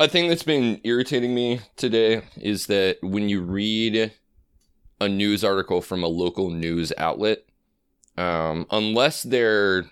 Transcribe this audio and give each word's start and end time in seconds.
A 0.00 0.06
thing 0.06 0.28
that's 0.28 0.44
been 0.44 0.80
irritating 0.84 1.34
me 1.34 1.60
today 1.74 2.22
is 2.36 2.66
that 2.66 2.98
when 3.02 3.28
you 3.28 3.40
read 3.40 4.12
a 5.00 5.08
news 5.08 5.42
article 5.42 5.82
from 5.82 6.04
a 6.04 6.08
local 6.08 6.50
news 6.50 6.92
outlet, 6.96 7.44
um, 8.16 8.66
unless 8.70 9.24
their 9.24 9.86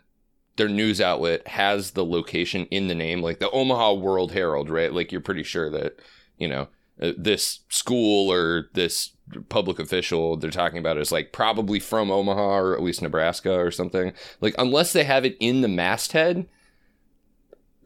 their 0.57 0.69
news 0.69 1.01
outlet 1.01 1.47
has 1.49 1.91
the 1.91 2.05
location 2.05 2.67
in 2.67 2.87
the 2.87 2.95
name, 2.95 3.21
like 3.21 3.41
the 3.41 3.51
Omaha 3.51 3.95
World 3.95 4.31
Herald, 4.31 4.71
right? 4.71 4.93
Like 4.93 5.11
you're 5.11 5.21
pretty 5.21 5.43
sure 5.43 5.71
that 5.71 5.99
you 6.39 6.47
know 6.47 6.69
uh, 7.03 7.13
this 7.19 7.61
school 7.69 8.33
or 8.33 8.69
this 8.75 9.11
public 9.49 9.81
official 9.81 10.37
they're 10.37 10.53
talking 10.53 10.79
about 10.79 10.99
is 10.99 11.11
like 11.11 11.33
probably 11.33 11.81
from 11.81 12.13
Omaha 12.13 12.59
or 12.59 12.75
at 12.75 12.83
least 12.83 13.03
Nebraska 13.03 13.53
or 13.59 13.73
something. 13.73 14.13
Like 14.41 14.55
unless 14.57 14.93
they 14.93 15.03
have 15.03 15.25
it 15.25 15.37
in 15.41 15.63
the 15.63 15.69
masthead, 15.69 16.47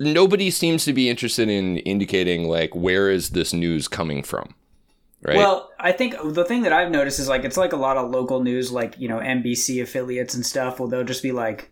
nobody 0.01 0.51
seems 0.51 0.85
to 0.87 0.93
be 0.93 1.09
interested 1.09 1.49
in 1.49 1.77
indicating 1.79 2.49
like 2.49 2.75
where 2.75 3.11
is 3.11 3.31
this 3.31 3.53
news 3.53 3.87
coming 3.87 4.23
from. 4.25 4.55
Right? 5.23 5.37
Well, 5.37 5.71
I 5.79 5.93
think 5.93 6.15
the 6.25 6.45
thing 6.47 6.63
that 6.63 6.73
I've 6.73 6.91
noticed 6.91 7.21
is 7.21 7.29
like 7.29 7.45
it's 7.45 7.59
like 7.59 7.75
a 7.75 7.77
lot 7.77 7.99
of 7.99 8.11
local 8.11 8.43
news, 8.43 8.73
like 8.73 8.99
you 8.99 9.07
know 9.09 9.19
NBC 9.19 9.83
affiliates 9.83 10.35
and 10.35 10.45
stuff. 10.45 10.81
Well, 10.81 10.89
they'll 10.89 11.05
just 11.05 11.23
be 11.23 11.31
like, 11.33 11.71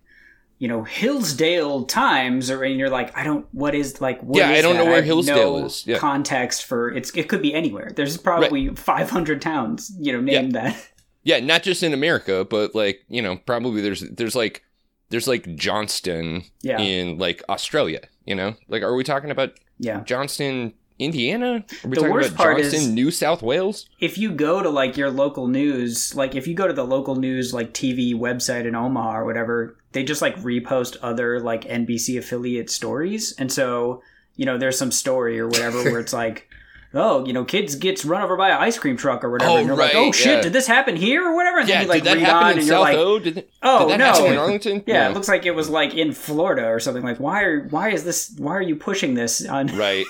you 0.59 0.69
know, 0.69 0.83
Hillsdale 0.85 1.85
Times, 1.87 2.51
or 2.51 2.63
and 2.63 2.79
you're 2.79 2.91
like, 2.91 3.17
I 3.17 3.25
don't, 3.25 3.47
what 3.53 3.75
is 3.75 4.03
like, 4.03 4.21
what 4.23 4.37
Yeah, 4.37 4.51
is 4.51 4.59
I 4.59 4.61
don't 4.63 4.77
that? 4.77 4.85
know 4.85 4.91
where 4.91 5.01
Hillsdale 5.03 5.61
no 5.61 5.65
is. 5.67 5.87
Yeah. 5.87 5.97
Context 5.97 6.67
for 6.67 6.91
it's, 6.91 7.11
it 7.17 7.29
could 7.31 7.41
be 7.41 7.55
anywhere. 7.55 7.91
There's 7.97 8.19
probably 8.19 8.69
500 8.69 9.41
towns, 9.41 9.97
you 9.99 10.13
know, 10.13 10.21
named 10.21 10.53
that. 10.53 10.77
yeah, 11.23 11.41
not 11.41 11.63
just 11.63 11.83
in 11.83 11.95
America, 11.95 12.45
but 12.45 12.75
like 12.75 13.01
you 13.09 13.23
know, 13.23 13.39
probably 13.39 13.81
there's 13.81 14.01
there's 14.11 14.37
like 14.37 14.63
there's 15.09 15.27
like 15.27 15.55
Johnston 15.57 16.43
Yeah. 16.61 16.79
in 16.81 17.17
like 17.17 17.43
Australia. 17.49 18.01
You 18.29 18.35
know, 18.35 18.55
like 18.69 18.83
are 18.83 18.95
we 18.95 19.05
talking 19.05 19.31
about 19.31 19.53
Yeah. 19.79 20.01
Johnston, 20.05 20.75
Indiana? 20.99 21.65
Are 21.85 21.89
we 21.89 21.95
The 21.95 21.97
talking 21.97 22.11
worst 22.13 22.29
about 22.33 22.37
part 22.39 22.59
Johnston, 22.59 22.81
is- 22.83 22.89
New 22.89 23.11
South 23.11 23.41
Wales? 23.43 23.89
if 24.01 24.19
you 24.19 24.31
go 24.33 24.63
to 24.63 24.69
like 24.69 24.99
your 24.99 25.11
local 25.11 25.47
news, 25.49 26.15
like 26.15 26.35
if 26.35 26.47
you 26.47 26.55
go 26.55 26.67
to 26.67 26.75
the 26.75 26.85
local 26.85 27.17
news 27.17 27.55
like 27.55 27.73
TV 27.73 28.15
website 28.15 28.67
in 28.67 28.75
Omaha 28.75 29.21
or 29.21 29.25
whatever, 29.25 29.77
they 29.93 30.05
just 30.05 30.21
like 30.21 30.37
repost 30.43 30.99
other 31.01 31.41
like 31.41 31.65
NBC 31.65 32.19
affiliate 32.19 32.69
stories. 32.69 33.33
And 33.39 33.51
so, 33.51 34.03
you 34.37 34.45
know, 34.45 34.59
there's 34.59 34.77
some 34.77 34.93
story 34.93 35.41
or 35.41 35.47
whatever 35.49 35.83
where 35.85 36.01
it's 36.01 36.13
like, 36.25 36.48
oh, 36.95 37.25
you 37.27 37.33
know, 37.33 37.45
kids 37.45 37.75
gets 37.75 38.05
run 38.05 38.23
over 38.23 38.37
by 38.37 38.49
an 38.51 38.59
ice 38.59 38.79
cream 38.79 38.97
truck 38.97 39.23
or 39.25 39.31
whatever. 39.31 39.51
Oh, 39.53 39.57
and 39.59 39.67
you're 39.67 39.77
like, 39.77 39.95
oh, 39.95 40.01
right, 40.01 40.09
oh 40.09 40.13
shit, 40.13 40.27
yeah. 40.27 40.41
did 40.41 40.53
this 40.53 40.67
happen 40.67 40.97
here 40.97 41.23
or 41.27 41.35
whatever? 41.35 41.59
And 41.59 41.69
Yeah, 41.69 41.77
then 41.77 41.83
you 41.85 41.89
like 41.89 42.03
did 42.03 42.09
that 42.11 42.17
read 42.17 42.25
happen 42.27 42.47
on 42.47 42.53
in 42.53 42.59
and 42.59 42.67
South 42.67 42.81
like, 42.81 42.97
O? 42.97 43.19
Did, 43.19 43.39
it- 43.39 43.51
oh 43.63 43.89
did 43.89 43.99
no. 43.99 44.27
in 44.27 44.39
Arlington? 44.39 44.85
yeah, 44.87 45.09
it 45.09 45.15
looks 45.15 45.29
like 45.29 45.45
it 45.47 45.55
was 45.55 45.69
like 45.69 45.95
in 45.95 46.13
Florida 46.13 46.67
or 46.67 46.81
something. 46.81 47.03
Like, 47.05 47.19
why 47.21 47.43
are 47.43 47.65
why 47.69 47.91
is 47.91 48.05
this? 48.05 48.35
Why 48.39 48.53
are 48.57 48.63
you 48.63 48.77
pushing 48.77 49.15
this 49.15 49.45
on? 49.47 49.67
right. 49.77 50.07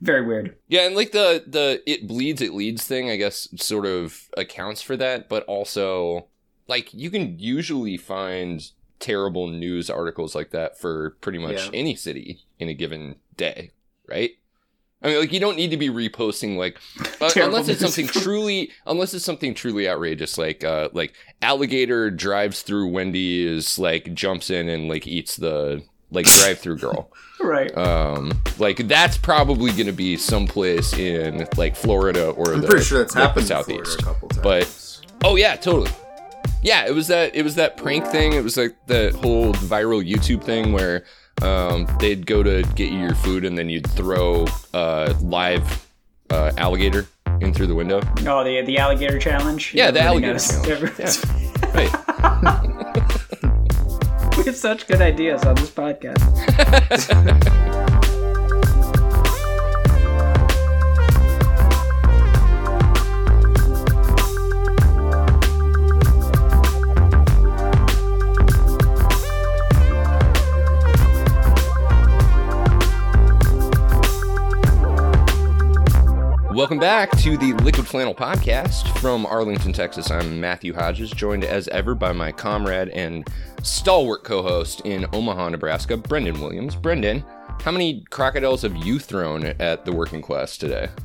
Very 0.00 0.24
weird. 0.26 0.56
Yeah, 0.68 0.86
and 0.86 0.96
like 0.96 1.12
the 1.12 1.44
the 1.46 1.82
it 1.86 2.06
bleeds 2.08 2.40
it 2.40 2.54
leads 2.54 2.84
thing, 2.86 3.10
I 3.10 3.16
guess, 3.16 3.48
sort 3.56 3.84
of 3.84 4.28
accounts 4.36 4.80
for 4.80 4.96
that, 4.96 5.28
but 5.28 5.44
also 5.44 6.28
like 6.68 6.94
you 6.94 7.10
can 7.10 7.38
usually 7.38 7.98
find 7.98 8.66
terrible 8.98 9.46
news 9.46 9.90
articles 9.90 10.34
like 10.34 10.50
that 10.50 10.78
for 10.80 11.10
pretty 11.20 11.38
much 11.38 11.66
Yeah. 11.66 11.70
any 11.74 11.94
city 11.94 12.40
in 12.58 12.68
a 12.68 12.74
given 12.74 13.16
day, 13.36 13.72
right? 14.08 14.37
I 15.02 15.08
mean, 15.08 15.20
like 15.20 15.32
you 15.32 15.38
don't 15.38 15.56
need 15.56 15.70
to 15.70 15.76
be 15.76 15.90
reposting 15.90 16.56
like 16.56 16.78
uh, 17.20 17.30
unless 17.36 17.68
it's 17.68 17.80
something 17.80 18.06
truly 18.08 18.72
unless 18.86 19.14
it's 19.14 19.24
something 19.24 19.54
truly 19.54 19.88
outrageous, 19.88 20.38
like 20.38 20.64
uh 20.64 20.88
like 20.92 21.14
alligator 21.40 22.10
drives 22.10 22.62
through 22.62 22.88
Wendy's, 22.88 23.78
like 23.78 24.12
jumps 24.14 24.50
in 24.50 24.68
and 24.68 24.88
like 24.88 25.06
eats 25.06 25.36
the 25.36 25.82
like 26.10 26.26
drive 26.26 26.58
through 26.58 26.78
girl. 26.78 27.10
Right. 27.40 27.72
Um, 27.78 28.42
like 28.58 28.88
that's 28.88 29.16
probably 29.16 29.70
going 29.70 29.86
to 29.86 29.92
be 29.92 30.16
someplace 30.16 30.92
in 30.94 31.46
like 31.56 31.76
Florida 31.76 32.30
or 32.30 32.52
I'm 32.52 32.62
the, 32.62 32.66
pretty 32.66 32.84
sure 32.84 32.98
that's 32.98 33.14
like, 33.14 33.28
happened 33.28 33.46
the 33.46 33.56
in 33.56 33.64
Florida 33.64 33.86
southeast. 33.90 34.00
a 34.00 34.04
couple 34.04 34.28
times. 34.28 34.42
But 34.42 35.24
oh 35.24 35.36
yeah, 35.36 35.54
totally. 35.54 35.92
Yeah, 36.64 36.84
it 36.86 36.92
was 36.92 37.06
that 37.06 37.36
it 37.36 37.44
was 37.44 37.54
that 37.54 37.76
prank 37.76 38.06
thing. 38.08 38.32
It 38.32 38.42
was 38.42 38.56
like 38.56 38.74
the 38.86 39.16
whole 39.22 39.52
viral 39.54 40.04
YouTube 40.04 40.42
thing 40.42 40.72
where 40.72 41.04
um, 41.42 41.86
they'd 42.00 42.26
go 42.26 42.42
to 42.42 42.62
get 42.74 42.90
you 42.92 42.98
your 43.00 43.14
food 43.14 43.44
and 43.44 43.56
then 43.56 43.68
you'd 43.68 43.86
throw 43.90 44.46
uh, 44.74 45.14
live 45.20 45.86
uh, 46.30 46.50
alligator 46.56 47.06
in 47.40 47.52
through 47.54 47.66
the 47.68 47.74
window. 47.74 48.00
Oh, 48.26 48.42
the 48.44 48.62
the 48.62 48.78
alligator 48.78 49.18
challenge. 49.18 49.72
Yeah, 49.74 49.90
the 49.90 50.00
alligator 50.00 50.38
challenge. 50.38 50.68
Everyone's- 50.68 51.24
Right. 51.74 51.92
we 54.38 54.44
have 54.44 54.56
such 54.56 54.86
good 54.86 55.02
ideas 55.02 55.44
on 55.44 55.54
this 55.56 55.70
podcast. 55.70 56.24
Welcome 76.58 76.80
back 76.80 77.16
to 77.18 77.36
the 77.36 77.52
Liquid 77.62 77.86
Flannel 77.86 78.16
Podcast 78.16 78.98
from 78.98 79.24
Arlington, 79.26 79.72
Texas. 79.72 80.10
I'm 80.10 80.40
Matthew 80.40 80.74
Hodges, 80.74 81.08
joined 81.12 81.44
as 81.44 81.68
ever 81.68 81.94
by 81.94 82.10
my 82.10 82.32
comrade 82.32 82.88
and 82.88 83.28
stalwart 83.62 84.24
co 84.24 84.42
host 84.42 84.80
in 84.84 85.06
Omaha, 85.12 85.50
Nebraska, 85.50 85.96
Brendan 85.96 86.40
Williams. 86.40 86.74
Brendan, 86.74 87.24
how 87.62 87.70
many 87.70 88.02
crocodiles 88.10 88.62
have 88.62 88.74
you 88.76 88.98
thrown 88.98 89.44
at 89.60 89.84
the 89.84 89.92
working 89.92 90.20
class 90.20 90.56
today? 90.58 90.88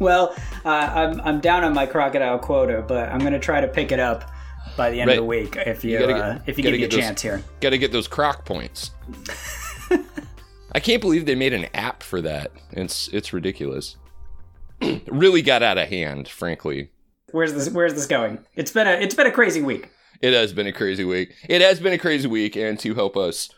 Well, 0.00 0.32
uh, 0.64 0.68
I'm 0.68 1.20
I'm 1.22 1.40
down 1.40 1.62
on 1.64 1.72
my 1.74 1.84
crocodile 1.86 2.38
quota, 2.40 2.84
but 2.86 3.08
I'm 3.10 3.18
gonna 3.20 3.38
try 3.40 3.60
to 3.60 3.66
pick 3.68 3.90
it 3.92 3.98
up 4.00 4.30
by 4.76 4.90
the 4.90 5.00
end 5.00 5.08
Right. 5.08 5.18
of 5.18 5.22
the 5.22 5.26
week 5.28 5.54
if 5.56 5.84
you, 5.84 5.92
You 5.92 5.98
gotta 6.00 6.14
uh, 6.14 6.32
get- 6.34 6.42
if 6.48 6.56
you 6.58 6.62
give 6.64 6.72
me 6.72 6.82
a 6.84 6.88
those- 6.88 7.00
chance 7.00 7.22
here. 7.22 7.42
Got 7.60 7.70
to 7.70 7.78
get 7.78 7.90
those 7.90 8.06
croc 8.06 8.44
points. 8.44 8.92
I 10.72 10.78
can't 10.80 11.00
believe 11.00 11.26
they 11.26 11.34
made 11.36 11.52
an 11.52 11.66
app 11.74 12.02
for 12.04 12.20
that. 12.20 12.50
It's 12.72 13.08
it's 13.08 13.32
ridiculous. 13.32 13.96
really 15.06 15.42
got 15.42 15.62
out 15.62 15.78
of 15.78 15.88
hand, 15.88 16.28
frankly. 16.28 16.90
Where's 17.32 17.52
this 17.52 17.70
Where's 17.70 17.94
this 17.94 18.06
going? 18.06 18.38
It's 18.54 18.70
been 18.70 18.86
a 18.86 18.92
it's 18.92 19.14
been 19.14 19.26
a 19.26 19.32
crazy 19.32 19.62
week. 19.62 19.90
It 20.20 20.32
has 20.32 20.52
been 20.52 20.66
a 20.66 20.72
crazy 20.72 21.04
week. 21.04 21.34
It 21.48 21.60
has 21.60 21.78
been 21.80 21.92
a 21.92 21.98
crazy 21.98 22.26
week, 22.26 22.56
and 22.56 22.78
to 22.80 22.94
help 22.94 23.16
us 23.16 23.50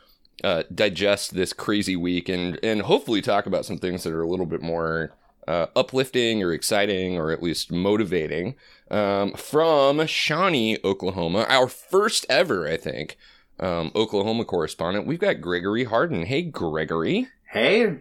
uh, 0.42 0.64
digest 0.74 1.34
this 1.34 1.52
crazy 1.52 1.96
week 1.96 2.28
and 2.28 2.58
and 2.62 2.82
hopefully 2.82 3.22
talk 3.22 3.46
about 3.46 3.64
some 3.64 3.78
things 3.78 4.02
that 4.02 4.12
are 4.12 4.22
a 4.22 4.28
little 4.28 4.46
bit 4.46 4.62
more 4.62 5.12
uh, 5.46 5.66
uplifting 5.76 6.42
or 6.42 6.52
exciting 6.52 7.16
or 7.16 7.30
at 7.30 7.42
least 7.42 7.72
motivating 7.72 8.54
um, 8.90 9.32
from 9.32 10.06
Shawnee, 10.06 10.78
Oklahoma, 10.84 11.46
our 11.48 11.68
first 11.68 12.26
ever, 12.28 12.68
I 12.68 12.76
think, 12.76 13.16
um, 13.58 13.90
Oklahoma 13.94 14.44
correspondent. 14.44 15.06
We've 15.06 15.18
got 15.18 15.40
Gregory 15.40 15.84
Hardin. 15.84 16.26
Hey, 16.26 16.42
Gregory. 16.42 17.28
hey, 17.52 17.98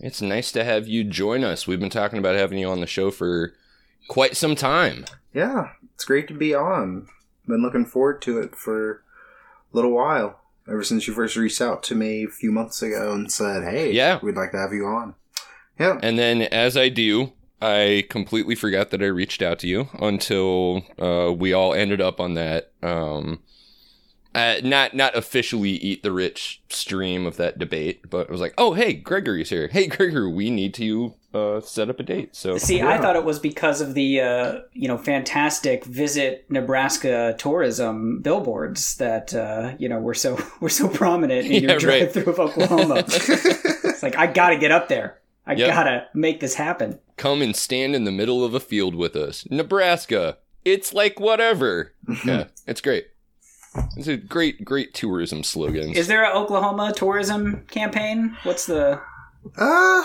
It's 0.00 0.22
nice 0.22 0.50
to 0.52 0.64
have 0.64 0.88
you 0.88 1.04
join 1.04 1.44
us. 1.44 1.66
We've 1.66 1.80
been 1.80 1.90
talking 1.90 2.18
about 2.18 2.36
having 2.36 2.58
you 2.58 2.68
on 2.68 2.80
the 2.80 2.86
show 2.86 3.10
for 3.10 3.52
quite 4.08 4.36
some 4.36 4.54
time. 4.54 5.04
yeah, 5.34 5.70
it's 5.94 6.04
great 6.04 6.26
to 6.28 6.34
be 6.34 6.54
on. 6.54 7.06
Been 7.46 7.62
looking 7.62 7.84
forward 7.84 8.22
to 8.22 8.38
it 8.38 8.56
for 8.56 8.92
a 9.72 9.76
little 9.76 9.92
while. 9.92 10.40
Ever 10.68 10.82
since 10.84 11.06
you 11.06 11.14
first 11.14 11.36
reached 11.36 11.60
out 11.60 11.82
to 11.84 11.94
me 11.94 12.24
a 12.24 12.28
few 12.28 12.52
months 12.52 12.80
ago 12.82 13.12
and 13.12 13.30
said, 13.30 13.64
"Hey, 13.64 13.92
Yeah. 13.92 14.20
we'd 14.22 14.36
like 14.36 14.52
to 14.52 14.58
have 14.58 14.72
you 14.72 14.86
on." 14.86 15.14
Yeah, 15.78 15.98
And 16.02 16.18
then, 16.18 16.42
as 16.42 16.76
I 16.76 16.88
do, 16.90 17.32
I 17.60 18.04
completely 18.08 18.54
forgot 18.54 18.90
that 18.90 19.02
I 19.02 19.06
reached 19.06 19.42
out 19.42 19.58
to 19.60 19.66
you 19.66 19.88
until 20.00 20.84
uh, 20.98 21.32
we 21.32 21.52
all 21.52 21.74
ended 21.74 22.00
up 22.00 22.20
on 22.20 22.34
that. 22.34 22.72
Um, 22.82 23.40
uh, 24.34 24.56
not 24.62 24.94
not 24.94 25.16
officially 25.16 25.70
eat 25.70 26.02
the 26.02 26.12
rich 26.12 26.62
stream 26.68 27.26
of 27.26 27.36
that 27.36 27.58
debate, 27.58 28.08
but 28.10 28.22
it 28.22 28.30
was 28.30 28.40
like, 28.40 28.54
oh 28.58 28.74
hey, 28.74 28.92
Gregory's 28.92 29.50
here. 29.50 29.68
Hey 29.68 29.86
Gregory, 29.96 30.30
we 30.32 30.50
need 30.50 30.72
to 30.74 31.14
uh, 31.34 31.60
set 31.60 31.88
up 31.90 32.00
a 32.00 32.02
date. 32.02 32.34
So 32.34 32.56
See, 32.58 32.80
I 32.82 32.98
thought 32.98 33.16
it 33.16 33.24
was 33.24 33.38
because 33.38 33.80
of 33.80 33.94
the 33.94 34.20
uh, 34.20 34.58
you 34.72 34.88
know 34.88 34.98
fantastic 34.98 35.84
visit 35.84 36.44
Nebraska 36.48 37.34
tourism 37.38 38.20
billboards 38.20 38.96
that 38.96 39.34
uh, 39.34 39.74
you 39.78 39.88
know 39.88 39.98
were 39.98 40.14
so 40.14 40.38
were 40.60 40.68
so 40.68 40.88
prominent 40.88 41.46
in 41.46 41.64
Yeah, 41.64 41.70
your 41.70 41.78
drive 41.78 42.12
through 42.12 42.32
of 42.32 42.38
Oklahoma. 42.40 43.04
it's 43.06 44.02
like 44.02 44.16
I 44.16 44.26
got 44.26 44.50
to 44.50 44.56
get 44.58 44.70
up 44.70 44.88
there. 44.88 45.18
I 45.46 45.54
Yep. 45.54 45.68
gotta 45.74 46.06
make 46.14 46.38
this 46.38 46.54
happen. 46.54 47.00
come 47.16 47.42
and 47.42 47.56
stand 47.56 47.96
in 47.96 48.04
the 48.04 48.12
middle 48.12 48.44
of 48.44 48.54
a 48.54 48.60
field 48.60 48.94
with 48.94 49.16
us, 49.16 49.44
Nebraska. 49.50 50.38
It's 50.64 50.92
like 50.94 51.18
whatever. 51.18 51.92
yeah, 52.24 52.44
it's 52.68 52.80
great. 52.80 53.08
It's 53.96 54.08
a 54.08 54.16
great, 54.16 54.64
great 54.64 54.94
tourism 54.94 55.42
slogan. 55.42 55.90
Is 55.90 56.08
there 56.08 56.24
an 56.24 56.36
Oklahoma 56.36 56.92
tourism 56.94 57.64
campaign? 57.70 58.36
What's 58.42 58.66
the 58.66 59.00
Uh, 59.56 60.02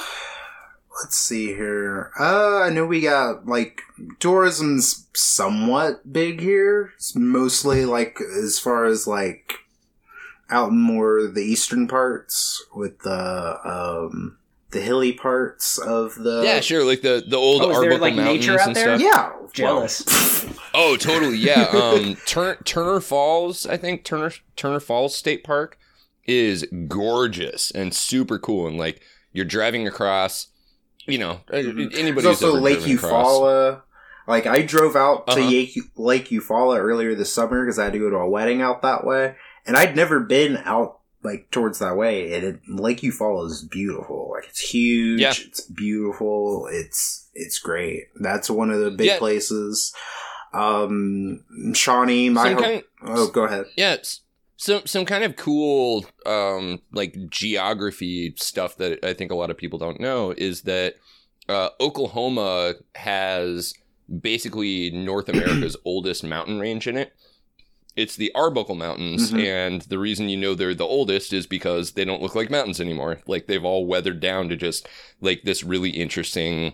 let's 1.02 1.16
see 1.16 1.48
here. 1.48 2.12
Uh, 2.20 2.62
I 2.62 2.70
know 2.70 2.86
we 2.86 3.02
got 3.02 3.48
like 3.48 3.82
tourism's 4.20 5.08
somewhat 5.14 6.12
big 6.12 6.42
here. 6.42 6.94
It's 6.96 7.16
mostly 7.16 7.86
like 7.86 8.20
as 8.22 8.60
far 8.60 8.86
as 8.86 9.08
like 9.08 9.54
out 10.50 10.72
more 10.72 11.26
the 11.28 11.42
eastern 11.42 11.88
parts 11.88 12.64
with 12.76 13.00
the 13.00 13.60
um 13.64 14.38
the 14.76 14.82
hilly 14.82 15.14
parts 15.14 15.78
of 15.80 16.14
the 16.16 16.42
yeah, 16.44 16.60
sure, 16.60 16.84
like 16.86 17.02
the 17.02 17.24
the 17.28 17.38
old 17.38 17.62
Oh, 17.64 17.72
is 17.72 17.80
there, 17.80 17.98
like, 17.98 18.14
Mountains 18.16 18.40
nature 18.48 18.60
out 18.60 18.68
and 18.68 18.76
there? 18.76 19.00
stuff. 19.00 19.02
Yeah, 19.02 19.32
Jealous. 19.54 20.06
well, 20.46 20.54
Oh, 20.74 20.98
totally. 20.98 21.38
Yeah. 21.38 21.68
Um, 21.74 22.18
Turner, 22.28 22.58
Turner 22.66 23.00
Falls, 23.00 23.66
I 23.66 23.78
think 23.78 24.04
Turner 24.04 24.32
Turner 24.58 24.80
Falls 24.82 25.16
State 25.16 25.44
Park 25.44 25.78
is 26.28 26.66
gorgeous 26.88 27.72
and 27.72 27.94
super 27.94 28.38
cool. 28.38 28.68
And 28.68 28.78
like 28.78 29.02
you're 29.32 29.46
driving 29.46 29.88
across, 29.88 30.48
you 31.06 31.18
know, 31.18 31.40
Mhm. 31.52 31.94
anybody 31.98 32.24
There's 32.24 32.40
who's 32.40 32.44
also 32.44 32.54
Lake 32.60 32.80
driven 32.80 32.98
across- 32.98 33.28
Eufaula. 33.28 33.82
Like 34.28 34.46
I 34.48 34.62
drove 34.64 34.96
out 34.96 35.28
to 35.28 35.34
Uh-huh. 35.40 35.50
Lake, 35.50 35.78
Lake 35.96 36.30
Eufaula 36.30 36.78
earlier 36.80 37.16
this 37.16 37.32
summer 37.32 37.64
because 37.64 37.78
I 37.80 37.86
had 37.86 37.94
to 37.94 38.00
go 38.00 38.10
to 38.10 38.16
a 38.18 38.30
wedding 38.30 38.62
out 38.62 38.82
that 38.82 39.06
way, 39.06 39.36
and 39.66 39.78
I'd 39.78 39.96
never 39.96 40.20
been 40.20 40.58
out 40.66 41.00
like 41.26 41.52
towards 41.52 41.80
that 41.80 41.98
way. 41.98 42.34
And 42.34 42.44
it, 42.46 42.60
Lake 42.70 43.02
Eufaula 43.02 43.48
is 43.48 43.68
beautiful. 43.70 44.32
Like 44.34 44.48
it's 44.50 44.60
huge. 44.62 45.20
Yeah. 45.20 45.34
It's 45.38 45.62
beautiful. 45.62 46.68
It's 46.72 47.28
it's 47.34 47.60
great. 47.60 48.06
That's 48.22 48.50
one 48.50 48.72
of 48.72 48.80
the 48.80 48.92
big 48.92 49.08
Yeah. 49.08 49.18
places. 49.18 49.94
Um, 50.54 51.44
Shawnee, 51.74 52.30
my 52.30 52.54
ho- 52.54 52.62
kind, 52.62 52.84
oh, 53.06 53.28
go 53.28 53.44
ahead. 53.44 53.66
yeah, 53.76 53.98
some 54.56 54.86
some 54.86 55.04
kind 55.06 55.26
of 55.26 55.36
cool 55.36 56.06
um 56.26 56.80
like 56.94 57.14
geography 57.30 58.34
stuff 58.38 58.78
that 58.78 59.04
I 59.04 59.14
think 59.14 59.32
a 59.32 59.36
lot 59.36 59.50
of 59.50 59.58
people 59.58 59.78
don't 59.80 60.00
know 60.00 60.34
is 60.38 60.62
that 60.62 60.96
uh, 61.50 61.70
Oklahoma 61.82 62.76
has 62.96 63.74
basically 64.22 64.92
North 64.92 65.28
America's 65.30 65.76
oldest 65.86 66.24
mountain 66.24 66.60
range 66.60 66.88
in 66.88 66.96
it. 66.98 67.14
It's 67.96 68.16
the 68.16 68.32
Arbuckle 68.36 68.76
Mountains, 68.76 69.32
Mhm. 69.32 69.44
and 69.46 69.82
the 69.84 69.98
reason 69.98 70.28
you 70.30 70.38
know 70.38 70.54
they're 70.54 70.74
the 70.76 70.84
oldest 70.86 71.32
is 71.34 71.48
because 71.48 71.92
they 71.92 72.04
don't 72.06 72.22
look 72.22 72.36
like 72.36 72.50
mountains 72.52 72.82
anymore. 72.82 73.22
Like 73.28 73.48
they've 73.48 73.64
all 73.64 73.86
weathered 73.86 74.20
down 74.20 74.50
to 74.50 74.56
just 74.58 74.88
like 75.22 75.44
this 75.44 75.64
really 75.64 75.92
interesting 75.92 76.74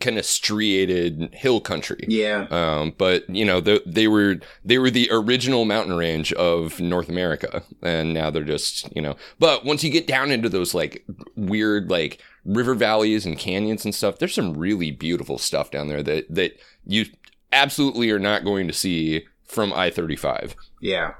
kind 0.00 0.18
of 0.18 0.24
striated 0.26 1.30
hill 1.32 1.60
country. 1.60 2.04
Yeah, 2.08 2.46
Um, 2.50 2.92
but 2.98 3.28
you 3.30 3.44
know, 3.44 3.60
they, 3.60 3.80
they 3.86 4.08
were 4.08 4.36
they 4.64 4.78
were 4.78 4.90
the 4.90 5.08
original 5.10 5.64
mountain 5.64 5.94
range 5.96 6.32
of 6.34 6.80
North 6.80 7.08
America, 7.08 7.62
and 7.82 8.12
now 8.14 8.30
they're 8.30 8.44
just 8.44 8.88
you 8.94 9.00
know. 9.02 9.16
But 9.38 9.64
once 9.64 9.82
you 9.84 9.90
get 9.90 10.06
down 10.06 10.30
into 10.30 10.48
those 10.48 10.74
like 10.74 11.04
weird 11.36 11.90
like 11.90 12.20
river 12.44 12.74
valleys 12.74 13.26
and 13.26 13.38
canyons 13.38 13.84
and 13.84 13.94
stuff, 13.94 14.18
there's 14.18 14.34
some 14.34 14.54
really 14.56 14.90
beautiful 14.90 15.38
stuff 15.38 15.70
down 15.70 15.88
there 15.88 16.02
that 16.02 16.26
that 16.34 16.58
you 16.86 17.06
absolutely 17.52 18.10
are 18.10 18.18
not 18.18 18.44
going 18.44 18.66
to 18.66 18.72
see 18.72 19.24
from 19.46 19.72
I 19.72 19.90
thirty 19.90 20.16
five. 20.16 20.54
yeah. 20.80 21.14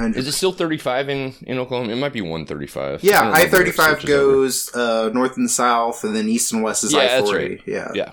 Is 0.00 0.26
it 0.26 0.32
still 0.32 0.52
thirty 0.52 0.78
five 0.78 1.10
in 1.10 1.34
in 1.46 1.58
Oklahoma? 1.58 1.92
It 1.92 1.96
might 1.96 2.14
be 2.14 2.22
one 2.22 2.46
thirty 2.46 2.66
five. 2.66 3.04
Yeah, 3.04 3.30
I 3.30 3.46
thirty 3.46 3.72
five 3.72 4.04
goes 4.06 4.74
uh, 4.74 5.10
north 5.12 5.36
and 5.36 5.50
south, 5.50 6.02
and 6.04 6.16
then 6.16 6.28
east 6.30 6.50
and 6.52 6.62
west 6.62 6.82
is 6.84 6.94
Yeah, 6.94 7.00
I 7.00 7.06
that's 7.08 7.28
forty. 7.30 7.48
right. 7.48 7.60
Yeah, 7.66 7.90
Yeah. 7.94 8.12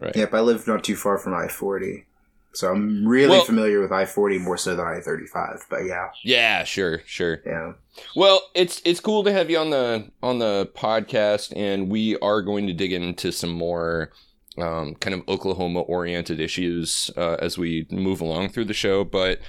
Right. 0.00 0.16
Yep, 0.16 0.34
I 0.34 0.40
live 0.40 0.66
not 0.66 0.82
too 0.82 0.96
far 0.96 1.16
from 1.16 1.32
I 1.32 1.46
forty, 1.46 2.06
so 2.54 2.72
I'm 2.72 3.06
really 3.06 3.30
Well- 3.30 3.44
familiar 3.44 3.80
with 3.80 3.92
I 3.92 4.04
forty 4.04 4.38
more 4.38 4.56
so 4.56 4.74
than 4.74 4.84
I 4.84 4.98
thirty 5.00 5.26
five. 5.26 5.64
But 5.70 5.84
yeah, 5.84 6.08
Yeah, 6.24 6.64
sure, 6.64 7.02
sure. 7.06 7.40
yeah, 7.46 7.74
Well, 8.16 8.42
it's 8.56 8.82
it's 8.84 8.98
cool 8.98 9.22
to 9.24 9.32
have 9.32 9.48
you 9.48 9.58
on 9.58 9.70
the 9.70 10.10
on 10.24 10.40
the 10.40 10.68
podcast, 10.74 11.52
and 11.56 11.88
we 11.88 12.18
are 12.18 12.42
going 12.42 12.66
to 12.66 12.72
dig 12.72 12.92
into 12.92 13.30
some 13.30 13.52
more 13.52 14.10
um, 14.58 14.94
kind 14.96 15.14
of 15.14 15.22
Oklahoma 15.28 15.80
oriented 15.80 16.40
issues 16.40 17.10
uh, 17.16 17.36
as 17.40 17.58
we 17.58 17.86
move 17.90 18.20
along 18.20 18.50
through 18.50 18.66
the 18.66 18.74
show. 18.74 19.04
But 19.04 19.40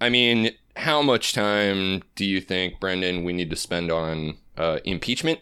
I 0.00 0.08
mean, 0.08 0.50
how 0.76 1.02
much 1.02 1.32
time 1.32 2.02
do 2.14 2.24
you 2.24 2.40
think, 2.40 2.80
Brendan, 2.80 3.24
we 3.24 3.32
need 3.32 3.50
to 3.50 3.56
spend 3.56 3.90
on 3.90 4.36
uh, 4.56 4.78
impeachment? 4.84 5.40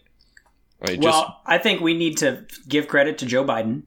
I 0.82 0.96
just- 0.96 1.00
Well, 1.00 1.40
I 1.46 1.58
think 1.58 1.80
we 1.80 1.94
need 1.94 2.16
to 2.18 2.44
give 2.68 2.88
credit 2.88 3.18
to 3.18 3.26
Joe 3.26 3.44
Biden. 3.44 3.82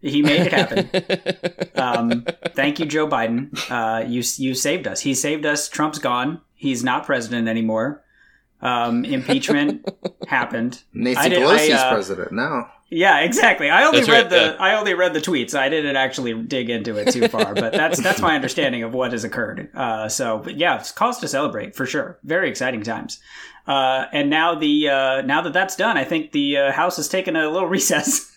He 0.00 0.22
made 0.22 0.40
it 0.46 0.52
happen. 0.52 1.70
um, 1.74 2.24
thank 2.54 2.78
you, 2.78 2.86
Joe 2.86 3.08
Biden. 3.08 3.50
Uh, 3.68 4.06
you 4.06 4.22
you 4.36 4.54
saved 4.54 4.86
us. 4.86 5.00
He 5.00 5.12
saved 5.12 5.44
us. 5.44 5.68
Trump's 5.68 5.98
gone. 5.98 6.40
He's 6.54 6.84
not 6.84 7.04
president 7.04 7.48
anymore. 7.48 8.04
Um, 8.60 9.04
impeachment 9.04 9.88
happened. 10.28 10.82
Nancy 10.92 11.20
I 11.20 11.28
did- 11.28 11.38
Pelosi's 11.38 11.70
I, 11.70 11.88
uh, 11.88 11.92
president 11.94 12.32
now. 12.32 12.72
Yeah, 12.90 13.18
exactly. 13.20 13.68
I 13.68 13.84
only 13.84 13.98
That's 13.98 14.08
read 14.10 14.20
right, 14.22 14.30
the 14.30 14.36
yeah. 14.36 14.56
I 14.58 14.74
only 14.74 14.94
read 14.94 15.12
the 15.12 15.20
tweets. 15.20 15.54
I 15.54 15.68
didn't 15.68 15.96
actually 15.96 16.32
dig 16.42 16.70
into 16.70 16.96
it 16.96 17.12
too 17.12 17.28
far, 17.28 17.54
but 17.54 17.72
that's 17.74 18.00
that's 18.00 18.20
my 18.22 18.34
understanding 18.34 18.82
of 18.82 18.94
what 18.94 19.12
has 19.12 19.24
occurred. 19.24 19.68
Uh, 19.74 20.08
so, 20.08 20.38
but 20.38 20.56
yeah, 20.56 20.78
it's 20.78 20.90
cause 20.90 21.18
to 21.20 21.28
celebrate 21.28 21.76
for 21.76 21.84
sure. 21.84 22.18
Very 22.24 22.48
exciting 22.48 22.82
times. 22.82 23.20
Uh, 23.66 24.06
and 24.14 24.30
now 24.30 24.54
the 24.54 24.88
uh, 24.88 25.20
now 25.20 25.42
that 25.42 25.52
that's 25.52 25.76
done, 25.76 25.98
I 25.98 26.04
think 26.04 26.32
the 26.32 26.56
uh, 26.56 26.72
House 26.72 26.96
has 26.96 27.08
taken 27.08 27.36
a 27.36 27.50
little 27.50 27.68
recess. 27.78 28.32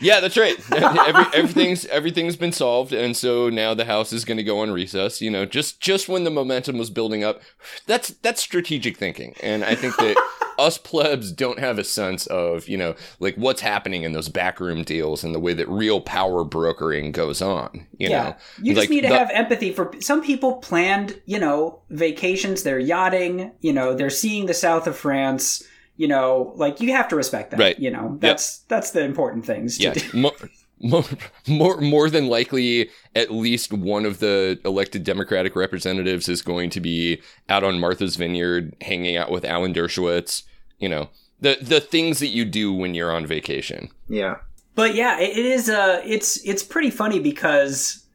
Yeah, 0.00 0.20
that's 0.20 0.36
right. 0.36 0.56
Every, 0.72 1.24
everything's 1.34 1.84
everything's 1.86 2.36
been 2.36 2.52
solved, 2.52 2.92
and 2.92 3.16
so 3.16 3.50
now 3.50 3.74
the 3.74 3.84
house 3.84 4.12
is 4.12 4.24
going 4.24 4.36
to 4.38 4.44
go 4.44 4.60
on 4.60 4.70
recess. 4.70 5.20
You 5.20 5.30
know, 5.30 5.44
just 5.44 5.80
just 5.80 6.08
when 6.08 6.22
the 6.24 6.30
momentum 6.30 6.78
was 6.78 6.90
building 6.90 7.24
up, 7.24 7.42
that's 7.86 8.08
that's 8.22 8.40
strategic 8.40 8.96
thinking, 8.96 9.34
and 9.42 9.64
I 9.64 9.74
think 9.74 9.96
that 9.96 10.16
us 10.60 10.78
plebs 10.78 11.32
don't 11.32 11.58
have 11.58 11.78
a 11.78 11.84
sense 11.84 12.26
of 12.28 12.68
you 12.68 12.78
know 12.78 12.94
like 13.18 13.34
what's 13.34 13.60
happening 13.62 14.04
in 14.04 14.12
those 14.12 14.28
backroom 14.28 14.84
deals 14.84 15.24
and 15.24 15.34
the 15.34 15.40
way 15.40 15.54
that 15.54 15.68
real 15.68 16.00
power 16.00 16.44
brokering 16.44 17.10
goes 17.10 17.42
on. 17.42 17.86
You 17.98 18.10
know, 18.10 18.36
you 18.62 18.74
just 18.74 18.84
Like, 18.84 18.90
need 18.90 19.00
to 19.02 19.08
the- 19.08 19.18
have 19.18 19.30
empathy 19.32 19.72
for 19.72 19.92
some 20.00 20.22
people. 20.22 20.54
Planned, 20.58 21.20
you 21.26 21.38
know, 21.40 21.80
vacations. 21.90 22.62
They're 22.62 22.78
yachting. 22.78 23.50
You 23.60 23.72
know, 23.72 23.94
they're 23.94 24.08
seeing 24.08 24.46
the 24.46 24.54
south 24.54 24.86
of 24.86 24.96
France. 24.96 25.64
You 26.00 26.08
know, 26.08 26.54
like 26.56 26.80
you 26.80 26.92
have 26.92 27.08
to 27.08 27.16
respect 27.16 27.50
that. 27.50 27.60
Right. 27.60 27.78
You 27.78 27.90
know, 27.90 28.16
that's 28.20 28.60
that's 28.68 28.92
the 28.92 29.04
important 29.04 29.44
things. 29.44 29.76
To 29.76 29.82
yeah, 29.82 29.92
do. 29.92 30.32
more, 30.80 31.04
more 31.46 31.78
more 31.78 32.08
than 32.08 32.28
likely, 32.28 32.88
at 33.14 33.30
least 33.30 33.70
one 33.70 34.06
of 34.06 34.18
the 34.18 34.58
elected 34.64 35.04
Democratic 35.04 35.54
representatives 35.54 36.26
is 36.26 36.40
going 36.40 36.70
to 36.70 36.80
be 36.80 37.20
out 37.50 37.64
on 37.64 37.78
Martha's 37.78 38.16
Vineyard, 38.16 38.74
hanging 38.80 39.18
out 39.18 39.30
with 39.30 39.44
Alan 39.44 39.74
Dershowitz. 39.74 40.44
You 40.78 40.88
know, 40.88 41.10
the 41.38 41.58
the 41.60 41.82
things 41.82 42.18
that 42.20 42.28
you 42.28 42.46
do 42.46 42.72
when 42.72 42.94
you're 42.94 43.12
on 43.12 43.26
vacation. 43.26 43.90
Yeah, 44.08 44.36
But 44.74 44.94
yeah, 44.94 45.20
it, 45.20 45.36
it 45.36 45.44
is. 45.44 45.68
Uh, 45.68 46.00
it's 46.02 46.42
it's 46.46 46.62
pretty 46.62 46.90
funny 46.90 47.20
because 47.20 48.06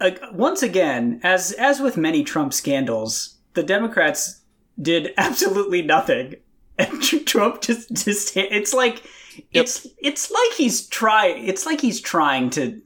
uh, 0.00 0.10
once 0.32 0.64
again, 0.64 1.20
as 1.22 1.52
as 1.52 1.78
with 1.78 1.96
many 1.96 2.24
Trump 2.24 2.52
scandals, 2.52 3.36
the 3.54 3.62
Democrats 3.62 4.40
did 4.82 5.12
absolutely 5.16 5.82
nothing, 5.82 6.34
and 6.78 7.02
Trump 7.26 7.60
just 7.60 7.92
just 7.92 8.36
it's 8.36 8.72
like 8.72 9.02
it's 9.52 9.86
it's 9.98 10.30
like 10.30 10.52
he's 10.56 10.86
try 10.86 11.26
it's 11.26 11.66
like 11.66 11.80
he's 11.80 12.00
trying 12.00 12.50
to 12.50 12.80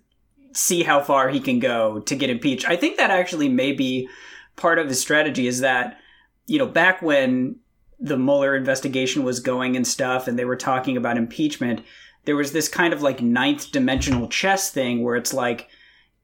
see 0.53 0.83
how 0.83 1.01
far 1.01 1.29
he 1.29 1.41
can 1.41 1.59
go 1.59 2.01
to 2.01 2.15
get 2.15 2.31
impeached. 2.31 2.69
I 2.69 2.77
think 2.77 2.99
that 2.99 3.11
actually 3.11 3.49
may 3.49 3.73
be 3.73 4.09
part 4.57 4.79
of 4.79 4.89
his 4.89 5.01
strategy 5.01 5.47
is 5.47 5.61
that 5.61 5.99
you 6.47 6.59
know 6.59 6.67
back 6.67 7.03
when 7.03 7.57
the 7.99 8.19
Mueller 8.19 8.57
investigation 8.57 9.23
was 9.23 9.39
going 9.39 9.77
and 9.77 9.87
stuff, 9.87 10.27
and 10.27 10.39
they 10.39 10.45
were 10.45 10.57
talking 10.57 10.97
about 10.97 11.17
impeachment 11.17 11.83
there 12.25 12.37
was 12.37 12.53
this 12.53 12.69
kind 12.69 12.93
of 12.93 13.03
like 13.03 13.21
ninth 13.21 13.73
dimensional 13.73 14.29
chess 14.29 14.71
thing 14.71 15.03
where 15.03 15.17
it's 15.17 15.33
like 15.33 15.69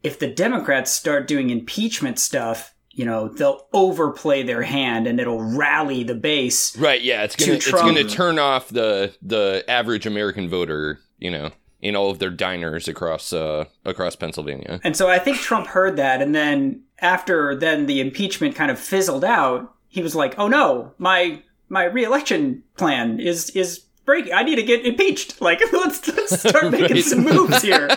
if 0.02 0.18
the 0.18 0.28
Democrats 0.28 0.92
start 0.92 1.26
doing 1.26 1.50
impeachment 1.50 2.18
stuff, 2.18 2.74
you 2.98 3.04
know, 3.04 3.28
they'll 3.28 3.68
overplay 3.72 4.42
their 4.42 4.62
hand 4.62 5.06
and 5.06 5.20
it'll 5.20 5.40
rally 5.40 6.02
the 6.02 6.16
base. 6.16 6.76
Right? 6.76 7.00
Yeah, 7.00 7.22
it's 7.22 7.36
gonna 7.36 7.52
it's 7.52 7.70
gonna 7.70 8.02
turn 8.02 8.40
off 8.40 8.68
the 8.70 9.14
the 9.22 9.64
average 9.68 10.04
American 10.04 10.48
voter. 10.48 10.98
You 11.18 11.30
know, 11.30 11.50
in 11.80 11.94
all 11.94 12.10
of 12.10 12.18
their 12.18 12.30
diners 12.30 12.88
across 12.88 13.32
uh 13.32 13.66
across 13.84 14.16
Pennsylvania. 14.16 14.80
And 14.82 14.96
so 14.96 15.08
I 15.08 15.20
think 15.20 15.36
Trump 15.38 15.68
heard 15.68 15.96
that 15.96 16.20
and 16.20 16.34
then 16.34 16.82
after 16.98 17.54
then 17.54 17.86
the 17.86 18.00
impeachment 18.00 18.56
kind 18.56 18.70
of 18.70 18.78
fizzled 18.80 19.24
out, 19.24 19.72
he 19.88 20.02
was 20.02 20.16
like, 20.16 20.34
"Oh 20.36 20.48
no, 20.48 20.92
my 20.98 21.40
my 21.68 21.84
reelection 21.84 22.64
plan 22.76 23.20
is 23.20 23.50
is 23.50 23.78
breaking. 24.04 24.32
I 24.32 24.42
need 24.42 24.56
to 24.56 24.64
get 24.64 24.84
impeached. 24.84 25.40
Like 25.40 25.60
let's 25.72 26.06
let's 26.08 26.40
start 26.40 26.70
making 26.72 26.96
Right. 26.96 27.04
some 27.04 27.22
moves 27.22 27.62
here." 27.62 27.86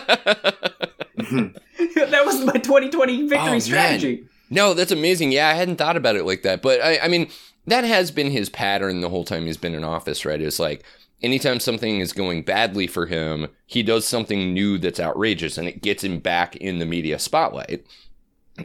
that 1.16 2.22
was 2.24 2.44
my 2.44 2.52
2020 2.52 3.26
victory 3.28 3.38
Oh, 3.38 3.70
man. 3.72 4.28
No, 4.52 4.74
that's 4.74 4.92
amazing. 4.92 5.32
Yeah, 5.32 5.48
I 5.48 5.54
hadn't 5.54 5.76
thought 5.76 5.96
about 5.96 6.14
it 6.14 6.24
like 6.24 6.42
that. 6.42 6.60
But 6.60 6.82
I, 6.82 6.98
I 6.98 7.08
mean, 7.08 7.30
that 7.66 7.84
has 7.84 8.10
been 8.10 8.30
his 8.30 8.50
pattern 8.50 9.00
the 9.00 9.08
whole 9.08 9.24
time 9.24 9.46
he's 9.46 9.56
been 9.56 9.74
in 9.74 9.82
office, 9.82 10.26
right? 10.26 10.40
It's 10.40 10.58
like 10.58 10.84
anytime 11.22 11.58
something 11.58 12.00
is 12.00 12.12
going 12.12 12.42
badly 12.42 12.86
for 12.86 13.06
him, 13.06 13.48
he 13.64 13.82
does 13.82 14.06
something 14.06 14.52
new 14.52 14.76
that's 14.76 15.00
outrageous 15.00 15.56
and 15.56 15.66
it 15.66 15.80
gets 15.80 16.04
him 16.04 16.18
back 16.18 16.54
in 16.56 16.80
the 16.80 16.84
media 16.84 17.18
spotlight. 17.18 17.86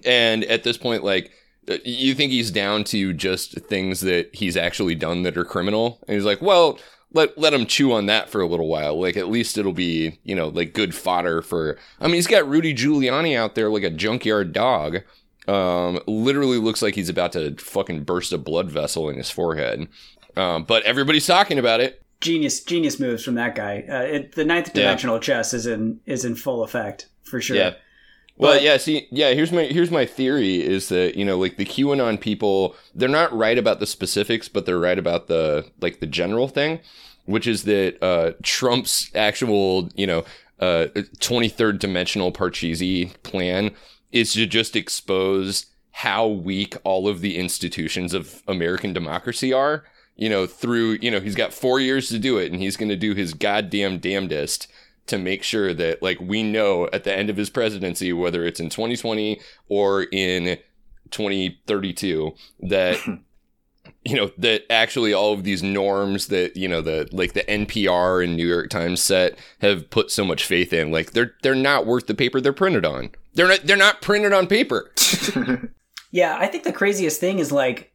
And 0.03 0.43
at 0.45 0.63
this 0.63 0.77
point, 0.77 1.05
like, 1.05 1.31
uh, 1.69 1.77
you 1.85 2.13
think 2.13 2.33
he's 2.33 2.51
down 2.51 2.83
to 2.85 3.13
just 3.13 3.53
things 3.61 4.01
that 4.01 4.35
he's 4.35 4.57
actually 4.57 4.95
done 4.95 5.23
that 5.23 5.37
are 5.37 5.45
criminal? 5.45 5.99
And 6.05 6.15
he's 6.15 6.25
like, 6.25 6.41
well, 6.41 6.79
let 7.13 7.37
let 7.37 7.53
him 7.53 7.65
chew 7.65 7.93
on 7.93 8.07
that 8.07 8.29
for 8.29 8.41
a 8.41 8.47
little 8.47 8.67
while. 8.67 8.99
Like 8.99 9.15
at 9.15 9.29
least 9.29 9.57
it'll 9.57 9.71
be, 9.71 10.19
you 10.23 10.35
know, 10.35 10.49
like 10.49 10.73
good 10.73 10.93
fodder 10.93 11.41
for 11.41 11.77
I 12.01 12.07
mean, 12.07 12.15
he's 12.15 12.27
got 12.27 12.47
Rudy 12.47 12.73
Giuliani 12.73 13.37
out 13.37 13.55
there 13.55 13.69
like 13.69 13.83
a 13.83 13.89
junkyard 13.89 14.51
dog. 14.51 14.97
Um, 15.47 15.99
literally 16.07 16.57
looks 16.57 16.81
like 16.81 16.95
he's 16.95 17.09
about 17.09 17.31
to 17.33 17.55
fucking 17.55 18.03
burst 18.03 18.33
a 18.33 18.37
blood 18.37 18.69
vessel 18.69 19.09
in 19.09 19.17
his 19.17 19.29
forehead. 19.29 19.87
Um, 20.35 20.63
but 20.65 20.83
everybody's 20.83 21.25
talking 21.25 21.57
about 21.57 21.79
it. 21.79 22.01
genius 22.19 22.61
genius 22.63 22.99
moves 22.99 23.23
from 23.23 23.35
that 23.35 23.55
guy. 23.55 23.83
Uh, 23.89 24.01
it, 24.01 24.35
the 24.35 24.43
ninth 24.45 24.69
Yeah. 24.69 24.81
dimensional 24.83 25.19
chess 25.19 25.53
is 25.53 25.65
in 25.65 25.99
is 26.05 26.25
in 26.25 26.35
full 26.35 26.63
effect 26.63 27.07
for 27.23 27.39
sure. 27.41 27.55
Yeah. 27.57 27.73
Well, 28.37 28.53
But- 28.55 28.61
yeah. 28.63 28.77
See, 28.77 29.07
yeah. 29.11 29.33
Here's 29.33 29.51
my 29.51 29.63
here's 29.63 29.89
my 29.91 30.05
theory 30.05 30.61
is 30.61 30.89
that 30.89 31.15
you 31.15 31.23
know, 31.25 31.37
like 31.39 31.57
the 31.57 31.65
QAnon 31.65 32.19
people, 32.19 32.75
they're 32.93 33.07
not 33.09 33.31
right 33.35 33.57
about 33.57 33.79
the 33.79 33.87
specifics, 33.87 34.47
but 34.49 34.65
they're 34.65 34.79
right 34.79 34.99
about 34.99 35.27
the 35.27 35.65
like 35.81 35.99
the 36.01 36.07
general 36.07 36.47
thing, 36.47 36.79
which 37.25 37.47
is 37.47 37.63
that 37.63 37.97
uh, 38.03 38.33
Trump's 38.43 39.09
actual 39.15 39.89
you 39.95 40.05
know 40.07 40.23
uh, 40.59 40.87
23rd 41.19 41.79
dimensional 41.79 42.31
Parcheesi 42.31 43.11
plan 43.23 43.71
is 44.11 44.33
to 44.33 44.45
just 44.45 44.75
expose 44.75 45.67
how 45.91 46.27
weak 46.27 46.75
all 46.83 47.07
of 47.07 47.21
the 47.21 47.37
institutions 47.37 48.13
of 48.13 48.43
American 48.47 48.93
democracy 48.93 49.51
are. 49.51 49.83
You 50.15 50.29
know, 50.29 50.47
through 50.47 50.97
you 51.01 51.11
know, 51.11 51.19
he's 51.19 51.35
got 51.35 51.53
four 51.53 51.79
years 51.79 52.09
to 52.09 52.19
do 52.19 52.37
it, 52.37 52.51
and 52.51 52.61
he's 52.61 52.77
going 52.77 52.89
to 52.89 52.95
do 52.95 53.13
his 53.13 53.33
goddamn 53.33 53.99
damnedest 53.99 54.67
to 55.07 55.17
make 55.17 55.41
sure 55.43 55.73
that 55.73 56.01
like 56.01 56.19
we 56.19 56.43
know 56.43 56.87
at 56.93 57.03
the 57.03 57.15
end 57.15 57.29
of 57.29 57.37
his 57.37 57.49
presidency 57.49 58.13
whether 58.13 58.45
it's 58.45 58.59
in 58.59 58.69
2020 58.69 59.39
or 59.69 60.03
in 60.11 60.57
2032 61.11 62.35
that 62.61 62.97
you 64.07 64.15
know 64.15 64.31
that 64.37 64.63
actually 64.69 65.13
all 65.13 65.33
of 65.33 65.43
these 65.43 65.61
norms 65.61 66.27
that 66.27 66.55
you 66.55 66.67
know 66.67 66.81
the 66.81 67.07
like 67.11 67.33
the 67.33 67.43
NPR 67.43 68.23
and 68.23 68.37
New 68.37 68.47
York 68.47 68.69
Times 68.69 69.01
set 69.01 69.37
have 69.59 69.89
put 69.89 70.11
so 70.11 70.23
much 70.23 70.45
faith 70.45 70.71
in 70.73 70.91
like 70.91 71.11
they're 71.11 71.33
they're 71.43 71.55
not 71.55 71.85
worth 71.85 72.07
the 72.07 72.15
paper 72.15 72.39
they're 72.39 72.53
printed 72.53 72.85
on 72.85 73.11
they're 73.33 73.47
not 73.47 73.61
they're 73.63 73.77
not 73.77 74.01
printed 74.01 74.33
on 74.33 74.47
paper 74.47 74.91
Yeah, 76.11 76.37
I 76.39 76.47
think 76.47 76.63
the 76.63 76.73
craziest 76.73 77.19
thing 77.19 77.39
is 77.39 77.51
like 77.51 77.93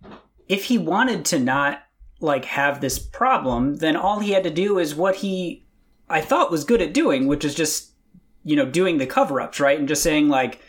if 0.48 0.64
he 0.64 0.78
wanted 0.78 1.24
to 1.26 1.38
not 1.38 1.82
like 2.20 2.44
have 2.44 2.80
this 2.80 2.98
problem, 2.98 3.76
then 3.76 3.96
all 3.96 4.20
he 4.20 4.32
had 4.32 4.44
to 4.44 4.50
do 4.50 4.78
is 4.78 4.94
what 4.94 5.16
he 5.16 5.64
I 6.08 6.20
thought 6.20 6.50
was 6.50 6.64
good 6.64 6.82
at 6.82 6.92
doing, 6.92 7.26
which 7.26 7.44
is 7.44 7.54
just 7.54 7.92
you 8.44 8.56
know 8.56 8.66
doing 8.66 8.98
the 8.98 9.06
cover-ups, 9.06 9.60
right? 9.60 9.78
And 9.78 9.88
just 9.88 10.02
saying 10.02 10.28
like, 10.28 10.60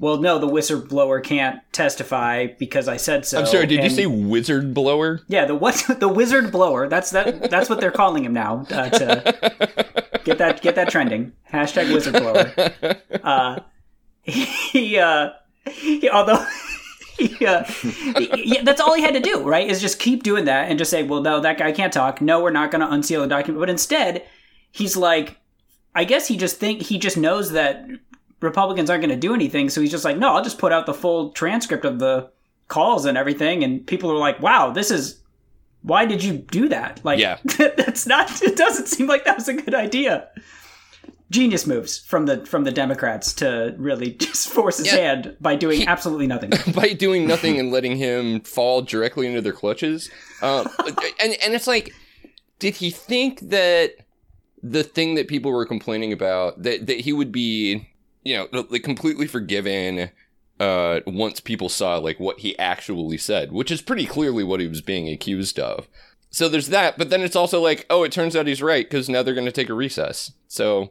well, 0.00 0.18
no, 0.18 0.38
the 0.38 0.46
whistleblower 0.46 1.22
can't 1.22 1.60
testify 1.72 2.46
because 2.46 2.86
I 2.86 2.96
said 2.96 3.26
so. 3.26 3.40
I'm 3.40 3.46
sorry 3.46 3.66
did 3.66 3.82
you 3.82 3.90
say 3.90 4.06
wizard 4.06 4.72
blower 4.72 5.22
Yeah, 5.26 5.44
the 5.44 5.54
what 5.54 5.84
the 5.98 6.08
wizard 6.08 6.52
blower. 6.52 6.88
That's 6.88 7.10
that. 7.10 7.50
That's 7.50 7.68
what 7.68 7.80
they're 7.80 7.90
calling 7.90 8.24
him 8.24 8.32
now. 8.32 8.66
Uh, 8.70 8.88
to 8.90 10.20
get 10.24 10.38
that 10.38 10.62
get 10.62 10.76
that 10.76 10.90
trending. 10.90 11.32
Hashtag 11.52 11.92
wizard 11.92 12.14
blower. 12.14 12.96
Uh, 13.24 13.60
he, 14.22 14.98
uh, 14.98 15.30
he 15.70 16.08
although. 16.08 16.44
He, 17.18 17.44
uh, 17.44 17.64
yeah, 18.36 18.62
that's 18.62 18.80
all 18.80 18.94
he 18.94 19.02
had 19.02 19.14
to 19.14 19.20
do, 19.20 19.42
right? 19.42 19.68
Is 19.68 19.80
just 19.80 19.98
keep 19.98 20.22
doing 20.22 20.44
that 20.44 20.70
and 20.70 20.78
just 20.78 20.88
say, 20.88 21.02
"Well, 21.02 21.20
no, 21.20 21.40
that 21.40 21.58
guy 21.58 21.72
can't 21.72 21.92
talk. 21.92 22.20
No, 22.20 22.40
we're 22.40 22.52
not 22.52 22.70
going 22.70 22.80
to 22.80 22.90
unseal 22.90 23.22
the 23.22 23.26
document." 23.26 23.58
But 23.60 23.68
instead, 23.68 24.24
he's 24.70 24.96
like, 24.96 25.36
I 25.96 26.04
guess 26.04 26.28
he 26.28 26.36
just 26.36 26.58
think 26.58 26.82
he 26.82 26.96
just 26.96 27.16
knows 27.16 27.50
that 27.52 27.84
Republicans 28.40 28.88
aren't 28.90 29.02
going 29.02 29.14
to 29.14 29.20
do 29.20 29.34
anything, 29.34 29.68
so 29.68 29.80
he's 29.80 29.90
just 29.90 30.04
like, 30.04 30.16
"No, 30.16 30.34
I'll 30.34 30.44
just 30.44 30.58
put 30.58 30.72
out 30.72 30.86
the 30.86 30.94
full 30.94 31.30
transcript 31.30 31.84
of 31.84 31.98
the 31.98 32.30
calls 32.68 33.04
and 33.04 33.18
everything," 33.18 33.64
and 33.64 33.86
people 33.86 34.10
are 34.10 34.18
like, 34.18 34.40
"Wow, 34.40 34.70
this 34.70 34.90
is 34.90 35.20
why 35.82 36.06
did 36.06 36.22
you 36.22 36.38
do 36.38 36.68
that?" 36.68 37.00
Like, 37.04 37.18
Yeah. 37.18 37.38
that's 37.58 38.06
not. 38.06 38.42
It 38.42 38.56
doesn't 38.56 38.86
seem 38.86 39.06
like 39.06 39.24
that 39.24 39.36
was 39.36 39.48
a 39.48 39.54
good 39.54 39.74
idea. 39.74 40.28
Genius 41.30 41.66
moves 41.66 41.98
from 41.98 42.24
the 42.26 42.46
from 42.46 42.64
the 42.64 42.70
Democrats 42.72 43.34
to 43.34 43.74
really 43.76 44.12
just 44.18 44.48
force 44.48 44.78
his 44.78 44.86
Yeah. 44.86 44.96
hand 44.96 45.36
by 45.40 45.56
doing 45.56 45.80
He- 45.80 45.86
absolutely 45.96 46.26
nothing. 46.26 46.52
by 46.74 46.92
doing 46.94 47.26
nothing 47.26 47.58
and 47.58 47.70
letting 47.70 47.96
him 47.96 48.40
fall 48.40 48.80
directly 48.82 49.26
into 49.26 49.42
their 49.42 49.52
clutches. 49.52 50.10
Um, 50.42 50.68
and 51.20 51.34
and 51.42 51.54
it's 51.54 51.66
like, 51.66 51.92
did 52.58 52.76
he 52.76 52.90
think 52.90 53.40
that 53.50 53.94
the 54.62 54.82
thing 54.82 55.14
that 55.16 55.28
people 55.28 55.52
were 55.52 55.66
complaining 55.66 56.12
about 56.12 56.62
that 56.62 56.86
that 56.86 57.00
he 57.00 57.12
would 57.12 57.30
be, 57.30 57.87
you 58.28 58.36
know, 58.36 58.66
like 58.68 58.82
completely 58.82 59.26
forgiven 59.26 60.10
uh, 60.60 61.00
once 61.06 61.40
people 61.40 61.70
saw 61.70 61.96
like 61.96 62.20
what 62.20 62.40
he 62.40 62.58
actually 62.58 63.16
said, 63.16 63.52
which 63.52 63.70
is 63.70 63.80
pretty 63.80 64.04
clearly 64.04 64.44
what 64.44 64.60
he 64.60 64.68
was 64.68 64.82
being 64.82 65.08
accused 65.08 65.58
of. 65.58 65.88
So 66.30 66.46
there's 66.46 66.68
that, 66.68 66.98
but 66.98 67.08
then 67.08 67.22
it's 67.22 67.36
also 67.36 67.62
like, 67.62 67.86
oh, 67.88 68.04
it 68.04 68.12
turns 68.12 68.36
out 68.36 68.46
he's 68.46 68.60
right 68.60 68.84
because 68.84 69.08
now 69.08 69.22
they're 69.22 69.32
going 69.32 69.46
to 69.46 69.52
take 69.52 69.70
a 69.70 69.74
recess. 69.74 70.32
So, 70.46 70.90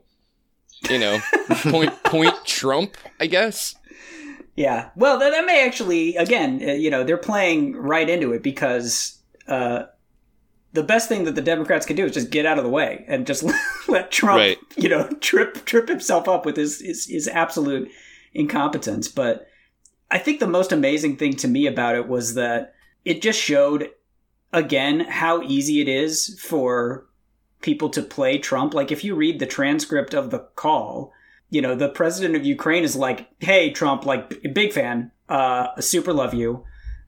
you 0.90 0.98
know, 0.98 1.20
point 1.50 2.04
point 2.04 2.34
Trump, 2.44 2.98
I 3.20 3.28
guess. 3.28 3.76
Yeah. 4.56 4.90
Well, 4.96 5.20
that, 5.20 5.30
that 5.30 5.46
may 5.46 5.64
actually, 5.64 6.16
again, 6.16 6.60
uh, 6.68 6.72
you 6.72 6.90
know, 6.90 7.04
they're 7.04 7.18
playing 7.18 7.76
right 7.76 8.10
into 8.10 8.34
it 8.34 8.42
because 8.42 9.20
uh, 9.48 9.84
the 10.78 10.84
best 10.84 11.10
thing 11.10 11.24
that 11.24 11.34
the 11.34 11.42
Democrats 11.42 11.88
can 11.88 11.96
do 11.96 12.06
is 12.06 12.14
just 12.14 12.30
get 12.30 12.46
out 12.46 12.60
of 12.60 12.64
the 12.64 12.70
way 12.70 13.04
and 13.08 13.26
just 13.26 13.44
let 13.88 14.12
Trump, 14.12 14.38
Right. 14.38 14.60
you 14.76 14.88
know, 14.88 15.10
trip 15.22 15.66
trip 15.66 15.90
himself 15.90 16.28
up 16.28 16.46
with 16.46 16.56
his, 16.56 16.80
his 16.82 17.08
his 17.08 17.28
absolute 17.28 17.90
incompetence. 18.36 19.08
But 19.08 19.48
I 20.12 20.20
think 20.20 20.40
the 20.40 20.46
most 20.48 20.72
amazing 20.72 21.18
thing 21.18 21.34
to 21.38 21.48
me 21.48 21.66
about 21.66 21.96
it 21.96 22.08
was 22.08 22.36
that 22.36 22.76
it 23.06 23.24
just 23.24 23.40
showed 23.42 23.90
again 24.54 25.00
how 25.00 25.42
easy 25.42 25.82
it 25.82 25.88
is 25.88 26.40
for 26.40 27.08
people 27.62 27.90
to 27.90 28.04
play 28.04 28.38
Trump. 28.38 28.76
Like 28.76 28.92
if 28.92 29.04
you 29.04 29.16
read 29.16 29.40
the 29.40 29.48
transcript 29.48 30.14
of 30.14 30.30
the 30.30 30.40
call, 30.56 31.12
you 31.50 31.60
know, 31.62 31.74
the 31.74 31.90
president 31.90 32.36
of 32.36 32.46
Ukraine 32.46 32.84
is 32.84 32.96
like, 32.96 33.28
"Hey, 33.40 33.72
Trump, 33.72 34.06
like 34.06 34.54
big 34.54 34.74
fan, 34.74 35.12
uh, 35.28 35.70
super 35.82 36.14
love 36.14 36.36
you. 36.36 36.64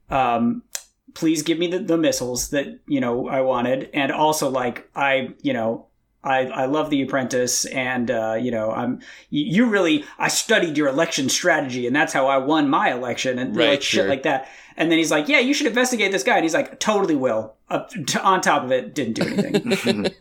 Um, 0.10 0.64
please 1.14 1.44
give 1.44 1.58
me 1.58 1.68
the, 1.68 1.80
the 1.80 1.98
missiles 1.98 2.50
that 2.50 2.80
you 2.88 3.00
know 3.00 3.28
I 3.28 3.42
wanted, 3.42 3.90
and 3.94 4.12
also 4.12 4.50
like 4.50 4.90
I, 4.96 5.34
you 5.42 5.54
know." 5.54 5.86
I, 6.22 6.48
I 6.48 6.66
love 6.66 6.90
The 6.90 7.02
Apprentice, 7.02 7.64
and 7.64 8.12
uh, 8.12 8.36
you 8.38 8.52
know 8.52 8.72
I'm 8.72 9.00
you, 9.30 9.46
you 9.46 9.70
really 9.70 10.04
I 10.18 10.28
studied 10.28 10.78
your 10.78 10.90
election 10.90 11.30
strategy, 11.30 11.88
and 11.88 11.96
that's 11.96 12.12
how 12.12 12.28
I 12.28 12.40
won 12.40 12.70
my 12.70 12.92
election, 12.92 13.40
and 13.40 13.56
Right, 13.56 13.70
like 13.70 13.82
shit 13.82 14.06
like 14.06 14.24
that. 14.24 14.50
And 14.76 14.92
then 14.92 14.98
he's 14.98 15.12
like, 15.12 15.30
"Yeah, 15.30 15.40
you 15.40 15.54
should 15.54 15.68
investigate 15.68 16.12
this 16.12 16.24
guy," 16.24 16.36
and 16.36 16.44
he's 16.44 16.54
like, 16.54 16.78
"Totally 16.82 17.16
will." 17.16 17.56
Up 17.70 17.92
on 18.22 18.42
top 18.42 18.66
of 18.66 18.72
it, 18.74 18.94
didn't 18.94 19.14
do 19.14 19.24
anything. 19.24 20.08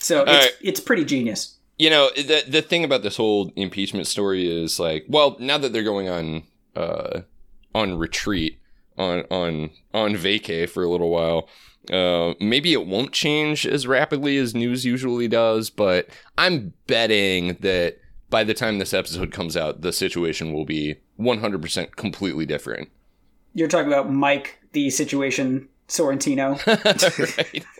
so 0.00 0.22
it's, 0.22 0.30
right. 0.30 0.50
it's 0.60 0.80
pretty 0.80 1.04
genius. 1.04 1.56
you 1.78 1.90
know 1.90 2.10
the 2.16 2.42
the 2.48 2.62
thing 2.62 2.84
about 2.84 3.02
this 3.02 3.16
whole 3.16 3.52
impeachment 3.56 4.06
story 4.06 4.48
is 4.48 4.78
like 4.78 5.04
well 5.08 5.36
now 5.38 5.58
that 5.58 5.72
they're 5.72 5.82
going 5.82 6.08
on 6.08 6.42
uh 6.76 7.20
on 7.74 7.98
retreat 7.98 8.58
on 8.98 9.24
on 9.30 9.70
on 9.92 10.14
vacay 10.14 10.68
for 10.68 10.82
a 10.82 10.88
little 10.88 11.10
while 11.10 11.48
uh 11.92 12.34
maybe 12.40 12.72
it 12.72 12.86
won't 12.86 13.12
change 13.12 13.66
as 13.66 13.86
rapidly 13.86 14.36
as 14.38 14.54
news 14.54 14.84
usually 14.84 15.28
does 15.28 15.68
but 15.70 16.08
i'm 16.38 16.72
betting 16.86 17.56
that 17.60 17.96
by 18.30 18.42
the 18.44 18.54
time 18.54 18.78
this 18.78 18.94
episode 18.94 19.30
comes 19.32 19.56
out 19.56 19.80
the 19.82 19.92
situation 19.92 20.52
will 20.52 20.64
be 20.64 20.96
100% 21.20 21.94
completely 21.96 22.46
different 22.46 22.88
You're 23.52 23.68
talking 23.68 23.86
about 23.92 24.10
Mike, 24.10 24.58
the 24.72 24.90
situation 24.90 25.68
Sorrentino. 25.88 26.58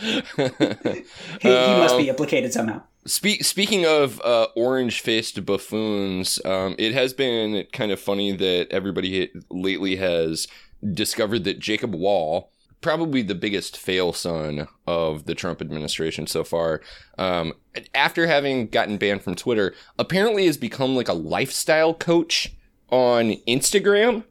He, 0.00 1.48
he 1.48 1.48
must 1.48 1.96
be 1.96 2.04
Um, 2.04 2.08
implicated 2.10 2.52
somehow. 2.52 2.82
Spe- 3.06 3.42
speaking 3.42 3.86
of 3.86 4.20
uh, 4.20 4.48
orange-faced 4.56 5.44
buffoons, 5.46 6.38
um, 6.44 6.74
it 6.78 6.92
has 6.92 7.12
been 7.14 7.66
kind 7.72 7.92
of 7.92 8.00
funny 8.00 8.32
that 8.32 8.68
everybody 8.70 9.30
lately 9.50 9.96
has 9.96 10.46
discovered 10.92 11.44
that 11.44 11.58
Jacob 11.58 11.94
Wohl, 11.94 12.50
probably 12.82 13.22
the 13.22 13.34
biggest 13.34 13.76
fail 13.76 14.12
son 14.12 14.68
of 14.86 15.24
the 15.24 15.34
Trump 15.34 15.60
administration 15.62 16.26
so 16.26 16.44
far, 16.44 16.82
um, 17.18 17.54
after 17.94 18.26
having 18.26 18.66
gotten 18.66 18.98
banned 18.98 19.22
from 19.22 19.34
Twitter, 19.34 19.74
apparently 19.98 20.46
has 20.46 20.56
become 20.58 20.94
like 20.94 21.08
a 21.08 21.14
lifestyle 21.14 21.94
coach 21.94 22.54
on 22.90 23.32
Instagram 23.48 24.24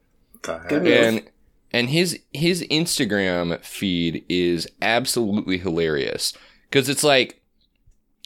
The 0.43 0.59
heck? 0.59 0.69
Good 0.69 0.83
move. 0.83 0.93
and 0.93 1.29
and 1.71 1.89
his 1.89 2.19
his 2.33 2.63
Instagram 2.69 3.63
feed 3.63 4.25
is 4.27 4.67
absolutely 4.81 5.57
hilarious 5.59 6.33
because 6.69 6.89
it's 6.89 7.03
like 7.03 7.38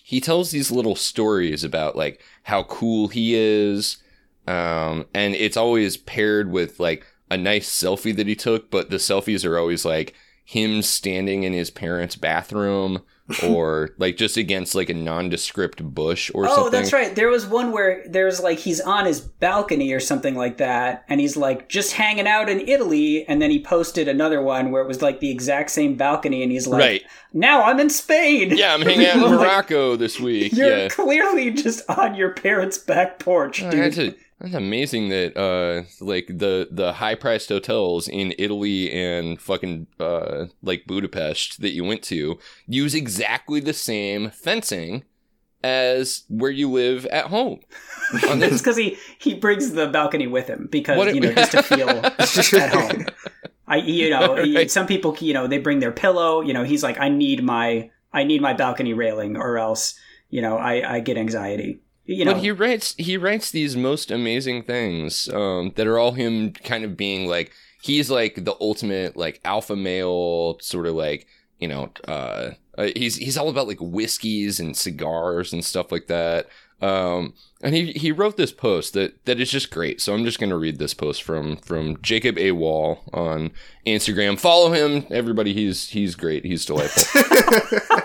he 0.03 0.19
tells 0.21 0.51
these 0.51 0.69
little 0.69 0.95
stories 0.95 1.63
about 1.63 1.95
like 1.95 2.21
how 2.43 2.63
cool 2.63 3.07
he 3.07 3.33
is 3.33 3.97
um 4.45 5.05
and 5.13 5.33
it's 5.33 5.57
always 5.57 5.97
paired 5.97 6.51
with 6.51 6.79
like 6.79 7.07
a 7.31 7.37
nice 7.37 7.67
selfie 7.67 8.15
that 8.15 8.27
he 8.27 8.35
took 8.35 8.69
but 8.69 8.89
the 8.89 8.97
selfies 8.97 9.45
are 9.45 9.57
always 9.57 9.85
like 9.85 10.13
him 10.43 10.81
standing 10.81 11.43
in 11.43 11.53
his 11.53 11.71
parents 11.71 12.17
bathroom 12.17 13.01
or 13.43 13.91
like 13.97 14.17
just 14.17 14.35
against 14.35 14.75
like 14.75 14.89
a 14.89 14.93
nondescript 14.93 15.81
bush 15.81 16.29
or 16.33 16.45
Oh, 16.45 16.47
something 16.49 16.65
Oh, 16.65 16.69
that's 16.69 16.91
right. 16.91 17.15
There 17.15 17.29
was 17.29 17.45
one 17.45 17.71
where 17.71 18.03
there's 18.07 18.41
like 18.41 18.59
he's 18.59 18.81
on 18.81 19.05
his 19.05 19.21
balcony 19.21 19.93
or 19.93 19.99
something 20.01 20.35
like 20.35 20.57
that, 20.57 21.05
and 21.07 21.21
he's 21.21 21.37
like 21.37 21.69
just 21.69 21.93
hanging 21.93 22.27
out 22.27 22.49
in 22.49 22.59
Italy, 22.67 23.25
and 23.27 23.41
then 23.41 23.49
he 23.49 23.61
posted 23.63 24.07
another 24.09 24.41
one 24.41 24.71
where 24.71 24.81
it 24.81 24.87
was 24.87 25.01
like 25.01 25.21
the 25.21 25.31
exact 25.31 25.69
same 25.71 25.95
balcony, 25.95 26.43
and 26.43 26.51
he's 26.51 26.67
like, 26.67 26.79
right 26.81 27.01
"Now 27.31 27.63
I'm 27.63 27.79
in 27.79 27.89
Spain." 27.89 28.57
yeah 28.57 28.73
i'm 28.73 28.81
hanging 28.89 29.07
out 29.07 29.15
in 29.15 29.21
Like, 29.23 29.31
morocco 29.39 29.95
this 29.95 30.19
week 30.19 30.51
You're 30.53 30.77
yeah 30.77 30.87
clearly 30.89 31.51
just 31.51 31.89
on 31.89 32.15
your 32.15 32.31
parents' 32.31 32.77
back 32.77 33.19
porch, 33.19 33.63
I 33.63 33.69
dude. 33.69 33.79
had 33.79 33.93
to 33.93 34.15
That's 34.39 34.55
amazing 34.55 35.09
that 35.09 35.37
uh 35.37 35.83
like 36.01 36.27
the 36.27 36.67
the 36.69 36.93
high 36.93 37.15
priced 37.15 37.49
hotels 37.49 38.07
in 38.07 38.33
Italy 38.37 38.91
and 38.91 39.39
fucking 39.39 39.87
uh 39.99 40.45
like 40.61 40.85
Budapest 40.85 41.61
that 41.61 41.71
you 41.71 41.83
went 41.83 42.03
to 42.03 42.37
use 42.67 42.93
exactly 42.93 43.59
the 43.61 43.73
same 43.73 44.29
fencing 44.31 45.03
as 45.63 46.23
where 46.27 46.51
you 46.51 46.69
live 46.69 47.05
at 47.05 47.27
home. 47.27 47.61
It's 48.13 48.61
because 48.61 48.75
he 48.77 48.97
he 49.17 49.33
brings 49.33 49.71
the 49.71 49.87
balcony 49.87 50.27
with 50.27 50.47
him 50.47 50.67
because 50.69 50.97
What 50.97 51.15
you 51.15 51.21
know 51.21 51.33
just 51.33 51.51
to 51.51 51.63
feel 51.63 51.89
at 52.61 52.73
home. 52.73 53.05
I 53.67 53.77
you 53.77 54.09
know 54.09 54.35
Right. 54.35 54.69
some 54.69 54.87
people 54.87 55.15
you 55.21 55.33
know 55.33 55.47
they 55.47 55.57
bring 55.59 55.79
their 55.79 55.93
pillow. 55.93 56.41
You 56.41 56.53
know 56.53 56.63
he's 56.65 56.83
like 56.83 56.99
I 56.99 57.07
need 57.07 57.43
my 57.43 57.89
I 58.11 58.25
need 58.25 58.41
my 58.41 58.53
balcony 58.53 58.93
railing 58.93 59.37
or 59.37 59.57
else 59.57 59.95
you 60.29 60.41
know 60.41 60.57
I 60.57 60.95
I 60.95 60.99
get 60.99 61.17
anxiety. 61.17 61.79
You 62.05 62.25
know. 62.25 62.33
but 62.33 62.41
he 62.41 62.51
writes 62.51 62.95
he 62.97 63.15
writes 63.15 63.49
these 63.51 63.77
most 63.77 64.11
amazing 64.11 64.63
things 64.63 65.29
um, 65.29 65.71
that 65.75 65.87
are 65.87 65.97
all 65.97 66.11
him 66.11 66.51
kind 66.51 66.83
of 66.83 66.97
being 66.97 67.27
like 67.27 67.51
he's 67.81 68.09
like 68.09 68.43
the 68.43 68.55
ultimate 68.59 69.15
like 69.15 69.39
alpha 69.45 69.75
male 69.75 70.57
sort 70.59 70.85
of 70.85 70.95
like 70.95 71.27
you 71.59 71.67
know 71.67 71.91
uh, 72.07 72.51
uh, 72.77 72.89
he's 72.95 73.15
he's 73.15 73.37
all 73.37 73.49
about 73.49 73.67
like 73.67 73.79
whiskeys 73.79 74.59
and 74.59 74.75
cigars 74.75 75.53
and 75.53 75.63
stuff 75.63 75.91
like 75.91 76.07
that. 76.07 76.47
Um, 76.81 77.33
and 77.61 77.73
he 77.73 77.93
he 77.93 78.11
wrote 78.11 78.35
this 78.35 78.51
post 78.51 78.93
that 78.93 79.23
that 79.23 79.39
is 79.39 79.49
just 79.49 79.71
great. 79.71 80.01
So 80.01 80.13
i'm 80.13 80.25
just 80.25 80.39
going 80.39 80.49
to 80.49 80.57
read 80.57 80.79
this 80.79 80.93
post 80.93 81.23
from 81.23 81.55
from 81.57 82.01
jacob 82.01 82.37
a 82.37 82.51
Wohl 82.51 82.99
on 83.13 83.51
instagram. 83.87 84.37
Follow 84.37 84.73
him 84.73 85.05
everybody. 85.09 85.53
He's 85.53 85.87
he's 85.89 86.15
great. 86.15 86.43
He's 86.43 86.65
delightful. 86.65 87.21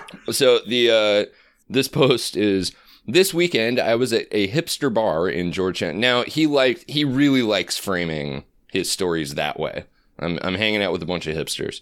So 0.31 0.59
the 0.59 0.91
uh 0.91 1.31
this 1.69 1.87
post 1.87 2.37
is 2.37 2.71
this 3.07 3.33
weekend 3.33 3.79
I 3.79 3.95
was 3.95 4.13
at 4.13 4.27
a 4.31 4.47
hipster 4.47 4.93
bar 4.93 5.27
in 5.29 5.51
Georgetown. 5.51 5.99
Now 5.99 6.23
he 6.23 6.47
liked 6.47 6.89
he 6.89 7.03
really 7.03 7.41
likes 7.41 7.77
framing 7.77 8.43
his 8.71 8.91
stories 8.91 9.35
that 9.35 9.59
way. 9.59 9.85
I'm 10.17 10.39
I'm 10.41 10.55
hanging 10.55 10.83
out 10.83 10.91
with 10.91 11.03
a 11.03 11.07
bunch 11.07 11.27
of 11.27 11.35
hipsters. 11.35 11.81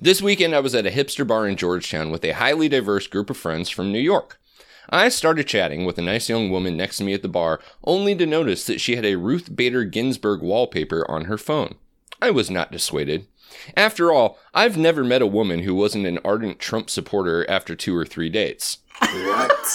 This 0.00 0.20
weekend 0.20 0.54
I 0.54 0.60
was 0.60 0.74
at 0.74 0.86
a 0.86 0.90
hipster 0.90 1.26
bar 1.26 1.46
in 1.46 1.56
Georgetown 1.56 2.10
with 2.10 2.24
a 2.24 2.32
highly 2.32 2.68
diverse 2.68 3.06
group 3.06 3.30
of 3.30 3.36
friends 3.36 3.70
from 3.70 3.92
New 3.92 4.00
York. 4.00 4.40
I 4.90 5.10
started 5.10 5.46
chatting 5.46 5.84
with 5.84 5.98
a 5.98 6.02
nice 6.02 6.28
young 6.28 6.50
woman 6.50 6.76
next 6.76 6.96
to 6.96 7.04
me 7.04 7.12
at 7.12 7.20
the 7.22 7.28
bar, 7.28 7.60
only 7.84 8.14
to 8.16 8.24
notice 8.24 8.64
that 8.66 8.80
she 8.80 8.96
had 8.96 9.04
a 9.04 9.16
Ruth 9.16 9.54
Bader 9.54 9.84
Ginsburg 9.84 10.40
wallpaper 10.40 11.08
on 11.10 11.26
her 11.26 11.36
phone. 11.36 11.74
I 12.22 12.30
was 12.30 12.50
not 12.50 12.72
dissuaded. 12.72 13.26
After 13.76 14.10
all, 14.10 14.38
I've 14.54 14.76
never 14.76 15.04
met 15.04 15.22
a 15.22 15.26
woman 15.26 15.60
who 15.60 15.74
wasn't 15.74 16.06
an 16.06 16.18
ardent 16.24 16.58
Trump 16.58 16.88
supporter 16.88 17.48
after 17.50 17.76
two 17.76 17.94
or 17.94 18.06
three 18.06 18.30
dates. 18.30 18.78
What? 19.00 19.66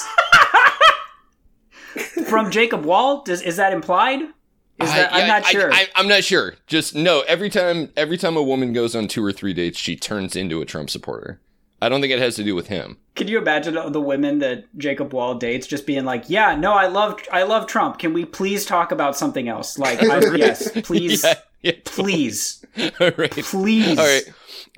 from 2.28 2.52
Jacob 2.52 2.86
Wohl 2.86 3.24
does 3.24 3.42
is 3.42 3.58
that 3.58 3.74
implied? 3.74 4.22
Is 4.22 4.90
I- 4.90 4.98
that 4.98 5.14
I'm 5.14 5.20
yeah, 5.22 5.28
not 5.28 5.46
I- 5.46 5.52
sure. 5.52 5.74
I, 5.74 5.88
am 5.96 6.08
not 6.08 6.24
sure. 6.24 6.56
Just 6.68 6.96
no. 6.96 7.22
Every 7.22 7.50
time, 7.50 7.92
every 7.96 8.18
time 8.18 8.36
a 8.38 8.44
woman 8.44 8.74
goes 8.74 8.96
on 8.96 9.08
two 9.08 9.24
or 9.24 9.32
three 9.32 9.54
dates, 9.54 9.78
she 9.78 9.96
turns 9.96 10.36
into 10.36 10.62
a 10.62 10.66
Trump 10.66 10.90
supporter. 10.90 11.40
I 11.82 11.90
don't 11.90 12.00
think 12.00 12.14
it 12.14 12.20
has 12.20 12.36
to 12.38 12.44
do 12.46 12.56
with 12.56 12.68
him. 12.68 12.98
Can 13.16 13.28
you 13.28 13.38
imagine 13.38 13.74
the 13.92 14.00
women 14.02 14.40
that 14.40 14.66
Jacob 14.78 15.14
Wohl 15.14 15.36
dates 15.36 15.68
just 15.68 15.86
being 15.86 16.06
like, 16.06 16.30
"Yeah, 16.30 16.56
no, 16.56 16.72
I 16.74 16.88
love 16.88 17.20
I 17.32 17.44
love 17.44 17.68
Trump. 17.68 18.00
Can 18.00 18.14
we 18.14 18.24
please 18.26 18.66
talk 18.66 18.92
about 18.94 19.18
something 19.18 19.48
else? 19.50 19.78
Like, 19.78 20.02
I, 20.02 20.20
yes, 20.36 20.72
please, 20.84 21.24
Yeah, 21.24 21.34
yeah. 21.62 21.72
please, 21.86 22.66
All 23.00 23.12
right. 23.18 23.32
please." 23.32 24.00
All 24.00 24.06
right. 24.06 24.24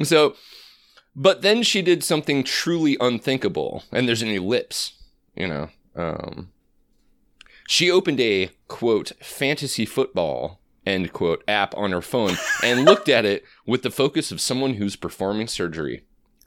So, 0.04 0.36
but 1.16 1.42
then 1.42 1.64
she 1.64 1.82
did 1.82 2.04
something 2.04 2.44
truly 2.44 2.98
unthinkable, 3.00 3.84
and 3.92 4.08
there's 4.08 4.22
an 4.22 4.30
ellipse. 4.30 4.94
You 5.36 5.48
know, 5.48 5.70
um, 5.96 6.52
she 7.68 7.90
opened 7.90 8.20
a 8.20 8.50
quote 8.68 9.12
fantasy 9.22 9.86
football 9.86 10.60
end 10.86 11.12
quote 11.14 11.44
app 11.48 11.76
on 11.76 11.92
her 11.92 12.02
phone 12.02 12.36
and 12.64 12.86
looked 12.86 13.10
at 13.10 13.26
it 13.26 13.44
with 13.66 13.82
the 13.82 13.92
focus 13.92 14.32
of 14.32 14.42
someone 14.42 14.76
who's 14.76 14.96
performing 14.96 15.48
surgery. 15.48 16.04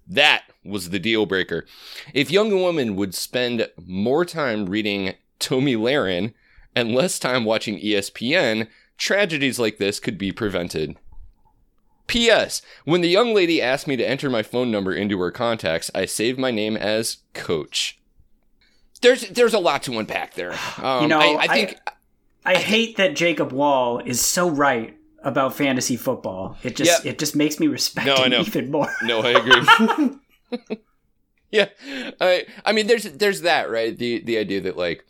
That 0.07 0.45
was 0.65 0.91
the 0.91 0.99
deal 0.99 1.27
breaker. 1.27 1.67
If 2.15 2.31
young 2.31 2.63
women 2.63 2.97
would 2.97 3.15
spend 3.15 3.69
more 3.85 4.25
time 4.25 4.67
reading 4.67 5.15
Tomi 5.39 5.77
Lahren 5.77 6.33
and 6.75 6.95
less 6.95 7.19
time 7.19 7.45
watching 7.45 7.79
ESPN, 7.79 8.69
tragedies 8.97 9.59
like 9.59 9.79
this 9.79 10.01
could 10.01 10.17
be 10.17 10.33
prevented. 10.33 10.97
P.S. 12.09 12.61
When 12.85 13.01
the 13.03 13.09
young 13.09 13.33
lady 13.35 13.63
asked 13.63 13.87
me 13.87 13.97
to 13.97 14.05
enter 14.09 14.29
my 14.29 14.43
phone 14.43 14.71
number 14.73 14.93
into 14.93 15.21
her 15.21 15.31
contacts, 15.31 15.91
I 15.95 16.05
saved 16.07 16.39
my 16.39 16.51
name 16.51 16.77
as 16.77 17.19
Coach. 17.35 18.01
There's 19.01 19.29
there's 19.29 19.55
a 19.55 19.61
lot 19.61 19.85
to 19.85 19.97
unpack 19.99 20.35
there. 20.35 20.53
Um, 20.83 21.03
You 21.03 21.09
know, 21.09 21.21
I, 21.21 21.43
I 21.43 21.47
think 21.49 21.79
I 22.45 22.57
hate 22.57 22.97
that 22.97 23.15
Jacob 23.15 23.53
Wohl 23.53 24.01
is 24.01 24.21
so 24.21 24.49
right 24.51 24.97
about 25.23 25.55
fantasy 25.55 25.97
football. 25.97 26.57
It 26.65 26.75
just 26.77 27.05
Yeah. 27.05 27.13
it 27.13 27.19
just 27.19 27.37
makes 27.37 27.61
me 27.61 27.69
respect 27.69 28.07
No, 28.07 28.15
I 28.17 28.25
him 28.25 28.31
know. 28.31 28.41
even 28.41 28.71
more. 28.71 28.93
No, 29.05 29.21
I 29.21 29.31
agree. 29.31 30.79
yeah, 31.51 31.69
I 32.21 32.47
I 32.65 32.73
mean, 32.73 32.87
there's 32.87 33.05
there's 33.05 33.43
that 33.43 33.71
right. 33.71 33.97
The 33.97 34.21
the 34.25 34.39
idea 34.39 34.61
that 34.63 34.77
like, 34.77 35.05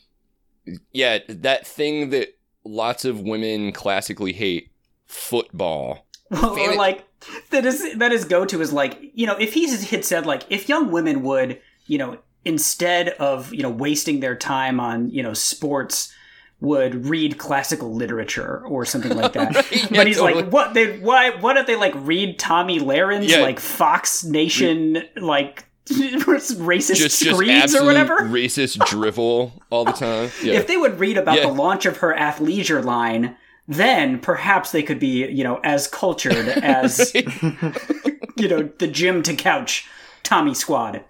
yeah, 0.92 1.18
that 1.28 1.66
thing 1.66 2.11
that 2.11 2.37
lots 2.64 3.04
of 3.04 3.20
women 3.20 3.72
classically 3.72 4.32
hate, 4.32 4.70
football. 5.06 6.08
Or 6.30 6.74
like 6.74 7.04
that 7.50 7.64
is 7.64 7.94
that 7.96 8.12
his 8.12 8.24
go 8.24 8.44
to 8.44 8.60
is 8.60 8.72
like 8.72 8.98
you 9.14 9.26
know 9.26 9.36
if 9.36 9.54
he 9.54 9.66
had 9.86 10.04
said 10.04 10.26
like 10.26 10.42
if 10.50 10.68
young 10.68 10.90
women 10.90 11.22
would 11.22 11.60
you 11.86 11.98
know 11.98 12.18
instead 12.44 13.08
of 13.10 13.52
you 13.54 13.62
know 13.62 13.70
wasting 13.70 14.20
their 14.20 14.36
time 14.36 14.78
on 14.80 15.10
you 15.10 15.22
know 15.22 15.32
sports 15.34 16.12
would 16.60 17.06
read 17.06 17.38
classical 17.38 17.94
literature 17.94 18.62
or 18.66 18.84
something 18.84 19.16
like 19.16 19.32
that. 19.32 19.54
Right, 19.54 19.72
yeah, 19.76 19.86
but 19.96 20.06
he's 20.08 20.16
totally. 20.18 20.42
like, 20.42 20.52
what 20.52 20.74
they 20.74 20.98
why 20.98 21.30
why 21.40 21.54
don't 21.54 21.66
they 21.66 21.76
like 21.76 21.94
read 21.96 22.38
Tomi 22.38 22.80
Lahren's 22.80 23.30
Yeah. 23.30 23.38
like 23.42 23.60
Fox 23.60 24.24
Nation 24.24 25.02
like 25.16 25.64
racist 25.88 26.96
Just 26.96 27.20
just 27.22 27.34
screeds 27.36 27.50
absolute 27.50 27.82
or 27.82 27.86
whatever? 27.86 28.16
racist 28.22 28.84
drivel 28.86 29.62
all 29.70 29.84
the 29.84 29.92
time. 29.92 30.30
Yeah. 30.42 30.54
If 30.54 30.66
they 30.66 30.76
would 30.76 30.98
read 30.98 31.16
about 31.16 31.40
the 31.40 31.48
launch 31.48 31.86
of 31.86 31.98
her 31.98 32.14
athleisure 32.14 32.84
line, 32.84 33.36
then 33.68 34.18
perhaps 34.18 34.72
they 34.72 34.83
could 34.83 34.98
be, 34.98 35.26
you 35.28 35.44
know, 35.44 35.61
as 35.62 35.87
cultured 35.87 36.48
as 36.48 37.12
you 38.37 38.48
know, 38.48 38.70
the 38.78 38.88
gym 38.90 39.22
to 39.22 39.35
couch 39.35 39.87
Tomi 40.22 40.54
squad. 40.54 41.04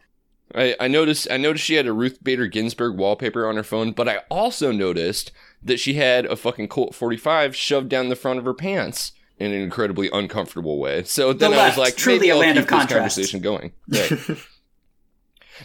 I, 0.55 0.75
I 0.81 0.89
noticed 0.89 1.29
I 1.31 1.37
noticed 1.37 1.65
she 1.65 1.75
had 1.75 1.87
a 1.87 1.93
Ruth 1.93 2.23
Bader 2.23 2.47
Ginsburg 2.47 2.97
wallpaper 2.97 3.47
on 3.47 3.57
her 3.57 3.63
phone, 3.63 3.93
but 3.93 4.09
I 4.09 4.19
also 4.31 4.73
noticed 4.73 5.31
that 5.63 5.79
she 5.79 5.95
had 5.95 6.27
a 6.27 6.37
fucking 6.37 6.69
Colt 6.69 6.95
45 6.95 7.55
shoved 7.55 7.89
down 7.89 8.09
the 8.09 8.17
front 8.17 8.39
of 8.39 8.45
her 8.45 8.55
pants 8.55 9.13
in 9.39 9.53
an 9.53 9.61
incredibly 9.61 10.09
uncomfortable 10.13 10.79
way. 10.79 11.05
So 11.05 11.33
then 11.33 11.53
I 11.53 11.57
left, 11.57 11.77
was 11.77 11.87
like, 11.87 11.97
truly 11.97 12.31
a 12.31 12.35
I'll 12.35 12.41
land 12.41 12.59
of 12.59 12.65
this 12.65 12.71
contrasts. 12.71 13.15
conversation 13.15 13.41
going. 13.41 13.73
Right. 13.89 14.39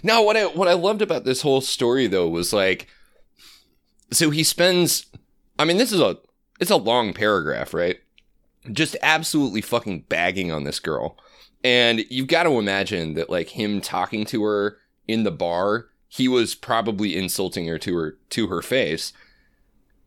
now, 0.03 0.23
what 0.23 0.35
I 0.37 0.45
what 0.45 0.67
I 0.67 0.73
loved 0.73 1.01
about 1.01 1.23
this 1.23 1.41
whole 1.41 1.61
story 1.61 2.07
though 2.07 2.27
was 2.27 2.53
like, 2.53 2.87
so 4.11 4.29
he 4.29 4.43
spends. 4.43 5.05
I 5.57 5.65
mean, 5.65 5.77
this 5.77 5.91
is 5.91 5.99
a 5.99 6.17
it's 6.63 6.71
a 6.71 6.77
long 6.77 7.13
paragraph, 7.13 7.73
right? 7.73 7.99
Just 8.71 8.95
absolutely 9.01 9.59
fucking 9.59 10.05
bagging 10.07 10.49
on 10.49 10.63
this 10.63 10.79
girl. 10.79 11.17
And 11.61 12.05
you've 12.09 12.27
got 12.27 12.43
to 12.43 12.51
imagine 12.57 13.15
that 13.15 13.29
like 13.29 13.49
him 13.49 13.81
talking 13.81 14.23
to 14.27 14.43
her 14.43 14.77
in 15.05 15.23
the 15.23 15.31
bar, 15.31 15.87
he 16.07 16.29
was 16.29 16.55
probably 16.55 17.17
insulting 17.17 17.67
her 17.67 17.77
to 17.79 17.95
her 17.97 18.17
to 18.29 18.47
her 18.47 18.61
face. 18.61 19.11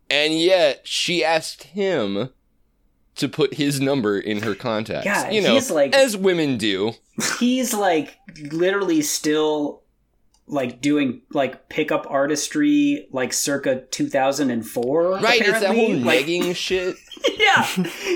And 0.08 0.32
yet 0.40 0.80
she 0.88 1.22
asked 1.22 1.64
him 1.64 2.30
to 3.16 3.28
put 3.28 3.54
his 3.54 3.78
number 3.78 4.18
in 4.18 4.42
her 4.42 4.54
contacts. 4.54 5.04
Yeah, 5.04 5.30
you 5.30 5.42
know, 5.42 5.60
like- 5.70 5.94
as 5.94 6.16
women 6.16 6.56
do. 6.56 6.92
He's 7.38 7.74
like 7.74 8.16
literally 8.50 9.02
still 9.02 9.82
like 10.48 10.80
doing 10.80 11.22
like 11.32 11.68
pickup 11.68 12.06
artistry 12.08 13.08
like 13.12 13.32
circa 13.32 13.82
2004 13.90 15.18
Right, 15.20 15.40
it's 15.40 15.60
that 15.60 15.74
whole 15.74 15.94
like, 15.96 16.26
negging 16.26 16.54
shit. 16.66 16.96
yeah 17.36 17.64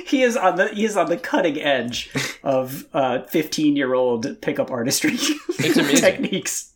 he 0.07 0.23
is 0.23 0.37
on 0.37 0.57
the 0.57 0.69
he 0.69 0.85
is 0.85 0.97
on 0.97 1.09
the 1.09 1.17
cutting 1.17 1.61
edge 1.61 2.11
of 2.45 2.87
uh 2.93 3.23
15 3.25 3.75
year 3.77 3.95
old 3.95 4.41
pickup 4.43 4.71
artistry 4.71 5.13
It's 5.63 5.77
amazing. 5.77 5.97
techniques 6.01 6.75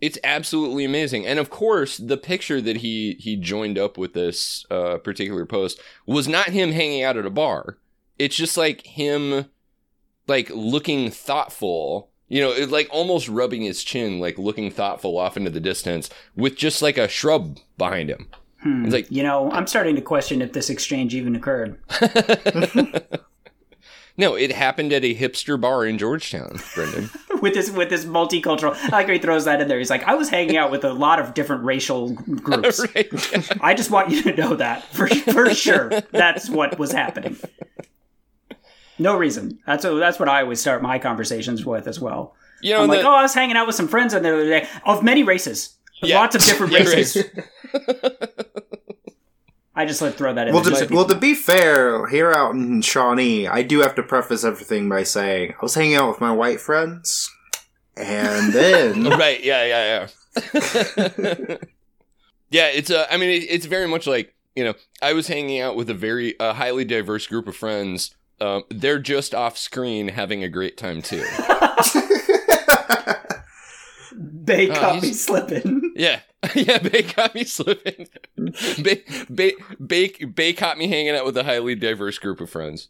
It's 0.00 0.18
absolutely 0.24 0.84
amazing. 0.84 1.26
And 1.26 1.38
of 1.40 1.50
course, 1.50 1.96
the 1.98 2.16
picture 2.16 2.60
that 2.60 2.78
he 2.78 3.16
he 3.18 3.34
joined 3.36 3.76
up 3.78 3.98
with 3.98 4.12
this 4.14 4.64
uh, 4.70 4.98
particular 4.98 5.44
post 5.44 5.80
was 6.06 6.28
not 6.28 6.50
him 6.50 6.70
hanging 6.72 7.02
out 7.02 7.16
at 7.16 7.26
a 7.26 7.30
bar. 7.30 7.78
It's 8.18 8.36
just 8.36 8.56
like 8.56 8.86
him 8.86 9.46
like 10.28 10.50
looking 10.50 11.10
thoughtful, 11.10 12.07
you 12.28 12.40
know, 12.40 12.52
it, 12.52 12.70
like 12.70 12.88
almost 12.90 13.28
rubbing 13.28 13.62
his 13.62 13.82
chin, 13.82 14.20
like 14.20 14.38
looking 14.38 14.70
thoughtful 14.70 15.18
off 15.18 15.36
into 15.36 15.50
the 15.50 15.60
distance 15.60 16.10
with 16.36 16.56
just 16.56 16.82
like 16.82 16.98
a 16.98 17.08
shrub 17.08 17.58
behind 17.76 18.10
him. 18.10 18.28
Hmm. 18.62 18.86
It's 18.86 18.92
like 18.92 19.08
you 19.08 19.22
know 19.22 19.52
i'm 19.52 19.68
starting 19.68 19.94
to 19.94 20.02
question 20.02 20.42
if 20.42 20.52
this 20.52 20.68
exchange 20.68 21.14
even 21.14 21.36
occurred 21.36 21.78
No, 24.18 24.34
it 24.34 24.50
happened 24.50 24.92
at 24.92 25.04
a 25.04 25.14
hipster 25.14 25.58
bar 25.58 25.86
in 25.86 25.96
Georgetown, 25.96 26.58
Brendan. 26.74 27.08
with 27.40 27.54
this 27.54 27.70
with 27.70 27.88
this 27.88 28.04
multicultural. 28.04 28.74
I 28.74 28.88
like 28.88 29.06
how 29.06 29.12
he 29.12 29.20
throws 29.20 29.44
that 29.44 29.60
in 29.60 29.68
there. 29.68 29.78
He's 29.78 29.90
like, 29.90 30.02
I 30.02 30.16
was 30.16 30.28
hanging 30.28 30.56
out 30.56 30.72
with 30.72 30.84
a 30.84 30.92
lot 30.92 31.20
of 31.20 31.34
different 31.34 31.62
racial 31.62 32.14
groups. 32.14 32.84
right. 32.96 33.08
I 33.62 33.74
just 33.74 33.92
want 33.92 34.10
you 34.10 34.20
to 34.24 34.34
know 34.34 34.56
that 34.56 34.82
for 34.92 35.06
for 35.06 35.54
sure. 35.54 35.90
That's 36.10 36.50
what 36.50 36.80
was 36.80 36.90
happening. 36.90 37.36
No 38.98 39.16
reason. 39.16 39.58
That's 39.66 39.84
what, 39.84 39.94
that's 39.98 40.18
what 40.18 40.28
I 40.28 40.42
always 40.42 40.60
start 40.60 40.82
my 40.82 40.98
conversations 40.98 41.64
with 41.64 41.86
as 41.86 42.00
well. 42.00 42.34
You 42.60 42.74
know, 42.74 42.82
I'm 42.82 42.88
like, 42.88 43.04
oh, 43.04 43.14
I 43.14 43.22
was 43.22 43.34
hanging 43.34 43.56
out 43.56 43.66
with 43.66 43.76
some 43.76 43.86
friends 43.88 44.12
the 44.12 44.18
other 44.18 44.44
day 44.48 44.66
of 44.84 45.02
many 45.04 45.22
races, 45.22 45.76
Yeah. 46.02 46.18
lots 46.18 46.34
of 46.34 46.42
different 46.42 46.72
Yeah, 46.78 46.78
races. 46.80 47.24
I 49.76 49.86
just 49.86 50.02
let 50.02 50.14
throw 50.14 50.34
that 50.34 50.48
in. 50.48 50.54
Well, 50.54 50.64
to, 50.64 50.88
well, 50.92 51.04
to 51.04 51.14
be 51.14 51.34
fair, 51.34 52.08
here 52.08 52.32
out 52.32 52.52
in 52.56 52.82
Shawnee, 52.82 53.46
I 53.46 53.62
do 53.62 53.78
have 53.80 53.94
to 53.94 54.02
preface 54.02 54.42
everything 54.42 54.88
by 54.88 55.04
saying 55.04 55.52
I 55.52 55.62
was 55.62 55.76
hanging 55.76 55.94
out 55.94 56.08
with 56.08 56.20
my 56.20 56.32
white 56.32 56.58
friends, 56.58 57.30
and 57.96 58.52
then 58.52 59.04
right 59.08 59.42
yeah 59.42 59.64
yeah 59.64 60.08
yeah 60.52 61.56
yeah 62.50 62.66
it's 62.68 62.90
uh, 62.90 63.06
i 63.10 63.16
mean 63.16 63.28
it, 63.30 63.44
it's 63.50 63.66
very 63.66 63.88
much 63.88 64.06
like 64.06 64.34
you 64.54 64.62
know 64.64 64.74
i 65.02 65.12
was 65.12 65.26
hanging 65.26 65.60
out 65.60 65.74
with 65.76 65.90
a 65.90 65.94
very 65.94 66.38
uh, 66.38 66.52
highly 66.54 66.84
diverse 66.84 67.26
group 67.26 67.48
of 67.48 67.56
friends 67.56 68.14
um, 68.40 68.64
they're 68.70 68.98
just 68.98 69.34
off 69.34 69.56
screen 69.58 70.08
having 70.08 70.42
a 70.44 70.48
great 70.48 70.76
time 70.76 71.02
too. 71.02 71.24
Bay 74.44 74.70
Oh, 74.70 74.74
caught 74.80 75.02
me 75.02 75.12
slipping. 75.12 75.92
yeah. 75.96 76.20
Yeah 76.54 76.78
bay 76.78 77.02
caught 77.02 77.34
me 77.34 77.44
slipping. 77.44 78.08
Bay, 78.82 79.02
bay, 79.32 79.52
bay, 79.84 80.08
bay 80.08 80.52
caught 80.52 80.78
me 80.78 80.86
hanging 80.86 81.14
out 81.16 81.24
with 81.24 81.36
a 81.36 81.42
highly 81.44 81.74
diverse 81.74 82.18
group 82.18 82.40
of 82.40 82.48
friends. 82.48 82.88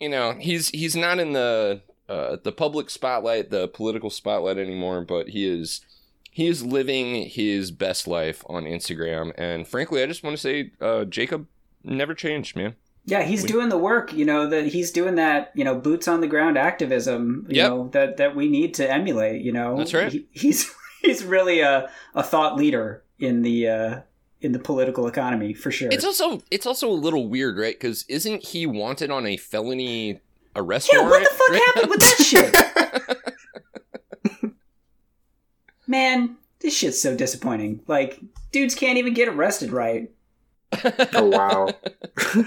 You 0.00 0.08
know 0.08 0.34
he's 0.38 0.70
he's 0.70 0.96
not 0.96 1.18
in 1.18 1.32
the 1.34 1.82
uh, 2.08 2.36
the 2.42 2.52
public 2.52 2.90
spotlight 2.90 3.50
the 3.50 3.68
political 3.68 4.10
spotlight 4.10 4.58
anymore 4.58 5.02
but 5.02 5.28
he 5.30 5.46
is 5.46 5.82
he 6.30 6.46
is 6.48 6.64
living 6.64 7.28
his 7.28 7.70
best 7.70 8.06
life 8.06 8.42
on 8.48 8.64
instagram. 8.64 9.32
And 9.38 9.66
frankly 9.68 10.02
i 10.02 10.06
just 10.06 10.22
want 10.22 10.36
to 10.36 10.40
say 10.42 10.72
uh, 10.80 11.04
jacob 11.04 11.46
never 11.82 12.14
changed 12.14 12.56
man 12.56 12.74
Yeah, 13.06 13.22
he's 13.22 13.44
doing 13.44 13.68
the 13.68 13.76
work. 13.76 14.12
You 14.14 14.24
know 14.24 14.48
that 14.48 14.66
he's 14.66 14.90
doing 14.90 15.16
that. 15.16 15.52
You 15.54 15.64
know, 15.64 15.74
boots 15.74 16.08
on 16.08 16.20
the 16.22 16.26
ground 16.26 16.56
activism. 16.56 17.46
You 17.50 17.56
Yep. 17.56 17.68
know 17.70 17.88
that 17.88 18.16
that 18.16 18.34
we 18.34 18.48
need 18.48 18.74
to 18.74 18.90
emulate. 18.90 19.42
You 19.42 19.52
know, 19.52 19.76
That's 19.76 19.92
right. 19.92 20.10
He, 20.10 20.26
he's 20.32 20.72
he's 21.02 21.22
really 21.24 21.60
a 21.60 21.90
a 22.14 22.22
thought 22.22 22.56
leader 22.56 23.02
in 23.18 23.42
the 23.42 23.68
uh, 23.68 24.00
in 24.40 24.52
the 24.52 24.58
political 24.58 25.06
economy 25.06 25.52
for 25.54 25.70
sure. 25.70 25.88
it's 25.90 26.04
also 26.04 26.42
it's 26.50 26.66
also 26.66 26.88
a 26.90 26.92
little 26.92 27.28
weird 27.28 27.56
right 27.58 27.74
because 27.78 28.04
isn't 28.08 28.42
he 28.44 28.66
wanted 28.66 29.10
on 29.10 29.26
a 29.26 29.36
felony 29.36 30.20
arrest 30.56 30.90
yeah, 30.92 31.00
what 31.02 31.22
the 31.22 31.30
fuck 31.34 31.48
right 31.50 31.62
happened 31.66 31.90
with 31.90 32.00
that 32.00 32.24
shit? 34.42 34.50
Man, 35.86 36.36
this 36.60 36.76
shit's 36.76 37.00
so 37.00 37.14
disappointing. 37.16 37.80
Like, 37.86 38.18
dudes 38.52 38.74
can't 38.74 38.98
even 38.98 39.12
get 39.14 39.28
arrested 39.28 39.70
right. 39.72 40.10
oh 41.14 41.26
wow, 41.28 41.68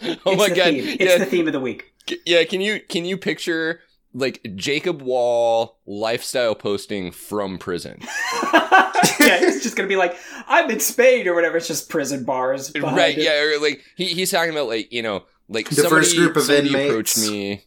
oh 0.02 0.16
It's 0.32 0.36
my 0.38 0.48
the 0.48 0.54
god 0.54 0.64
theme. 0.74 0.84
It's 1.00 1.04
yeah 1.04 1.18
the 1.18 1.26
theme 1.26 1.46
of 1.46 1.52
the 1.52 1.60
week. 1.60 1.92
Yeah, 2.24 2.44
can 2.44 2.60
you 2.60 2.80
can 2.88 3.04
you 3.04 3.16
picture 3.16 3.80
like 4.14 4.40
Jacob 4.54 5.02
Wohl 5.02 5.78
lifestyle 5.86 6.54
posting 6.54 7.10
from 7.12 7.58
prison? 7.58 7.98
yeah, 8.52 9.40
it's 9.42 9.62
just 9.62 9.76
gonna 9.76 9.88
be 9.88 9.96
like, 9.96 10.16
I'm 10.46 10.70
in 10.70 10.80
Spain 10.80 11.26
or 11.28 11.34
whatever. 11.34 11.56
It's 11.56 11.66
just 11.68 11.88
prison 11.88 12.24
bars. 12.24 12.72
right, 12.76 13.16
it. 13.16 13.22
yeah, 13.24 13.40
or 13.42 13.60
like 13.60 13.82
he, 13.96 14.06
he's 14.06 14.30
talking 14.30 14.52
about 14.52 14.68
like, 14.68 14.92
you 14.92 15.02
know, 15.02 15.24
like 15.48 15.68
The 15.68 15.76
somebody, 15.76 15.96
first 15.96 16.16
group 16.16 16.36
of 16.36 16.42
somebody 16.44 16.68
inmates. 16.68 16.90
approached 16.90 17.18
me. 17.18 17.64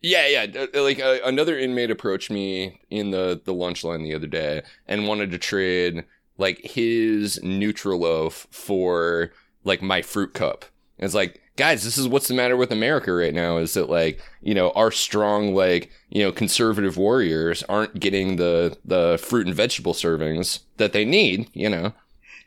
Yeah, 0.00 0.26
yeah, 0.26 0.66
uh, 0.74 0.82
like 0.82 0.98
uh, 0.98 1.18
another 1.24 1.56
inmate 1.56 1.90
approached 1.90 2.30
me 2.30 2.80
in 2.90 3.10
the 3.10 3.40
the 3.44 3.54
lunch 3.54 3.84
line 3.84 4.02
the 4.02 4.14
other 4.14 4.26
day 4.26 4.62
and 4.88 5.06
wanted 5.06 5.30
to 5.30 5.38
trade 5.38 6.04
like 6.38 6.58
his 6.64 7.38
Nutriloaf 7.40 8.46
for 8.50 9.30
like 9.64 9.80
my 9.82 10.02
fruit 10.02 10.34
cup. 10.34 10.64
It's 11.02 11.14
like, 11.14 11.40
guys, 11.56 11.84
this 11.84 11.98
is 11.98 12.08
what's 12.08 12.28
the 12.28 12.34
matter 12.34 12.56
with 12.56 12.70
America 12.70 13.12
right 13.12 13.34
now 13.34 13.56
is 13.58 13.74
that 13.74 13.90
like, 13.90 14.20
you 14.40 14.54
know, 14.54 14.70
our 14.70 14.90
strong 14.90 15.54
like, 15.54 15.90
you 16.10 16.22
know, 16.22 16.32
conservative 16.32 16.96
warriors 16.96 17.62
aren't 17.68 17.98
getting 17.98 18.36
the 18.36 18.78
the 18.84 19.18
fruit 19.22 19.46
and 19.46 19.54
vegetable 19.54 19.94
servings 19.94 20.60
that 20.76 20.92
they 20.92 21.04
need, 21.04 21.50
you 21.54 21.68
know. 21.68 21.92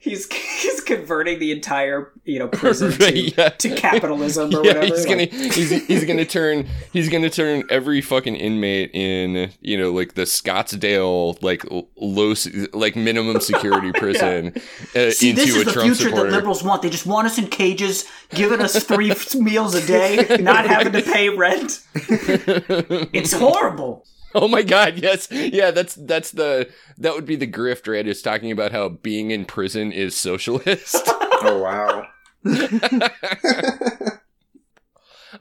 He's 0.05 0.31
he's 0.61 0.79
converting 0.81 1.39
the 1.39 1.51
entire 1.51 2.11
you 2.23 2.39
know 2.39 2.47
prison 2.61 2.91
Right, 2.91 3.13
to, 3.13 3.21
yeah. 3.21 3.49
to 3.49 3.75
capitalism 3.75 4.53
or 4.55 4.63
yeah, 4.63 4.73
whatever. 4.75 4.85
he's 4.85 5.05
like- 5.07 5.31
gonna 5.31 5.43
he's, 5.51 5.69
he's 5.87 6.05
gonna 6.05 6.25
turn 6.25 6.67
he's 6.93 7.09
gonna 7.09 7.29
turn 7.29 7.63
every 7.69 8.01
fucking 8.01 8.35
inmate 8.35 8.91
in 8.93 9.51
you 9.61 9.77
know 9.77 9.91
like 9.91 10.13
the 10.13 10.21
Scottsdale 10.21 11.41
like 11.41 11.63
low 11.97 12.33
like 12.73 12.95
minimum 12.95 13.41
security 13.41 13.91
prison 13.93 14.53
uh, 14.95 15.09
See, 15.11 15.31
into 15.31 15.41
this 15.45 15.55
a 15.55 15.59
is 15.59 15.65
the 15.65 15.71
Trump 15.71 15.87
future 15.87 16.09
supporter. 16.09 16.29
that 16.29 16.35
liberals 16.37 16.63
want. 16.63 16.81
They 16.83 16.89
just 16.89 17.05
want 17.07 17.25
us 17.27 17.37
in 17.39 17.47
cages, 17.47 18.05
giving 18.29 18.61
us 18.61 18.81
three 18.83 19.11
meals 19.35 19.73
a 19.75 19.85
day, 19.85 20.37
not 20.39 20.67
having 20.67 20.93
to 20.93 21.01
pay 21.01 21.29
rent. 21.29 21.81
It's 21.95 23.33
horrible. 23.33 24.05
oh 24.37 24.49
my 24.49 24.63
god, 24.63 24.97
yes, 24.97 25.29
yeah, 25.31 25.71
that's 25.71 25.95
that's 25.95 26.31
the 26.31 26.69
that 26.97 27.15
would 27.15 27.25
be 27.25 27.37
the 27.37 27.47
grift, 27.47 27.87
right? 27.91 28.05
Is 28.05 28.21
talking 28.21 28.51
about 28.51 28.73
how 28.73 28.89
being 28.89 29.31
in 29.31 29.45
prison 29.45 29.93
is 29.93 30.13
socialist. 30.13 31.03
oh 31.07 31.61
wow. 31.63 32.05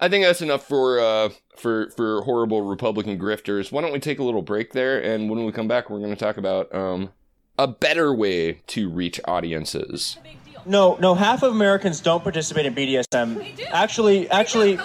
I 0.01 0.09
think 0.09 0.25
that's 0.25 0.43
enough 0.43 0.65
for 0.65 1.01
uh 1.01 1.31
for 1.57 1.91
for 1.91 2.23
horrible 2.23 2.63
Republican 2.63 3.19
grifters. 3.19 3.73
Why 3.73 3.83
don't 3.83 3.93
we 3.93 3.99
take 3.99 4.21
a 4.21 4.23
little 4.23 4.43
break 4.43 4.73
there, 4.73 5.03
and 5.03 5.29
when 5.29 5.45
we 5.45 5.51
come 5.51 5.67
back, 5.67 5.91
we're 5.91 5.99
going 5.99 6.15
to 6.15 6.17
talk 6.17 6.37
about 6.37 6.73
um 6.73 7.11
a 7.59 7.67
better 7.67 8.15
way 8.15 8.61
to 8.69 8.89
reach 8.89 9.21
audiences. 9.25 10.19
No, 10.67 10.97
no, 11.01 11.17
half 11.17 11.43
of 11.43 11.53
Americans 11.53 12.01
don't 12.01 12.23
participate 12.23 12.65
in 12.65 12.77
BDSM. 12.77 13.61
Actually, 13.71 14.31
actually, 14.31 14.79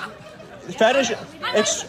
fetish. 0.72 1.12
Ex- 1.54 1.86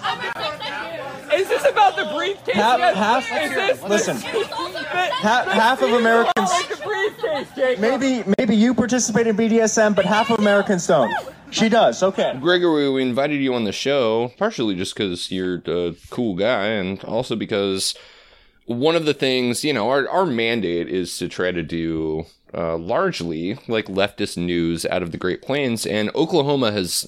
Is 1.33 1.49
this 1.49 1.65
about 1.65 1.97
the 1.97 2.13
briefcase? 2.15 2.55
half, 2.55 2.79
yet? 2.79 2.97
half. 2.97 3.25
Is 3.31 3.55
this 3.55 3.83
Listen, 3.83 4.17
half, 4.17 5.47
half 5.47 5.83
of 5.83 5.91
Americans. 5.93 6.51
like 6.51 6.83
briefcase, 6.83 7.79
Maybe, 7.79 8.25
maybe 8.39 8.57
you 8.57 8.75
participate 8.75 9.27
in 9.27 9.37
BDSM, 9.37 9.95
but 9.95 10.05
half 10.05 10.31
of 10.31 10.39
Americans 10.39 10.87
don't. 10.87 11.13
She 11.51 11.69
does. 11.69 12.03
Okay. 12.03 12.37
Gregory, 12.41 12.89
we 12.91 13.03
invited 13.03 13.41
you 13.41 13.55
on 13.55 13.65
the 13.65 13.73
show 13.73 14.33
partially 14.39 14.75
just 14.75 14.95
because 14.95 15.31
you're 15.31 15.63
a 15.67 15.95
cool 16.11 16.35
guy, 16.35 16.67
and 16.67 17.03
also 17.05 17.35
because 17.37 17.95
one 18.67 18.95
of 18.95 19.05
the 19.05 19.15
things 19.15 19.65
you 19.65 19.73
know 19.73 19.89
our 19.91 20.09
our 20.09 20.27
mandate 20.27 20.89
is 20.89 21.17
to 21.19 21.29
try 21.29 21.51
to 21.51 21.63
do 21.63 22.27
uh, 22.55 22.77
largely 22.77 23.59
like 23.67 23.87
leftist 23.87 24.37
news 24.37 24.87
out 24.87 25.03
of 25.03 25.11
the 25.11 25.19
Great 25.19 25.43
Plains, 25.43 25.87
and 25.87 26.11
Oklahoma 26.15 26.73
has. 26.73 27.07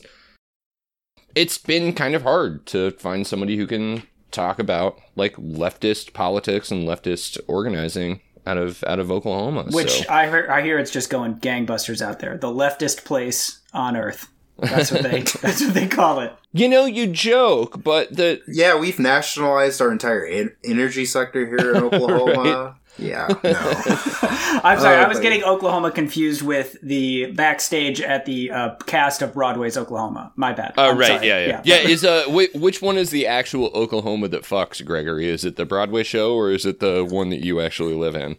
It's 1.34 1.56
been 1.56 1.94
kind 1.94 2.14
of 2.14 2.22
hard 2.22 2.66
to 2.66 2.90
find 2.92 3.26
somebody 3.26 3.56
who 3.56 3.66
can 3.66 4.02
talk 4.32 4.58
about 4.58 4.98
like 5.14 5.36
leftist 5.36 6.12
politics 6.12 6.70
and 6.70 6.86
leftist 6.88 7.38
organizing 7.46 8.20
out 8.46 8.58
of 8.58 8.82
out 8.84 8.98
of 8.98 9.10
Oklahoma. 9.10 9.64
Which 9.70 10.04
so. 10.04 10.12
I 10.12 10.26
hear, 10.28 10.48
I 10.50 10.62
hear 10.62 10.78
it's 10.78 10.90
just 10.90 11.10
going 11.10 11.36
gangbusters 11.36 12.02
out 12.04 12.18
there. 12.18 12.36
The 12.36 12.48
leftist 12.48 13.04
place 13.04 13.60
on 13.72 13.96
earth. 13.96 14.28
That's 14.58 14.90
what 14.90 15.02
they. 15.02 15.20
that's 15.40 15.62
what 15.62 15.74
they 15.74 15.86
call 15.86 16.20
it. 16.20 16.32
you 16.52 16.68
know, 16.68 16.84
you 16.84 17.06
joke, 17.06 17.82
but 17.82 18.14
the 18.14 18.40
Yeah, 18.46 18.78
we've 18.78 18.98
nationalized 18.98 19.80
our 19.80 19.90
entire 19.90 20.24
en- 20.26 20.54
energy 20.64 21.04
sector 21.04 21.46
here 21.46 21.74
in 21.74 21.82
Oklahoma. 21.84 22.76
Yeah, 22.98 23.26
no. 23.44 23.50
I'm 24.64 24.78
sorry, 24.78 24.98
Oh, 24.98 25.02
I 25.02 25.08
was 25.08 25.18
but- 25.18 25.22
getting 25.22 25.42
Oklahoma 25.44 25.90
confused 25.90 26.42
with 26.42 26.76
the 26.82 27.32
backstage 27.32 28.00
at 28.00 28.26
the 28.26 28.50
uh, 28.50 28.74
cast 28.86 29.22
of 29.22 29.32
Broadway's 29.32 29.76
Oklahoma. 29.78 30.32
My 30.36 30.52
bad. 30.52 30.74
Oh 30.76 30.90
I'm 30.90 30.98
right, 30.98 31.06
sorry. 31.08 31.26
yeah, 31.28 31.46
yeah, 31.46 31.62
yeah. 31.64 31.76
Is 31.88 32.04
uh, 32.04 32.24
whi- 32.26 32.50
which 32.54 32.82
one 32.82 32.98
is 32.98 33.10
the 33.10 33.26
actual 33.26 33.68
Oklahoma 33.74 34.28
that 34.28 34.42
fucks 34.42 34.84
Gregory? 34.84 35.28
Is 35.28 35.44
it 35.44 35.56
the 35.56 35.64
Broadway 35.64 36.02
show 36.02 36.34
or 36.34 36.50
is 36.50 36.66
it 36.66 36.80
the 36.80 37.04
one 37.04 37.30
that 37.30 37.42
you 37.44 37.60
actually 37.60 37.94
live 37.94 38.14
in? 38.14 38.36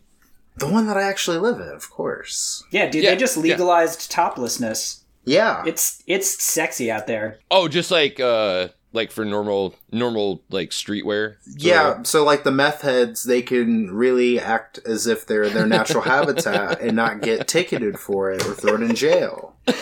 the 0.57 0.67
one 0.67 0.85
that 0.85 0.95
I 0.97 1.01
actually 1.01 1.37
live 1.39 1.59
in, 1.59 1.67
of 1.69 1.89
course. 1.89 2.63
Yeah, 2.69 2.87
dude, 2.87 3.03
Yeah, 3.03 3.09
they 3.11 3.17
just 3.17 3.35
yeah. 3.37 3.41
legalized 3.41 4.11
toplessness. 4.11 5.03
Yeah, 5.25 5.63
It's 5.65 6.03
it's 6.05 6.43
sexy 6.43 6.91
out 6.91 7.07
there. 7.07 7.39
Oh, 7.49 7.67
just 7.67 7.89
like 7.89 8.19
uh, 8.19 8.67
like 8.93 9.11
for 9.11 9.25
normal 9.25 9.75
normal 9.91 10.43
like 10.49 10.69
streetwear. 10.69 11.35
yeah. 11.57 12.03
So 12.03 12.23
like 12.23 12.43
the 12.43 12.51
meth 12.51 12.81
heads, 12.81 13.23
they 13.23 13.41
can 13.41 13.91
really 13.91 14.39
act 14.39 14.79
as 14.85 15.07
if 15.07 15.25
they're 15.25 15.43
in 15.43 15.53
their 15.53 15.67
natural 15.67 16.03
habitat 16.03 16.79
and 16.79 16.95
not 16.95 17.21
get 17.21 17.47
ticketed 17.47 17.99
for 17.99 18.31
it 18.31 18.45
or 18.45 18.53
thrown 18.53 18.83
in 18.83 18.95
jail. 18.95 19.55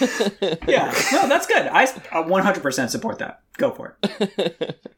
Yeah, 0.68 0.94
no, 1.12 1.28
that's 1.28 1.48
good. 1.48 1.68
I 1.68 1.84
uh, 1.84 2.24
100% 2.24 2.90
support 2.90 3.20
that. 3.20 3.42
Go 3.58 3.72
for 3.72 3.98
it. 4.02 4.80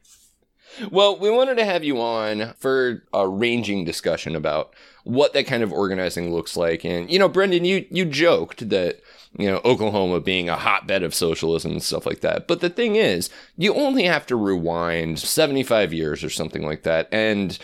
Well, 0.90 1.18
we 1.18 1.30
wanted 1.30 1.56
to 1.58 1.64
have 1.64 1.84
you 1.84 2.00
on 2.00 2.54
for 2.58 3.04
a 3.12 3.28
ranging 3.28 3.84
discussion 3.84 4.34
about 4.34 4.74
what 5.04 5.32
that 5.32 5.46
kind 5.46 5.62
of 5.62 5.72
organizing 5.72 6.34
looks 6.34 6.56
like. 6.56 6.84
And, 6.84 7.10
you 7.10 7.18
know, 7.18 7.28
Brendan, 7.28 7.64
you, 7.64 7.86
you 7.90 8.04
joked 8.04 8.68
that, 8.70 9.00
you 9.38 9.50
know, 9.50 9.60
Oklahoma 9.64 10.20
being 10.20 10.48
a 10.48 10.56
hotbed 10.56 11.02
of 11.02 11.14
socialism 11.14 11.72
and 11.72 11.82
stuff 11.82 12.06
like 12.06 12.20
that. 12.20 12.46
But 12.46 12.60
the 12.60 12.70
thing 12.70 12.96
is, 12.96 13.30
you 13.56 13.74
only 13.74 14.04
have 14.04 14.26
to 14.26 14.36
rewind 14.36 15.18
75 15.18 15.92
years 15.92 16.22
or 16.22 16.30
something 16.30 16.62
like 16.62 16.82
that. 16.84 17.08
And 17.10 17.58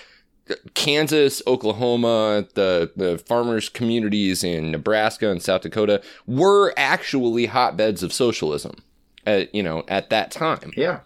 Kansas, 0.74 1.42
Oklahoma, 1.46 2.48
the, 2.54 2.90
the 2.96 3.18
farmers' 3.18 3.68
communities 3.68 4.42
in 4.42 4.72
Nebraska 4.72 5.30
and 5.30 5.42
South 5.42 5.62
Dakota 5.62 6.02
were 6.26 6.74
actually 6.76 7.46
hotbeds 7.46 8.02
of 8.02 8.12
socialism 8.12 8.82
at, 9.24 9.54
you 9.54 9.62
know, 9.62 9.84
at 9.86 10.10
that 10.10 10.30
time. 10.30 10.72
Yeah. 10.76 11.00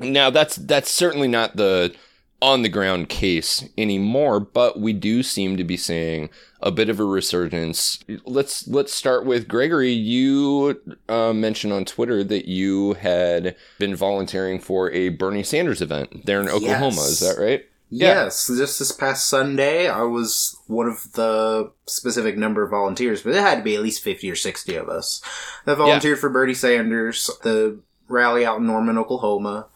Now 0.00 0.30
that's 0.30 0.56
that's 0.56 0.90
certainly 0.90 1.28
not 1.28 1.56
the 1.56 1.94
on 2.40 2.62
the 2.62 2.68
ground 2.68 3.08
case 3.10 3.68
anymore, 3.76 4.40
but 4.40 4.80
we 4.80 4.92
do 4.94 5.22
seem 5.22 5.56
to 5.58 5.64
be 5.64 5.76
seeing 5.76 6.30
a 6.62 6.70
bit 6.70 6.88
of 6.88 7.00
a 7.00 7.04
resurgence. 7.04 7.98
Let's 8.24 8.68
let's 8.68 8.92
start 8.92 9.24
with 9.24 9.48
Gregory. 9.48 9.92
You 9.92 10.80
uh, 11.08 11.32
mentioned 11.32 11.72
on 11.72 11.84
Twitter 11.84 12.22
that 12.24 12.48
you 12.48 12.94
had 12.94 13.56
been 13.78 13.96
volunteering 13.96 14.60
for 14.60 14.90
a 14.90 15.08
Bernie 15.10 15.42
Sanders 15.42 15.80
event 15.80 16.26
there 16.26 16.40
in 16.40 16.48
Oklahoma. 16.48 16.96
Yes. 16.96 17.08
Is 17.08 17.20
that 17.20 17.42
right? 17.42 17.64
Yeah. 17.92 18.24
Yes, 18.24 18.46
just 18.46 18.78
this 18.78 18.92
past 18.92 19.28
Sunday, 19.28 19.88
I 19.88 20.02
was 20.02 20.56
one 20.68 20.86
of 20.86 21.12
the 21.14 21.72
specific 21.86 22.38
number 22.38 22.62
of 22.62 22.70
volunteers, 22.70 23.22
but 23.22 23.34
it 23.34 23.40
had 23.40 23.56
to 23.56 23.64
be 23.64 23.74
at 23.74 23.82
least 23.82 24.04
50 24.04 24.30
or 24.30 24.36
60 24.36 24.76
of 24.76 24.88
us 24.88 25.20
that 25.64 25.76
volunteered 25.76 26.20
for 26.20 26.30
Bernie 26.30 26.54
Sanders, 26.54 27.28
the 27.42 27.80
rally 28.06 28.46
out 28.46 28.58
in 28.58 28.66
Norman, 28.66 28.96
Oklahoma. 28.96 29.66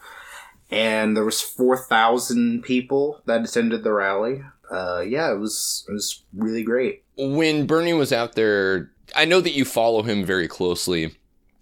And 0.71 1.17
there 1.17 1.25
was 1.25 1.41
4,000 1.41 2.63
people 2.63 3.21
that 3.27 3.45
attended 3.45 3.83
the 3.83 3.93
rally. 3.93 4.43
Uh, 4.75 5.01
yeah, 5.01 5.33
it 5.33 5.39
was, 5.39 5.85
it 5.89 5.93
was 5.93 6.25
really 6.35 6.63
great. 6.63 7.05
When 7.17 7.67
Bernie 7.67 7.93
was 7.93 8.13
out 8.13 8.35
there, 8.35 8.91
I 9.15 9.25
know 9.25 9.41
that 9.41 9.55
you 9.55 9.65
follow 9.65 10.03
him 10.03 10.25
very 10.25 10.49
closely. 10.49 11.15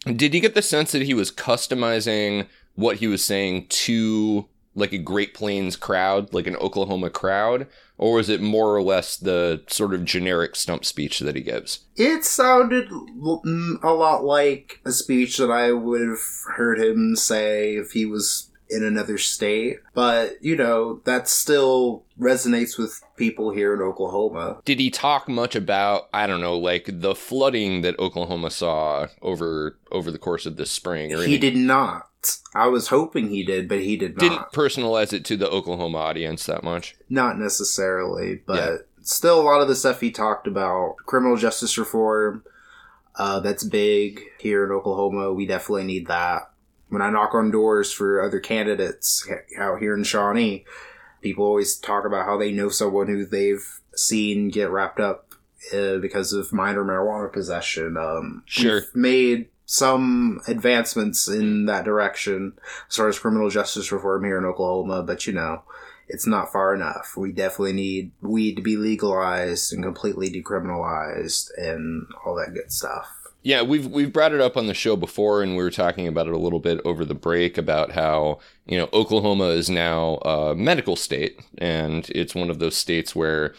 Did 0.05 0.35
you 0.35 0.41
get 0.41 0.55
the 0.55 0.63
sense 0.63 0.93
that 0.93 1.03
he 1.03 1.15
was 1.15 1.31
customizing 1.31 2.47
what 2.75 2.97
he 2.97 3.07
was 3.07 3.23
saying 3.23 3.67
to 3.69 4.49
like 4.75 4.93
a 4.93 4.99
Great 4.99 5.35
Plains 5.35 5.77
crowd, 5.77 6.33
like 6.33 6.47
an 6.47 6.57
Oklahoma 6.57 7.11
crowd, 7.11 7.67
or 7.99 8.15
was 8.15 8.29
it 8.29 8.41
more 8.41 8.75
or 8.75 8.83
less 8.83 9.17
the 9.17 9.63
sort 9.69 9.93
of 9.93 10.05
generic 10.05 10.57
stump 10.57 10.85
speech 10.85 11.21
that 11.21 11.37
he 11.37 11.43
gives? 11.43 11.81
It 11.97 12.25
sounded 12.25 12.89
mm, 12.89 13.83
a 13.83 13.91
lot 13.91 14.25
like 14.25 14.81
a 14.85 14.93
speech 14.93 15.37
that 15.37 15.51
I 15.51 15.73
would 15.73 16.01
have 16.01 16.19
heard 16.57 16.81
him 16.81 17.17
say 17.17 17.77
if 17.77 17.93
he 17.93 18.07
was 18.07 18.49
in 18.73 18.83
another 18.85 19.19
state. 19.19 19.79
But, 19.95 20.43
you 20.43 20.57
know, 20.57 21.01
that 21.05 21.29
still 21.29 22.05
resonates 22.19 22.79
with 22.79 23.03
people 23.17 23.51
here 23.53 23.75
in 23.75 23.81
Oklahoma. 23.83 24.59
Did 24.65 24.81
he 24.81 24.91
talk 24.91 25.29
much 25.29 25.55
about 25.55 26.09
I 26.15 26.27
don't 26.27 26.41
know, 26.41 26.57
like 26.59 26.85
the 26.89 27.15
flooding 27.15 27.83
that 27.83 27.99
Oklahoma 27.99 28.51
saw 28.51 29.09
over 29.21 29.77
over 29.91 30.11
the 30.11 30.19
course 30.19 30.47
of 30.47 30.57
this 30.57 30.71
spring? 30.71 31.13
Or 31.13 31.19
He 31.19 31.35
any- 31.35 31.39
did 31.39 31.57
not. 31.57 32.09
I 32.55 32.69
was 32.69 32.89
hoping 32.89 33.31
he 33.31 33.43
did, 33.45 33.69
but 33.69 33.81
he 33.81 33.97
did 33.97 34.13
not. 34.17 34.21
didn't 34.21 34.53
personalize 34.53 35.13
it 35.13 35.25
to 35.25 35.37
the 35.37 35.51
Oklahoma 35.51 35.99
audience 35.99 36.47
that 36.47 36.63
much. 36.63 36.95
Not 37.11 37.37
necessarily, 37.39 38.43
but 38.47 38.57
Yeah. 38.57 38.77
still 39.03 39.41
a 39.41 39.43
lot 39.43 39.61
of 39.61 39.67
the 39.67 39.75
stuff 39.75 40.01
he 40.01 40.13
talked 40.13 40.47
about 40.47 40.97
criminal 41.05 41.37
justice 41.37 41.77
reform. 41.77 42.45
Uh, 43.17 43.41
that's 43.41 43.65
big 43.65 44.21
here 44.39 44.65
in 44.65 44.71
Oklahoma. 44.71 45.33
We 45.33 45.47
definitely 45.47 45.85
need 45.85 46.07
that. 46.07 46.49
When 46.93 47.01
I 47.01 47.09
knock 47.09 47.35
on 47.35 47.51
doors 47.51 47.91
for 47.91 48.21
other 48.23 48.39
candidates 48.39 49.27
out 49.59 49.81
here 49.81 49.95
in 49.95 50.05
Shawnee, 50.05 50.67
people 51.23 51.47
always 51.47 51.77
talk 51.79 52.05
about 52.05 52.27
how 52.27 52.37
they 52.37 52.53
know 52.53 52.69
someone 52.69 53.07
who 53.07 53.25
they've 53.25 53.67
seen 53.95 54.51
get 54.51 54.69
wrapped 54.69 55.01
up 55.01 55.33
uh, 55.73 55.97
because 55.97 56.35
of 56.35 56.53
minor 56.53 56.85
marijuana 56.85 57.33
possession. 57.33 57.97
Um, 57.97 58.43
Sure. 58.45 58.81
we've 58.81 58.95
made 58.95 59.49
some 59.65 60.43
advancements 60.47 61.29
in 61.29 61.65
that 61.65 61.87
direction 61.87 62.53
as 62.91 62.97
far 62.97 63.09
as 63.09 63.19
criminal 63.19 63.49
justice 63.49 63.91
reform 63.91 64.25
here 64.25 64.37
in 64.37 64.45
Oklahoma, 64.45 65.03
but 65.03 65.27
you 65.27 65.33
know, 65.33 65.63
it's 66.09 66.27
not 66.27 66.53
far 66.53 66.75
enough. 66.75 67.15
We 67.17 67.33
definitely 67.33 67.73
need 67.73 68.11
weed 68.21 68.57
to 68.57 68.63
be 68.63 68.77
legalized 68.77 69.73
and 69.73 69.83
completely 69.83 70.31
decriminalized 70.31 71.49
and 71.57 72.07
all 72.27 72.35
that 72.35 72.53
good 72.53 72.71
stuff. 72.71 73.22
Yeah, 73.43 73.63
we've 73.63 73.87
we've 73.87 74.13
brought 74.13 74.33
it 74.33 74.41
up 74.41 74.57
on 74.57 74.69
the 74.69 74.75
show 74.75 74.97
before, 74.97 75.43
and 75.43 75.57
we 75.57 75.63
were 75.63 75.71
talking 75.71 76.07
about 76.07 76.29
it 76.29 76.33
a 76.33 76.39
little 76.39 76.61
bit 76.61 76.81
over 76.85 77.05
the 77.05 77.15
break 77.15 77.59
about 77.59 77.93
how 77.93 78.39
you 78.67 78.79
know 78.79 78.89
Oklahoma 78.93 79.49
is 79.49 79.69
now 79.69 80.17
a 80.19 80.55
medical 80.55 80.95
state, 80.97 81.41
and 81.59 82.09
it's 82.11 82.35
one 82.35 82.51
of 82.51 82.61
those 82.61 82.77
states 82.77 83.17
where 83.17 83.55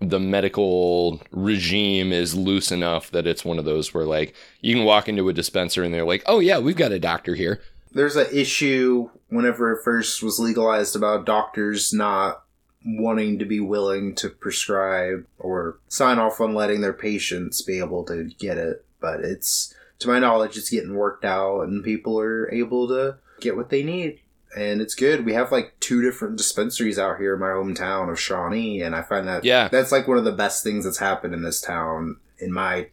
the 0.00 0.20
medical 0.20 1.20
regime 1.30 2.12
is 2.12 2.34
loose 2.34 2.70
enough 2.70 3.10
that 3.10 3.26
it's 3.26 3.44
one 3.44 3.58
of 3.58 3.64
those 3.64 3.92
where 3.92 4.04
like 4.04 4.34
you 4.60 4.74
can 4.74 4.84
walk 4.84 5.08
into 5.08 5.28
a 5.28 5.32
dispenser 5.32 5.82
and 5.82 5.92
they're 5.92 6.04
like, 6.04 6.22
oh 6.26 6.38
yeah, 6.38 6.58
we've 6.58 6.76
got 6.76 6.92
a 6.92 7.00
doctor 7.00 7.34
here. 7.34 7.60
There's 7.92 8.16
an 8.16 8.28
issue 8.32 9.10
whenever 9.28 9.72
it 9.72 9.82
first 9.82 10.22
was 10.22 10.38
legalized 10.38 10.94
about 10.94 11.26
doctors 11.26 11.92
not 11.92 12.44
wanting 12.84 13.38
to 13.38 13.44
be 13.44 13.60
willing 13.60 14.14
to 14.14 14.28
prescribe 14.28 15.26
or 15.38 15.78
sign 15.88 16.18
off 16.18 16.40
on 16.40 16.54
letting 16.54 16.80
their 16.80 16.92
patients 16.92 17.62
be 17.62 17.78
able 17.78 18.04
to 18.04 18.30
get 18.38 18.56
it. 18.56 18.84
But 19.00 19.20
it's, 19.20 19.74
to 20.00 20.08
my 20.08 20.18
knowledge, 20.18 20.56
it's 20.56 20.70
getting 20.70 20.94
worked 20.94 21.24
out 21.24 21.62
and 21.62 21.84
people 21.84 22.18
are 22.20 22.50
able 22.52 22.88
to 22.88 23.18
get 23.40 23.56
what 23.56 23.70
they 23.70 23.82
need. 23.82 24.20
And 24.56 24.80
it's 24.80 24.94
good. 24.94 25.24
We 25.26 25.34
have 25.34 25.52
like 25.52 25.74
two 25.78 26.00
different 26.02 26.36
dispensaries 26.38 26.98
out 26.98 27.18
here 27.18 27.34
in 27.34 27.40
my 27.40 27.48
hometown 27.48 28.10
of 28.10 28.18
Shawnee, 28.18 28.80
and 28.80 28.96
I 28.96 29.02
find 29.02 29.28
that 29.28 29.44
Yeah. 29.44 29.68
that's 29.68 29.92
like 29.92 30.08
one 30.08 30.16
of 30.16 30.24
the 30.24 30.32
best 30.32 30.64
things 30.64 30.84
that's 30.84 30.98
happened 30.98 31.34
in 31.34 31.42
this 31.42 31.60
town 31.60 32.16
in 32.38 32.50
my 32.52 32.88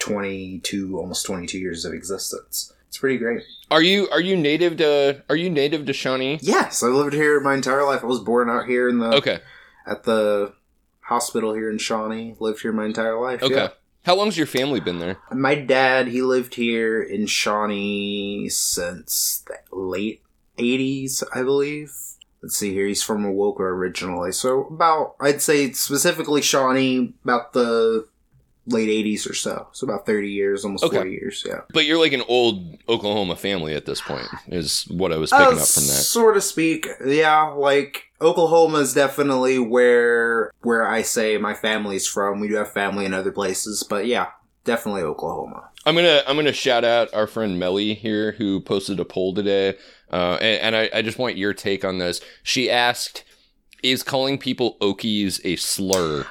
22, 0.00 0.98
almost 0.98 1.24
22 1.26 1.58
years 1.58 1.84
of 1.84 1.92
existence. 1.92 2.72
It's 2.88 2.98
pretty 2.98 3.18
great. 3.18 3.42
Are 3.70 3.82
you 3.82 4.08
are 4.10 4.20
you 4.20 4.36
native 4.36 4.76
to 4.78 5.22
are 5.28 5.36
you 5.36 5.50
native 5.50 5.86
to 5.86 5.92
Shawnee? 5.92 6.38
Yes, 6.42 6.82
I 6.82 6.86
lived 6.88 7.12
here 7.14 7.40
my 7.40 7.54
entire 7.54 7.84
life. 7.84 8.02
I 8.02 8.06
was 8.06 8.20
born 8.20 8.48
out 8.48 8.66
here 8.66 8.88
in 8.88 8.98
the 8.98 9.14
Okay, 9.16 9.40
at 9.86 10.04
the 10.04 10.52
hospital 11.00 11.52
here 11.54 11.70
in 11.70 11.78
Shawnee. 11.78 12.36
Lived 12.40 12.62
here 12.62 12.72
my 12.72 12.84
entire 12.86 13.18
life. 13.20 13.42
okay. 13.42 13.54
yeah. 13.54 13.68
How 14.06 14.14
long's 14.14 14.38
your 14.38 14.46
family 14.46 14.78
been 14.78 15.00
there? 15.00 15.18
My 15.32 15.56
dad, 15.56 16.06
he 16.06 16.22
lived 16.22 16.54
here 16.54 17.02
in 17.02 17.26
Shawnee 17.26 18.48
since 18.48 19.42
the 19.48 19.76
late 19.76 20.22
'80s, 20.56 21.24
I 21.34 21.42
believe. 21.42 21.92
Let's 22.40 22.56
see 22.56 22.72
here. 22.72 22.86
He's 22.86 23.02
from 23.02 23.24
Awoka 23.24 23.62
originally, 23.62 24.30
so 24.30 24.66
about 24.66 25.16
I'd 25.18 25.42
say 25.42 25.72
specifically 25.72 26.40
Shawnee, 26.40 27.14
about 27.24 27.52
the 27.52 28.06
late 28.66 28.88
'80s 28.88 29.28
or 29.30 29.34
so. 29.34 29.68
So 29.72 29.86
about 29.86 30.06
30 30.06 30.28
years, 30.30 30.64
almost 30.64 30.84
Okay. 30.84 30.96
40 30.96 31.10
years. 31.10 31.44
Yeah. 31.46 31.60
But 31.72 31.84
you're 31.86 31.98
like 32.00 32.12
an 32.12 32.22
old 32.28 32.76
Oklahoma 32.88 33.36
family 33.36 33.74
at 33.74 33.86
this 33.86 34.00
point, 34.00 34.26
is 34.48 34.82
what 34.88 35.12
I 35.12 35.16
was 35.16 35.30
picking 35.30 35.46
Uh, 35.58 35.62
up 35.62 35.68
from 35.68 35.84
that. 35.84 36.02
Sort 36.02 36.36
of 36.36 36.42
speak, 36.42 36.88
yeah. 37.04 37.42
Like 37.50 38.04
Oklahoma 38.20 38.78
is 38.78 38.92
definitely 38.94 39.58
where 39.58 40.50
where 40.62 40.86
I 40.86 41.02
say 41.02 41.38
my 41.38 41.54
family's 41.54 42.06
from. 42.06 42.40
We 42.40 42.48
do 42.48 42.54
have 42.56 42.72
family 42.72 43.04
in 43.04 43.14
other 43.14 43.30
places, 43.32 43.82
but 43.88 44.06
yeah, 44.06 44.28
definitely 44.64 45.02
Oklahoma. 45.02 45.70
I'm 45.84 45.94
gonna 45.94 46.22
I'm 46.26 46.34
gonna 46.34 46.52
shout 46.52 46.84
out 46.84 47.12
our 47.14 47.28
friend 47.28 47.60
Melly 47.60 47.94
here 47.94 48.32
who 48.32 48.60
posted 48.60 48.98
a 48.98 49.04
poll 49.04 49.32
today, 49.34 49.76
uh, 50.12 50.38
and, 50.40 50.74
and 50.74 50.76
I, 50.76 50.90
I 50.98 51.02
just 51.02 51.18
want 51.18 51.36
your 51.36 51.54
take 51.54 51.84
on 51.84 51.98
this. 51.98 52.20
She 52.42 52.68
asked, 52.68 53.22
"Is 53.84 54.02
calling 54.02 54.36
people 54.38 54.76
Okies 54.80 55.40
a 55.44 55.54
slur?" 55.54 56.26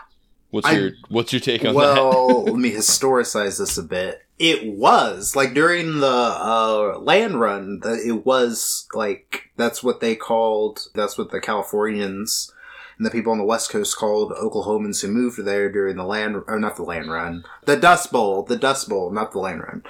What's 0.56 0.68
I- 0.68 0.78
your 0.78 0.92
What's 1.10 1.34
your 1.34 1.42
take 1.42 1.66
on 1.66 1.74
that? 1.74 1.76
Well, 1.76 2.44
let 2.46 2.56
me 2.56 2.72
historicize 2.72 3.58
this 3.60 3.78
a 3.78 3.84
bit. 3.84 4.26
It 4.40 4.74
was 4.74 5.36
like 5.36 5.54
during 5.54 6.00
the 6.00 6.08
uh, 6.08 6.98
land 7.00 7.42
run. 7.42 7.82
The, 7.82 7.96
it 7.96 8.26
was 8.26 8.88
like 8.94 9.52
that's 9.58 9.84
what 9.84 10.00
they 10.00 10.16
called. 10.16 10.88
That's 10.94 11.18
what 11.18 11.32
the 11.32 11.42
Californians 11.42 12.54
and 12.98 13.06
the 13.06 13.12
people 13.12 13.34
on 13.34 13.38
the 13.38 13.44
West 13.44 13.70
Coast 13.70 13.98
called 13.98 14.32
Oklahomans 14.32 15.02
who 15.02 15.10
moved 15.10 15.44
there 15.44 15.70
during 15.70 15.98
the 15.98 16.06
land. 16.06 16.38
Or 16.48 16.58
not 16.58 16.78
the 16.78 16.84
land 16.84 17.12
run. 17.12 17.44
The 17.66 17.76
Dust 17.76 18.14
Bowl. 18.14 18.44
The 18.44 18.56
Dust 18.56 18.88
Bowl, 18.88 19.12
not 19.12 19.34
the 19.34 19.40
land 19.40 19.60
run. 19.60 19.84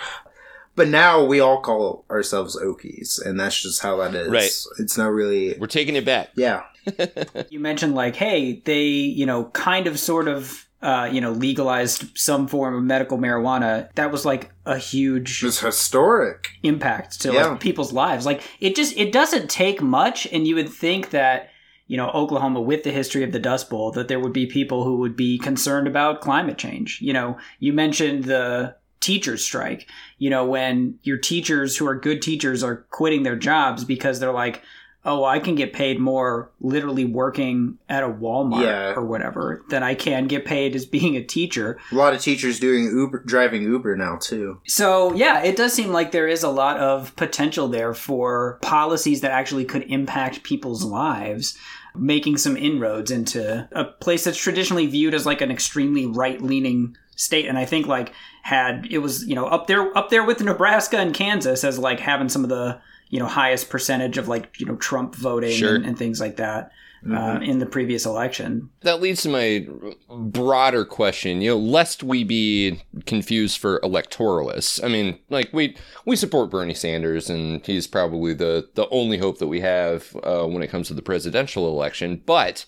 But 0.76 0.90
now 0.90 1.24
we 1.24 1.40
all 1.40 1.62
call 1.62 2.06
ourselves 2.10 2.58
Okies, 2.62 3.24
and 3.26 3.40
that's 3.40 3.62
just 3.62 3.82
how 3.82 3.98
that 3.98 4.14
is. 4.14 4.28
Right. 4.30 4.52
It's 4.80 4.98
not 4.98 5.12
really. 5.12 5.56
We're 5.58 5.68
taking 5.68 5.96
it 5.96 6.06
back. 6.06 6.30
Yeah. 6.36 6.64
You 7.50 7.60
mentioned 7.60 7.96
like, 7.96 8.16
hey, 8.16 8.62
they, 8.66 8.84
you 8.84 9.26
know, 9.26 9.46
kind 9.46 9.88
of 9.88 9.98
sort 9.98 10.28
of, 10.28 10.68
uh, 10.84 11.10
you 11.12 11.20
know, 11.20 11.32
legalized 11.32 12.16
some 12.16 12.48
form 12.48 12.76
of 12.76 12.84
medical 12.84 13.18
marijuana. 13.18 13.92
That 13.96 14.12
was 14.12 14.24
like 14.26 14.52
a 14.66 14.78
huge 14.78 15.44
It's 15.44 15.60
historic. 15.62 16.50
impact 16.62 17.22
to 17.22 17.34
Yeah. 17.34 17.48
like 17.48 17.60
people's 17.60 17.92
lives. 17.92 18.26
Like 18.26 18.44
it 18.60 18.76
just 18.76 18.96
it 18.98 19.12
doesn't 19.12 19.50
take 19.50 19.82
much, 19.82 20.28
and 20.32 20.46
you 20.48 20.54
would 20.56 20.70
think 20.70 21.10
that 21.10 21.50
you 21.88 21.98
know 21.98 22.10
Oklahoma, 22.12 22.62
with 22.62 22.84
the 22.84 22.92
history 22.92 23.24
of 23.24 23.32
the 23.32 23.40
Dust 23.40 23.70
Bowl, 23.70 23.92
that 23.94 24.08
there 24.08 24.20
would 24.20 24.34
be 24.34 24.46
people 24.46 24.84
who 24.84 24.98
would 24.98 25.16
be 25.16 25.40
concerned 25.40 25.88
about 25.88 26.22
climate 26.22 26.58
change. 26.60 27.00
You 27.02 27.14
know, 27.14 27.38
you 27.60 27.74
mentioned 27.74 28.26
the 28.26 28.76
teachers 29.06 29.44
strike. 29.44 29.88
You 30.18 30.30
know, 30.30 30.46
when 30.46 31.00
your 31.04 31.18
teachers 31.18 31.78
who 31.78 31.88
are 31.88 31.96
good 31.96 32.22
teachers 32.22 32.64
are 32.64 32.78
quitting 32.90 33.24
their 33.24 33.36
jobs 33.38 33.84
because 33.86 34.20
they're 34.20 34.32
like. 34.46 34.62
oh, 35.08 35.24
I 35.24 35.38
can 35.38 35.54
get 35.54 35.72
paid 35.72 36.00
more 36.00 36.50
literally 36.60 37.06
working 37.06 37.78
at 37.88 38.02
a 38.02 38.08
Walmart 38.10 38.64
Yeah. 38.64 38.94
or 38.96 39.06
whatever 39.06 39.64
than 39.70 39.84
I 39.84 39.94
can 39.94 40.26
get 40.26 40.46
paid 40.46 40.76
as 40.76 40.88
being 40.88 41.16
a 41.16 41.24
teacher. 41.24 41.78
A 41.92 41.96
lot 41.96 42.16
of 42.16 42.22
teachers 42.22 42.60
doing 42.60 42.86
Uber, 42.86 43.20
driving 43.24 43.62
Uber 43.62 43.96
now 43.98 44.18
too. 44.20 44.60
So, 44.66 45.14
yeah, 45.14 45.44
it 45.44 45.56
does 45.58 45.74
seem 45.74 45.90
like 45.92 46.10
there 46.12 46.28
is 46.28 46.42
a 46.42 46.50
lot 46.50 46.78
of 46.80 47.16
potential 47.18 47.68
there 47.68 47.94
for 47.94 48.58
policies 48.64 49.22
that 49.22 49.30
actually 49.30 49.66
could 49.66 49.84
impact 49.84 50.42
people's 50.42 50.84
lives, 50.84 51.56
making 51.96 52.38
some 52.38 52.58
inroads 52.58 53.12
into 53.12 53.70
a 53.74 53.84
place 53.86 54.24
that's 54.24 54.40
traditionally 54.42 54.88
viewed 54.88 55.14
as 55.14 55.24
like 55.28 55.42
an 55.42 55.52
extremely 55.52 56.08
right-leaning 56.08 56.98
state 57.16 57.48
and 57.48 57.58
I 57.58 57.66
think 57.66 57.88
like 57.88 58.14
had 58.44 58.88
it 58.92 59.00
was, 59.00 59.26
you 59.26 59.36
know, 59.36 59.46
up 59.48 59.68
there 59.68 59.96
up 59.98 60.10
there 60.10 60.24
with 60.24 60.42
Nebraska 60.42 60.98
and 60.98 61.14
Kansas 61.14 61.64
as 61.64 61.80
like 61.80 62.00
having 62.00 62.30
some 62.30 62.44
of 62.44 62.50
the, 62.50 62.80
you 63.10 63.20
know, 63.20 63.28
highest 63.28 63.70
percentage 63.70 64.18
of 64.18 64.28
like, 64.28 64.60
you 64.60 64.66
know, 64.66 64.76
Trump 64.76 65.16
voting 65.16 65.52
Sure. 65.52 65.76
and, 65.76 65.86
and 65.86 65.98
things 65.98 66.20
like 66.20 66.38
that. 66.38 66.72
Uh, 67.08 67.40
in 67.44 67.60
the 67.60 67.68
previous 67.68 68.04
election, 68.04 68.68
That 68.82 69.00
leads 69.00 69.22
to 69.22 69.30
my 69.30 69.68
broader 70.10 70.84
question, 70.84 71.40
you 71.40 71.52
know, 71.52 71.58
lest 71.58 72.02
we 72.02 72.24
be 72.24 72.82
confused 73.06 73.60
for 73.60 73.80
electoralists. 73.82 74.84
I 74.84 74.88
mean, 74.88 75.20
like 75.30 75.50
we 75.54 75.78
we 76.06 76.16
support 76.16 76.50
Bernie 76.50 76.74
Sanders, 76.74 77.30
and 77.30 77.64
he's 77.64 77.86
probably 77.86 78.34
the 78.34 78.70
the 78.74 78.90
only 78.90 79.20
hope 79.20 79.38
that 79.38 79.46
we 79.48 79.62
have 79.62 80.16
uh, 80.24 80.46
when 80.48 80.64
it 80.64 80.72
comes 80.72 80.88
to 80.88 80.96
the 80.96 81.04
presidential 81.04 81.68
election. 81.70 82.24
But 82.26 82.66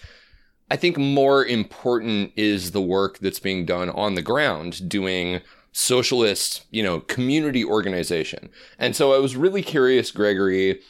I 0.70 0.76
think 0.76 0.98
more 0.98 1.46
important 1.46 2.34
is 2.36 2.72
the 2.72 2.82
work 2.82 3.20
that's 3.20 3.40
being 3.40 3.66
done 3.66 3.90
on 3.90 4.16
the 4.16 4.22
ground, 4.22 4.90
doing 4.90 5.42
socialist, 5.72 6.66
you 6.72 6.84
know, 6.84 7.00
community 7.02 7.64
organization. 7.64 8.50
And 8.78 8.96
so 8.96 9.14
I 9.14 9.20
was 9.20 9.36
really 9.36 9.62
curious, 9.62 10.12
Gregory, 10.12 10.82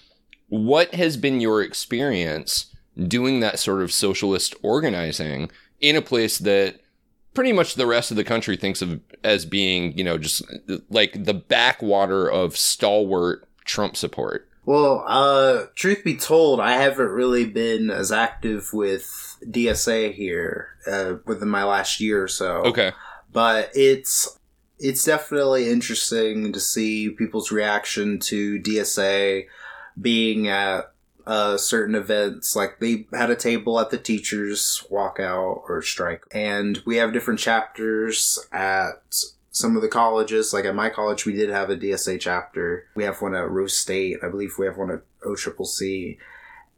what 0.50 0.96
has 0.96 1.18
been 1.18 1.42
your 1.42 1.62
experience 1.62 2.74
doing 3.08 3.42
that 3.42 3.60
sort 3.60 3.82
of 3.82 3.92
socialist 3.92 4.56
organizing 4.64 5.52
in 5.80 5.96
a 5.96 6.02
place 6.02 6.38
that 6.40 6.80
pretty 7.34 7.54
much 7.54 7.76
the 7.76 7.86
rest 7.86 8.10
of 8.10 8.18
the 8.18 8.24
country 8.24 8.58
thinks 8.58 8.82
of 8.82 9.00
as 9.24 9.46
being, 9.46 9.96
you 9.96 10.04
know, 10.04 10.18
just 10.18 10.42
like 10.90 11.24
the 11.24 11.34
backwater 11.34 12.28
of 12.28 12.58
stalwart 12.58 13.48
Trump 13.66 13.96
support? 13.96 14.50
Well, 14.66 15.04
uh, 15.08 15.66
truth 15.76 16.04
be 16.04 16.18
told, 16.18 16.60
I 16.60 16.74
haven't 16.74 17.10
really 17.10 17.46
been 17.46 17.92
as 17.92 18.12
active 18.12 18.74
with 18.74 19.27
DSA 19.46 20.14
here 20.14 20.70
uh, 20.88 21.16
within 21.26 21.50
my 21.50 21.64
last 21.64 22.00
year 22.00 22.24
or 22.24 22.28
so. 22.28 22.58
Okay. 22.64 22.92
but 23.32 23.70
it's 23.74 24.38
it's 24.80 25.04
definitely 25.04 25.70
interesting 25.70 26.54
to 26.54 26.60
see 26.60 27.10
people's 27.10 27.52
reaction 27.52 28.20
to 28.20 28.60
DSA 28.60 29.46
being 30.00 30.48
at 30.48 30.92
uh, 31.26 31.58
certain 31.58 31.96
events. 31.96 32.56
Like 32.56 32.80
they 32.80 33.08
had 33.12 33.30
a 33.30 33.36
table 33.36 33.80
at 33.80 33.90
the 33.90 33.98
teachers' 33.98 34.84
walkout 34.92 35.64
or 35.68 35.82
strike, 35.82 36.24
and 36.32 36.82
we 36.86 36.98
have 36.98 37.14
different 37.14 37.40
chapters 37.40 38.40
at 38.52 39.04
some 39.52 39.76
of 39.76 39.82
the 39.82 39.88
colleges. 39.88 40.54
Like 40.54 40.66
at 40.66 40.76
my 40.76 40.90
college, 40.90 41.26
we 41.26 41.34
did 41.34 41.50
have 41.50 41.70
a 41.70 41.76
DSA 41.76 42.20
chapter. 42.20 42.88
We 42.96 43.04
have 43.04 43.22
one 43.22 43.36
at 43.36 43.50
Rose 43.50 43.78
State. 43.78 44.18
I 44.24 44.30
believe 44.30 44.54
we 44.58 44.68
have 44.68 44.78
one 44.78 44.92
at 44.92 45.02
OCCC. 45.22 46.18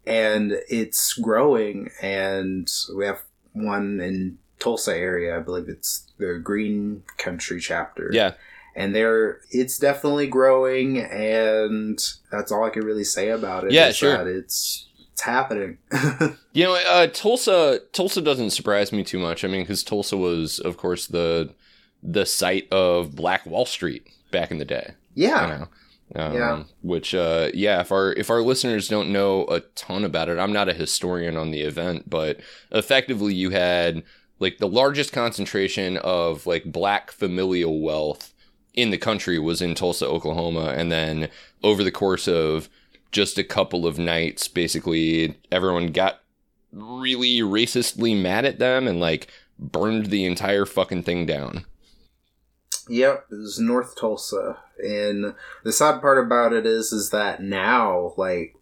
And 0.05 0.53
it's 0.69 1.13
growing, 1.13 1.91
and 2.01 2.71
we 2.95 3.05
have 3.05 3.21
one 3.53 3.99
in 3.99 4.37
Tulsa 4.59 4.95
area. 4.95 5.35
I 5.35 5.39
believe 5.39 5.69
it's 5.69 6.07
the 6.17 6.39
Green 6.43 7.03
Country 7.17 7.59
chapter. 7.59 8.09
Yeah. 8.11 8.33
And 8.75 8.93
they're 8.95 9.41
it's 9.51 9.77
definitely 9.79 10.27
growing 10.27 10.99
and 10.99 11.99
that's 12.31 12.51
all 12.51 12.63
I 12.63 12.69
can 12.69 12.85
really 12.85 13.03
say 13.03 13.29
about 13.29 13.65
it. 13.65 13.71
Yeah, 13.71 13.91
sure. 13.91 14.27
it's 14.27 14.87
it's 15.11 15.21
happening. 15.21 15.77
You 16.51 16.65
know, 16.65 16.73
uh, 16.73 17.07
Tulsa 17.07 17.81
Tulsa 17.93 18.21
doesn't 18.21 18.49
surprise 18.49 18.91
me 18.91 19.03
too 19.03 19.19
much. 19.19 19.45
I 19.45 19.47
mean, 19.47 19.61
because 19.61 19.83
Tulsa 19.83 20.17
was, 20.17 20.59
of 20.59 20.77
course, 20.77 21.07
the 21.07 21.53
the 22.01 22.25
site 22.25 22.67
of 22.71 23.15
Black 23.15 23.45
Wall 23.45 23.65
Street 23.65 24.09
back 24.31 24.51
in 24.51 24.57
the 24.57 24.65
day. 24.65 24.93
yeah. 25.13 25.43
you 25.43 25.59
know. 25.59 25.67
Um, 26.15 26.33
Yeah. 26.33 26.63
Which, 26.81 27.13
uh, 27.13 27.49
yeah, 27.53 27.81
if 27.81 27.91
our 27.91 28.13
if 28.13 28.29
our 28.29 28.41
listeners 28.41 28.87
don't 28.87 29.11
know 29.11 29.45
a 29.45 29.59
ton 29.75 30.03
about 30.03 30.29
it, 30.29 30.39
I'm 30.39 30.53
not 30.53 30.69
a 30.69 30.73
historian 30.73 31.37
on 31.37 31.51
the 31.51 31.61
event, 31.61 32.09
but 32.09 32.39
effectively, 32.71 33.33
you 33.33 33.51
had 33.51 34.03
like 34.39 34.57
the 34.57 34.67
largest 34.67 35.11
concentration 35.11 35.97
of 35.97 36.47
like 36.47 36.63
black 36.65 37.11
familial 37.11 37.81
wealth 37.81 38.33
in 38.73 38.89
the 38.89 38.97
country 38.97 39.37
was 39.37 39.61
in 39.61 39.75
Tulsa, 39.75 40.07
Oklahoma, 40.07 40.73
and 40.77 40.91
then 40.91 41.29
over 41.63 41.83
the 41.83 41.91
course 41.91 42.27
of 42.27 42.69
just 43.11 43.37
a 43.37 43.43
couple 43.43 43.85
of 43.85 43.99
nights, 43.99 44.47
basically 44.47 45.37
everyone 45.51 45.87
got 45.87 46.21
really 46.71 47.39
racistly 47.39 48.19
mad 48.19 48.45
at 48.45 48.59
them 48.59 48.87
and 48.87 48.99
like 48.99 49.27
burned 49.57 50.07
the 50.07 50.25
entire 50.25 50.65
fucking 50.65 51.03
thing 51.03 51.25
down. 51.25 51.65
Yep, 52.89 53.27
it 53.31 53.35
was 53.35 53.59
North 53.59 53.95
Tulsa. 53.95 54.57
And 54.83 55.35
the 55.63 55.71
sad 55.71 56.01
part 56.01 56.23
about 56.23 56.53
it 56.53 56.65
is 56.65 56.91
is 56.91 57.09
that 57.11 57.41
now 57.41 58.13
like 58.17 58.55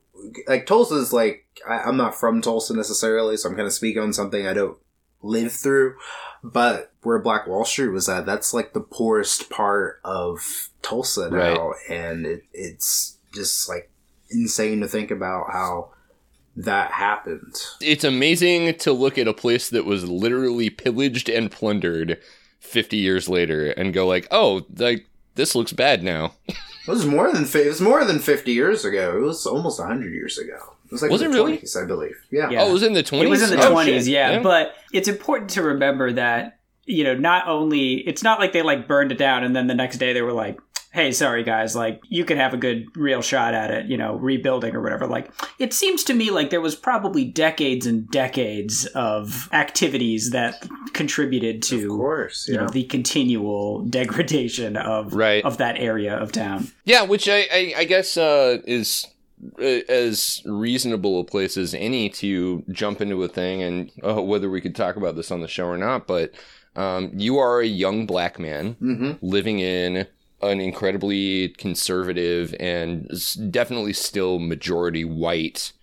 like 0.48 0.66
Tulsa's 0.66 1.14
like 1.14 1.46
I, 1.68 1.80
I'm 1.80 1.98
not 1.98 2.16
from 2.16 2.42
Tulsa 2.42 2.76
necessarily, 2.76 3.38
so 3.38 3.50
I'm 3.50 3.56
gonna 3.56 3.72
speak 3.72 3.98
on 3.98 4.14
something 4.14 4.46
I 4.46 4.54
don't 4.54 4.78
live 5.22 5.52
through. 5.52 5.96
But 6.44 6.92
where 7.02 7.20
Black 7.20 7.48
Wall 7.48 7.66
Street 7.66 7.90
was 7.90 8.08
at, 8.08 8.26
that's 8.26 8.54
like 8.54 8.74
the 8.74 8.80
poorest 8.82 9.50
part 9.50 10.00
of 10.04 10.70
Tulsa 10.82 11.30
now, 11.30 11.74
and 11.90 12.26
it, 12.26 12.44
it's 12.54 13.18
just 13.34 13.68
like 13.68 13.90
insane 14.30 14.82
to 14.82 14.88
think 14.88 15.10
about 15.12 15.52
how 15.52 15.92
that 16.56 16.92
happened. 16.92 17.56
it's 17.82 18.04
amazing 18.04 18.76
to 18.80 18.92
look 18.92 19.18
at 19.18 19.28
a 19.28 19.34
place 19.34 19.70
that 19.70 19.86
was 19.86 20.10
literally 20.10 20.70
pillaged 20.72 21.30
and 21.30 21.52
plundered 21.52 22.20
50 22.60 22.98
years 22.98 23.30
later 23.30 23.70
and 23.72 23.94
go 23.94 24.08
like 24.08 24.28
oh 24.32 24.66
like 24.78 25.08
this 25.36 25.56
looks 25.56 25.74
bad 25.74 26.04
now 26.04 26.34
It 26.50 26.92
was 26.92 27.06
more 27.06 27.32
than 27.34 27.46
fi- 27.46 27.64
it 27.64 27.68
was 27.68 27.82
more 27.82 28.06
than 28.06 28.18
fifty 28.20 28.54
years 28.54 28.86
ago. 28.86 29.18
It 29.18 29.22
was 29.22 29.46
almost 29.46 29.80
hundred 29.82 30.14
years 30.14 30.38
ago. 30.38 30.56
It 30.86 30.92
was 30.94 31.02
like 31.02 31.12
Was 31.12 31.22
in 31.22 31.28
it 31.28 31.32
the 31.34 31.38
really? 31.44 31.58
20s, 31.58 31.84
I 31.84 31.86
believe. 31.86 32.16
Yeah. 32.32 32.50
Yeah. 32.50 32.62
oh 32.62 32.70
it 32.70 32.74
was 32.74 32.84
in 32.84 32.94
the 32.94 33.04
20s 33.04 33.24
It 33.24 33.30
was 33.30 33.52
in 33.52 33.60
the 33.60 33.66
Oh, 33.68 33.72
twenties, 33.72 34.06
shit. 34.06 34.14
yeah. 34.14 34.40
But 34.40 34.74
it's 34.94 35.10
important 35.10 35.50
to 35.52 35.64
remember 35.64 36.14
that 36.14 36.60
you 36.86 37.04
know 37.04 37.14
not 37.14 37.46
only 37.50 37.96
it's 38.08 38.24
not 38.24 38.40
like 38.40 38.54
they 38.54 38.62
like 38.62 38.88
burned 38.88 39.12
it 39.12 39.18
down 39.18 39.44
and 39.44 39.54
then 39.54 39.68
the 39.68 39.76
next 39.76 39.98
day 39.98 40.14
they 40.14 40.22
were 40.22 40.32
like, 40.32 40.58
"Hey, 40.98 41.12
sorry 41.12 41.44
guys, 41.44 41.76
like 41.76 42.02
you 42.10 42.26
can 42.26 42.38
have 42.38 42.54
a 42.54 42.58
good 42.58 42.86
real 42.96 43.22
shot 43.22 43.54
at 43.54 43.70
it, 43.72 43.86
you 43.86 43.98
know, 43.98 44.16
rebuilding 44.16 44.76
or 44.76 44.82
whatever." 44.82 45.06
Like 45.08 45.32
it 45.60 45.74
seems 45.74 46.04
to 46.06 46.14
me 46.14 46.32
like 46.32 46.50
there 46.50 46.62
was 46.62 46.76
probably 46.76 47.24
decades 47.26 47.86
and 47.86 48.10
decades 48.10 48.86
of 48.88 49.48
activities 49.54 50.32
that 50.32 50.68
contributed 50.94 51.62
to, 51.64 51.76
Of 51.76 51.82
to 51.84 51.88
course. 51.98 52.48
you 52.48 52.58
know 52.58 52.68
the 52.68 52.84
continual 52.84 53.84
degradation 53.86 54.78
of 54.78 55.14
Right. 55.14 55.44
of 55.46 55.58
that 55.58 55.78
area 55.78 56.16
of 56.18 56.32
town. 56.32 56.68
yeah 56.86 57.04
which 57.04 57.28
i 57.30 57.40
i, 57.52 57.74
I 57.78 57.84
guess 57.86 58.18
uh 58.18 58.58
is 58.66 59.06
uh, 59.62 59.82
as 60.04 60.42
reasonable 60.46 61.20
a 61.20 61.24
place 61.24 61.58
as 61.58 61.74
any 61.76 62.10
to 62.10 62.64
jump 62.72 63.02
into 63.02 63.24
a 63.24 63.28
thing 63.28 63.62
and 63.62 63.92
uh, 64.04 64.22
whether 64.22 64.50
we 64.50 64.62
could 64.62 64.76
talk 64.76 64.96
about 64.96 65.16
this 65.16 65.30
on 65.32 65.42
the 65.42 65.48
show 65.48 65.68
or 65.68 65.78
not 65.78 66.08
but 66.08 66.32
um, 66.76 67.12
you 67.16 67.38
are 67.38 67.60
a 67.60 67.66
young 67.68 68.06
black 68.06 68.40
man 68.40 68.74
hmm 68.80 69.12
living 69.22 69.60
in 69.60 70.08
an 70.42 70.60
incredibly 70.60 71.50
conservative 71.50 72.56
and 72.60 73.10
definitely 73.50 73.94
still 73.94 74.40
majority 74.40 75.04
white 75.04 75.74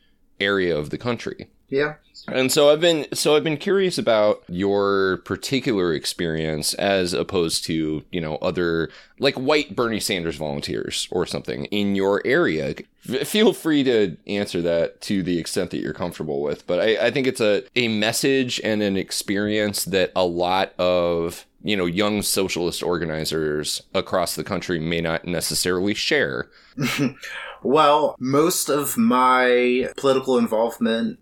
area 0.41 0.77
of 0.77 0.91
the 0.91 0.99
country. 0.99 1.49
Yeah. 1.69 1.95
And 2.29 2.53
so 2.53 2.71
I've 2.71 2.81
been 2.81 3.07
so 3.13 3.35
I've 3.37 3.45
been 3.45 3.57
curious 3.57 3.99
about 3.99 4.45
your 4.49 5.19
particular 5.25 5.93
experience 5.93 6.73
as 6.75 7.13
opposed 7.13 7.65
to, 7.67 8.05
you 8.13 8.21
know, 8.21 8.37
other 8.37 8.91
like 9.19 9.35
white 9.35 9.75
Bernie 9.75 10.01
Sanders 10.01 10.37
volunteers 10.37 11.09
or 11.11 11.27
something 11.27 11.65
in 11.67 11.97
your 11.97 12.23
area. 12.25 12.75
Feel 13.01 13.53
free 13.53 13.83
to 13.85 14.17
answer 14.27 14.63
that 14.63 15.01
to 15.03 15.23
the 15.23 15.39
extent 15.39 15.71
that 15.73 15.79
you're 15.79 15.93
comfortable 15.93 16.43
with. 16.43 16.67
But 16.67 16.81
I, 16.81 17.07
I 17.07 17.11
think 17.11 17.27
it's 17.27 17.41
a, 17.41 17.65
a 17.77 17.89
message 17.89 18.61
and 18.63 18.83
an 18.83 18.97
experience 18.97 19.85
that 19.87 20.13
a 20.15 20.25
lot 20.25 20.73
of, 20.79 21.45
you 21.65 21.77
know, 21.77 21.87
young 21.87 22.23
socialist 22.23 22.83
organizers 22.83 23.83
across 23.93 24.37
the 24.37 24.45
country 24.45 24.79
may 24.79 25.01
not 25.01 25.25
necessarily 25.25 25.95
share. 25.95 26.49
Well, 27.65 28.15
most 28.21 28.69
of 28.69 28.99
my 28.99 29.89
political 29.97 30.37
involvement 30.37 31.19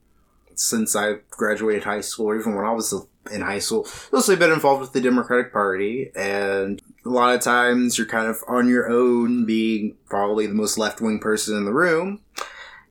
since 0.55 0.96
I 0.96 1.18
graduated 1.31 1.85
high 1.85 2.00
school, 2.00 2.31
or 2.31 2.38
even 2.38 2.57
when 2.57 2.66
I 2.66 2.72
was 2.72 2.92
in 3.33 3.40
high 3.40 3.61
school, 3.61 3.87
mostly 4.12 4.37
been 4.37 4.50
involved 4.50 4.81
with 4.81 4.92
the 4.92 5.00
Democratic 5.00 5.52
Party, 5.52 6.11
and 6.16 6.83
a 7.07 7.09
lot 7.09 7.35
of 7.35 7.40
times 7.40 7.96
you're 7.96 8.09
kind 8.09 8.27
of 8.27 8.42
on 8.48 8.69
your 8.69 8.90
own, 8.90 9.46
being 9.46 9.96
probably 10.08 10.46
the 10.46 10.54
most 10.54 10.77
left 10.77 11.00
wing 11.00 11.21
person 11.21 11.56
in 11.56 11.64
the 11.64 11.73
room, 11.73 12.21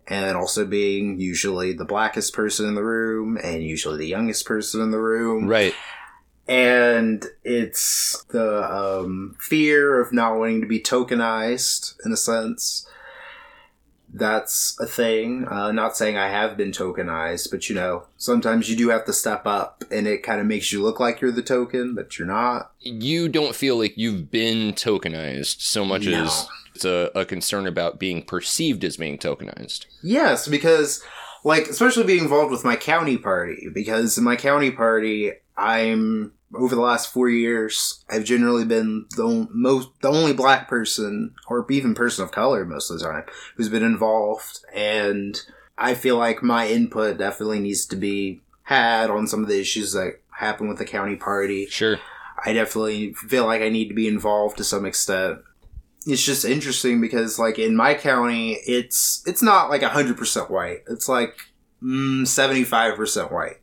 and 0.07 0.37
also 0.37 0.65
being 0.65 1.19
usually 1.19 1.73
the 1.73 1.85
blackest 1.85 2.33
person 2.33 2.67
in 2.67 2.75
the 2.75 2.83
room, 2.83 3.37
and 3.43 3.63
usually 3.63 3.97
the 3.97 4.07
youngest 4.07 4.45
person 4.45 4.81
in 4.81 4.91
the 4.91 4.99
room 4.99 5.47
Right. 5.47 5.75
And 6.47 7.25
it's 7.43 8.23
the 8.29 8.63
um, 8.73 9.35
fear 9.39 9.99
of 10.01 10.11
not 10.13 10.37
wanting 10.37 10.61
to 10.61 10.67
be 10.67 10.79
tokenized 10.79 11.95
in 12.05 12.11
a 12.11 12.17
sense 12.17 12.87
that's 14.13 14.77
a 14.81 14.85
thing. 14.85 15.47
Uh, 15.47 15.71
not 15.71 15.95
saying 15.95 16.17
I 16.17 16.27
have 16.29 16.57
been 16.57 16.71
tokenized, 16.71 17.49
but 17.49 17.69
you 17.69 17.75
know, 17.75 18.07
sometimes 18.17 18.69
you 18.69 18.75
do 18.75 18.89
have 18.89 19.05
to 19.05 19.13
step 19.13 19.45
up 19.45 19.83
and 19.89 20.05
it 20.05 20.21
kind 20.23 20.41
of 20.41 20.47
makes 20.47 20.71
you 20.71 20.81
look 20.83 20.99
like 20.99 21.21
you're 21.21 21.31
the 21.31 21.41
token, 21.41 21.95
but 21.95 22.17
you're 22.19 22.27
not. 22.27 22.71
You 22.81 23.29
don't 23.29 23.55
feel 23.55 23.77
like 23.77 23.93
you've 23.97 24.29
been 24.29 24.73
tokenized 24.73 25.61
so 25.61 25.85
much 25.85 26.05
No. 26.07 26.23
as 26.25 26.47
it's 26.75 26.83
a, 26.85 27.09
a 27.15 27.23
concern 27.25 27.67
about 27.67 27.99
being 27.99 28.21
perceived 28.21 28.83
as 28.83 28.97
being 28.97 29.17
tokenized. 29.17 29.85
Yes, 30.03 30.45
because 30.47 31.01
like 31.45 31.67
especially 31.67 32.03
being 32.03 32.23
involved 32.23 32.51
with 32.51 32.65
my 32.65 32.75
county 32.75 33.17
party 33.17 33.67
because 33.73 34.17
in 34.17 34.23
my 34.25 34.35
county 34.35 34.71
party 34.71 35.31
I'm 35.61 36.33
over 36.53 36.75
the 36.75 36.81
last 36.81 37.13
4 37.13 37.29
years 37.29 38.03
I've 38.09 38.25
generally 38.25 38.65
been 38.65 39.05
the 39.15 39.47
most 39.53 39.89
the 40.01 40.09
only 40.09 40.33
black 40.33 40.67
person 40.67 41.33
or 41.47 41.65
even 41.69 41.95
person 41.95 42.25
of 42.25 42.31
color 42.31 42.65
most 42.65 42.89
of 42.89 42.99
the 42.99 43.05
time 43.05 43.23
who's 43.55 43.69
been 43.69 43.83
involved 43.83 44.59
and 44.73 45.39
I 45.77 45.95
feel 45.95 46.17
like 46.17 46.43
my 46.43 46.67
input 46.67 47.17
definitely 47.17 47.59
needs 47.59 47.85
to 47.87 47.95
be 47.95 48.41
had 48.63 49.09
on 49.09 49.27
some 49.27 49.41
of 49.41 49.49
the 49.49 49.59
issues 49.59 49.93
that 49.93 50.19
happen 50.31 50.67
with 50.67 50.77
the 50.77 50.85
county 50.85 51.15
party. 51.15 51.67
Sure. 51.67 51.99
I 52.43 52.53
definitely 52.53 53.13
feel 53.13 53.45
like 53.45 53.61
I 53.61 53.69
need 53.69 53.87
to 53.87 53.93
be 53.93 54.07
involved 54.07 54.57
to 54.57 54.63
some 54.63 54.85
extent. 54.85 55.39
It's 56.05 56.23
just 56.23 56.45
interesting 56.45 56.99
because, 56.99 57.37
like 57.37 57.59
in 57.59 57.75
my 57.75 57.93
county, 57.93 58.53
it's 58.65 59.23
it's 59.27 59.43
not 59.43 59.69
like 59.69 59.83
hundred 59.83 60.17
percent 60.17 60.49
white. 60.49 60.79
It's 60.89 61.07
like 61.07 61.35
mm, 61.81 62.25
seventy 62.25 62.63
five 62.63 62.95
percent 62.95 63.31
white, 63.31 63.57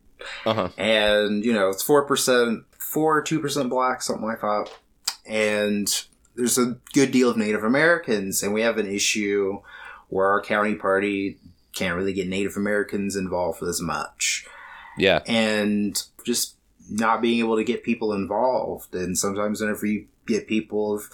Uh 0.47 0.55
huh. 0.55 0.69
and 0.77 1.45
you 1.45 1.53
know 1.53 1.69
it's 1.71 1.83
four 1.83 2.05
percent, 2.07 2.65
four 2.79 3.23
two 3.23 3.41
percent 3.41 3.71
black, 3.71 4.03
something 4.03 4.27
like 4.27 4.41
that. 4.41 4.71
And 5.27 5.89
there's 6.35 6.59
a 6.59 6.79
good 6.95 7.11
deal 7.11 7.31
of 7.31 7.37
Native 7.37 7.65
Americans, 7.65 8.43
and 8.43 8.53
we 8.55 8.63
have 8.63 8.79
an 8.79 8.87
issue 8.87 9.61
where 10.09 10.27
our 10.29 10.41
county 10.41 10.75
party 10.75 11.39
can't 11.75 11.97
really 11.97 12.13
get 12.13 12.29
Native 12.29 12.57
Americans 12.57 13.15
involved 13.15 13.63
as 13.63 13.81
much 13.81 14.47
Yeah. 14.97 15.21
and 15.27 16.03
just 16.25 16.57
not 16.91 17.21
being 17.21 17.41
able 17.41 17.57
to 17.57 17.65
get 17.65 17.85
people 17.85 18.13
involved. 18.15 18.95
And 18.95 19.17
sometimes, 19.19 19.61
whenever 19.61 19.85
you 19.87 20.07
get 20.27 20.49
people 20.49 20.95
of 20.95 21.11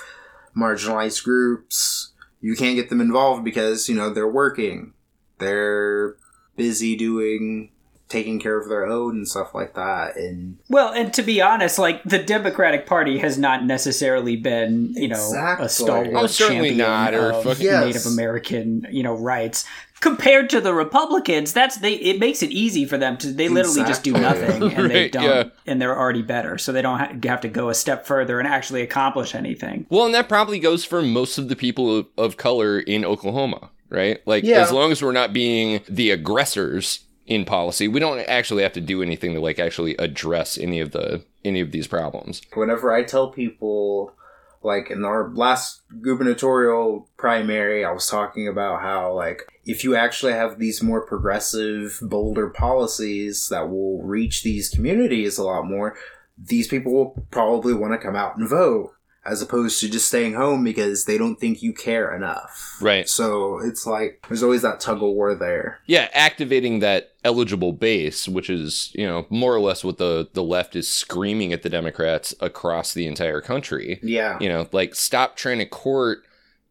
marginalized 0.56 1.24
groups, 1.24 2.12
you 2.40 2.54
can't 2.54 2.76
get 2.76 2.88
them 2.88 3.00
involved 3.00 3.44
because 3.44 3.88
you 3.88 3.94
know 3.96 4.10
they're 4.10 4.28
working, 4.28 4.92
they're 5.38 6.16
busy 6.56 6.94
doing 6.96 7.70
taking 8.08 8.38
care 8.38 8.58
of 8.60 8.68
their 8.68 8.86
own 8.86 9.16
and 9.16 9.28
stuff 9.28 9.54
like 9.54 9.74
that. 9.74 10.16
And 10.16 10.58
Well, 10.68 10.92
and 10.92 11.12
to 11.14 11.22
be 11.22 11.40
honest, 11.40 11.78
like 11.78 12.02
the 12.04 12.18
Democratic 12.22 12.86
Party 12.86 13.18
has 13.18 13.38
not 13.38 13.64
necessarily 13.64 14.36
been, 14.36 14.92
you 14.94 15.08
know, 15.08 15.16
Exactly. 15.16 15.66
a 15.66 15.68
stalwart 15.68 16.10
Oh, 16.14 16.26
certainly 16.26 16.68
champion 16.70 16.86
not, 16.86 17.14
or 17.14 17.32
of 17.32 17.44
fucking- 17.44 17.64
Yes. 17.64 17.84
Native 17.86 18.06
American, 18.06 18.86
you 18.90 19.02
know, 19.02 19.14
rights. 19.14 19.64
Compared 20.00 20.50
to 20.50 20.60
the 20.60 20.74
Republicans, 20.74 21.54
that's 21.54 21.78
they. 21.78 21.94
It 21.94 22.18
makes 22.20 22.42
it 22.42 22.50
easy 22.50 22.84
for 22.84 22.98
them 22.98 23.16
to. 23.18 23.28
They 23.32 23.48
literally 23.48 23.84
just 23.88 24.02
do 24.04 24.12
nothing, 24.12 24.62
and 24.74 24.90
they 24.90 25.08
don't, 25.08 25.22
yeah. 25.24 25.44
and 25.66 25.80
they're 25.80 25.98
already 25.98 26.20
better, 26.20 26.58
so 26.58 26.72
they 26.72 26.82
don't 26.82 27.24
have 27.24 27.40
to 27.40 27.48
go 27.48 27.70
a 27.70 27.74
step 27.74 28.04
further 28.04 28.38
and 28.38 28.46
actually 28.46 28.82
accomplish 28.82 29.34
anything. 29.34 29.86
Well, 29.88 30.04
and 30.04 30.14
that 30.14 30.28
probably 30.28 30.58
goes 30.58 30.84
for 30.84 31.00
most 31.00 31.38
of 31.38 31.48
the 31.48 31.56
people 31.56 32.00
of, 32.00 32.06
of 32.18 32.36
color 32.36 32.80
in 32.80 33.02
Oklahoma, 33.02 33.70
right? 33.88 34.20
Like, 34.26 34.44
Yeah. 34.44 34.60
as 34.60 34.70
long 34.72 34.92
as 34.92 35.00
we're 35.02 35.12
not 35.12 35.32
being 35.32 35.80
the 35.88 36.10
aggressors 36.10 37.00
in 37.26 37.44
policy, 37.44 37.88
we 37.88 38.00
don't 38.00 38.20
actually 38.20 38.62
have 38.62 38.72
to 38.74 38.80
do 38.80 39.02
anything 39.02 39.34
to 39.34 39.40
like 39.40 39.58
actually 39.58 39.96
address 39.96 40.58
any 40.58 40.80
of 40.80 40.92
the 40.92 41.24
any 41.44 41.60
of 41.60 41.72
these 41.72 41.86
problems. 41.86 42.40
whenever 42.54 42.92
I 42.92 43.02
tell 43.02 43.30
people, 43.30 44.14
like 44.62 44.90
in 44.90 45.04
our 45.04 45.30
last 45.30 45.82
gubernatorial 46.00 47.08
primary, 47.18 47.84
I 47.84 47.92
was 47.92 48.08
talking 48.08 48.48
about 48.48 48.80
how, 48.80 49.12
like, 49.12 49.42
if 49.64 49.84
you 49.84 49.94
actually 49.94 50.32
have 50.32 50.58
these 50.58 50.82
more 50.82 51.06
progressive, 51.06 51.98
bolder 52.00 52.48
policies 52.48 53.48
that 53.50 53.68
will 53.68 54.02
reach 54.02 54.42
these 54.42 54.70
communities 54.70 55.36
a 55.36 55.44
lot 55.44 55.66
more, 55.66 55.96
these 56.38 56.66
people 56.66 56.92
will 56.92 57.26
probably 57.30 57.74
want 57.74 57.92
to 57.92 57.98
come 57.98 58.16
out 58.16 58.36
and 58.36 58.48
vote. 58.48 58.93
As 59.26 59.40
opposed 59.40 59.80
to 59.80 59.88
just 59.88 60.08
staying 60.08 60.34
home 60.34 60.62
because 60.62 61.06
they 61.06 61.16
don't 61.16 61.36
think 61.36 61.62
you 61.62 61.72
care 61.72 62.14
enough. 62.14 62.76
Right. 62.80 63.08
So 63.08 63.58
it's 63.58 63.86
like 63.86 64.24
there's 64.28 64.42
always 64.42 64.62
that 64.62 64.80
tug 64.80 64.98
of 64.98 65.02
war 65.02 65.34
there. 65.34 65.80
Yeah, 65.86 66.08
activating 66.12 66.80
that 66.80 67.12
eligible 67.24 67.72
base, 67.72 68.28
which 68.28 68.50
is, 68.50 68.92
you 68.94 69.06
know, 69.06 69.26
more 69.30 69.54
or 69.54 69.60
less 69.60 69.82
what 69.82 69.96
the, 69.96 70.28
the 70.34 70.42
left 70.42 70.76
is 70.76 70.88
screaming 70.88 71.54
at 71.54 71.62
the 71.62 71.70
Democrats 71.70 72.34
across 72.40 72.92
the 72.92 73.06
entire 73.06 73.40
country. 73.40 73.98
Yeah. 74.02 74.38
You 74.40 74.50
know, 74.50 74.68
like 74.72 74.94
stop 74.94 75.36
trying 75.36 75.58
to 75.58 75.66
court, 75.66 76.18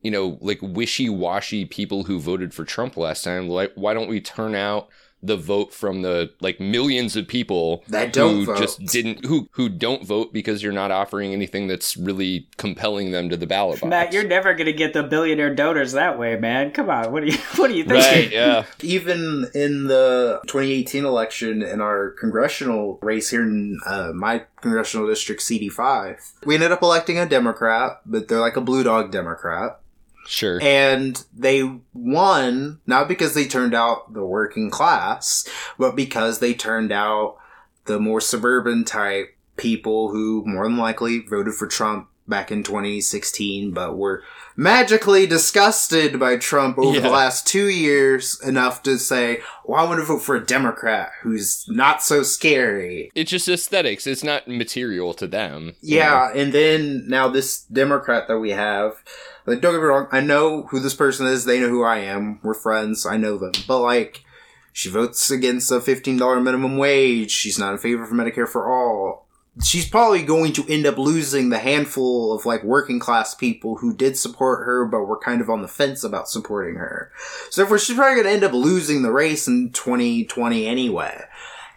you 0.01 0.11
know, 0.11 0.37
like 0.39 0.59
wishy 0.61 1.09
washy 1.09 1.65
people 1.65 2.03
who 2.03 2.19
voted 2.19 2.53
for 2.53 2.65
Trump 2.65 2.97
last 2.97 3.23
time. 3.23 3.49
Like, 3.49 3.71
why 3.73 3.95
don't 3.95 4.09
we 4.09 4.21
turn 4.21 4.53
out 4.53 4.89
the 5.23 5.37
vote 5.37 5.73
from 5.73 6.01
the 6.01 6.31
like 6.41 6.59
millions 6.59 7.15
of 7.15 7.27
people 7.27 7.83
That 7.87 8.11
don't 8.13 8.35
who 8.35 8.45
vote. 8.45 8.57
just 8.57 8.85
didn't 8.85 9.25
who 9.25 9.47
who 9.53 9.69
don't 9.69 10.05
vote 10.05 10.33
because 10.33 10.61
you're 10.61 10.73
not 10.73 10.91
offering 10.91 11.31
anything 11.33 11.67
that's 11.67 11.95
really 11.97 12.47
compelling 12.57 13.11
them 13.11 13.29
to 13.29 13.37
the 13.37 13.47
ballot 13.47 13.79
box. 13.81 13.89
Matt, 13.89 14.13
you're 14.13 14.27
never 14.27 14.53
gonna 14.53 14.73
get 14.73 14.93
the 14.93 15.03
billionaire 15.03 15.55
donors 15.55 15.93
that 15.93 16.19
way, 16.19 16.35
man. 16.35 16.71
Come 16.71 16.89
on, 16.89 17.11
what 17.11 17.23
are 17.23 17.27
you? 17.27 17.37
What 17.55 17.71
are 17.71 17.73
you 17.73 17.83
thinking? 17.85 18.01
right, 18.23 18.31
yeah. 18.31 18.65
even 18.81 19.47
in 19.53 19.87
the 19.87 20.41
2018 20.47 21.05
election 21.05 21.61
in 21.61 21.79
our 21.79 22.09
congressional 22.19 22.99
race 23.01 23.29
here 23.29 23.43
in 23.43 23.79
uh, 23.85 24.11
my 24.13 24.43
congressional 24.61 25.07
district 25.07 25.41
CD5, 25.41 26.45
we 26.45 26.55
ended 26.55 26.71
up 26.71 26.81
electing 26.81 27.17
a 27.17 27.25
Democrat, 27.25 28.01
but 28.05 28.27
they're 28.27 28.39
like 28.39 28.57
a 28.57 28.61
blue 28.61 28.83
dog 28.83 29.11
Democrat. 29.11 29.79
Sure. 30.27 30.61
And 30.61 31.23
they 31.35 31.79
won 31.93 32.79
not 32.85 33.07
because 33.07 33.33
they 33.33 33.45
turned 33.45 33.73
out 33.73 34.13
the 34.13 34.25
working 34.25 34.69
class, 34.69 35.47
but 35.77 35.95
because 35.95 36.39
they 36.39 36.53
turned 36.53 36.91
out 36.91 37.37
the 37.85 37.99
more 37.99 38.21
suburban 38.21 38.85
type 38.85 39.35
people 39.57 40.09
who 40.09 40.43
more 40.45 40.63
than 40.65 40.77
likely 40.77 41.19
voted 41.19 41.53
for 41.53 41.67
Trump 41.67 42.09
back 42.27 42.51
in 42.51 42.63
2016, 42.63 43.71
but 43.71 43.97
were 43.97 44.23
magically 44.55 45.25
disgusted 45.25 46.19
by 46.19 46.37
Trump 46.37 46.77
over 46.77 46.99
the 46.99 47.09
last 47.09 47.47
two 47.47 47.67
years 47.67 48.39
enough 48.41 48.83
to 48.83 48.97
say, 48.97 49.39
well, 49.65 49.83
I 49.83 49.87
want 49.87 49.99
to 49.99 50.05
vote 50.05 50.21
for 50.21 50.35
a 50.35 50.45
Democrat 50.45 51.11
who's 51.21 51.65
not 51.67 52.01
so 52.01 52.23
scary. 52.23 53.11
It's 53.15 53.31
just 53.31 53.49
aesthetics. 53.49 54.07
It's 54.07 54.23
not 54.23 54.47
material 54.47 55.13
to 55.15 55.27
them. 55.27 55.75
you 55.81 55.97
Yeah, 55.97 56.31
and 56.33 56.53
then 56.53 57.07
now 57.07 57.27
this 57.27 57.63
Democrat 57.63 58.27
that 58.27 58.39
we 58.39 58.51
have, 58.51 59.03
like, 59.45 59.61
don't 59.61 59.73
get 59.73 59.81
me 59.81 59.85
wrong, 59.87 60.07
I 60.11 60.21
know 60.21 60.63
who 60.63 60.79
this 60.79 60.93
person 60.93 61.27
is. 61.27 61.45
They 61.45 61.59
know 61.59 61.69
who 61.69 61.83
I 61.83 61.99
am. 61.99 62.39
We're 62.43 62.53
friends. 62.53 63.05
I 63.05 63.17
know 63.17 63.37
them. 63.37 63.51
But 63.67 63.81
like, 63.81 64.23
she 64.71 64.89
votes 64.89 65.29
against 65.29 65.71
a 65.71 65.81
fifteen 65.81 66.17
dollar 66.17 66.39
minimum 66.39 66.77
wage. 66.77 67.31
She's 67.31 67.59
not 67.59 67.73
in 67.73 67.79
favor 67.79 68.05
for 68.05 68.15
Medicare 68.15 68.47
for 68.47 68.71
all. 68.71 69.27
She's 69.63 69.87
probably 69.87 70.23
going 70.23 70.51
to 70.53 70.67
end 70.67 70.87
up 70.87 70.97
losing 70.97 71.49
the 71.49 71.59
handful 71.59 72.33
of 72.33 72.43
like 72.43 72.63
working 72.63 72.99
class 72.99 73.35
people 73.35 73.75
who 73.77 73.95
did 73.95 74.17
support 74.17 74.65
her, 74.65 74.83
but 74.85 75.03
were 75.03 75.19
kind 75.19 75.41
of 75.41 75.49
on 75.49 75.61
the 75.61 75.67
fence 75.67 76.03
about 76.03 76.27
supporting 76.27 76.75
her. 76.75 77.11
So 77.51 77.61
therefore, 77.61 77.77
she's 77.77 77.95
probably 77.95 78.15
going 78.15 78.25
to 78.25 78.33
end 78.33 78.43
up 78.43 78.53
losing 78.53 79.03
the 79.03 79.11
race 79.11 79.47
in 79.47 79.71
2020 79.71 80.65
anyway 80.65 81.23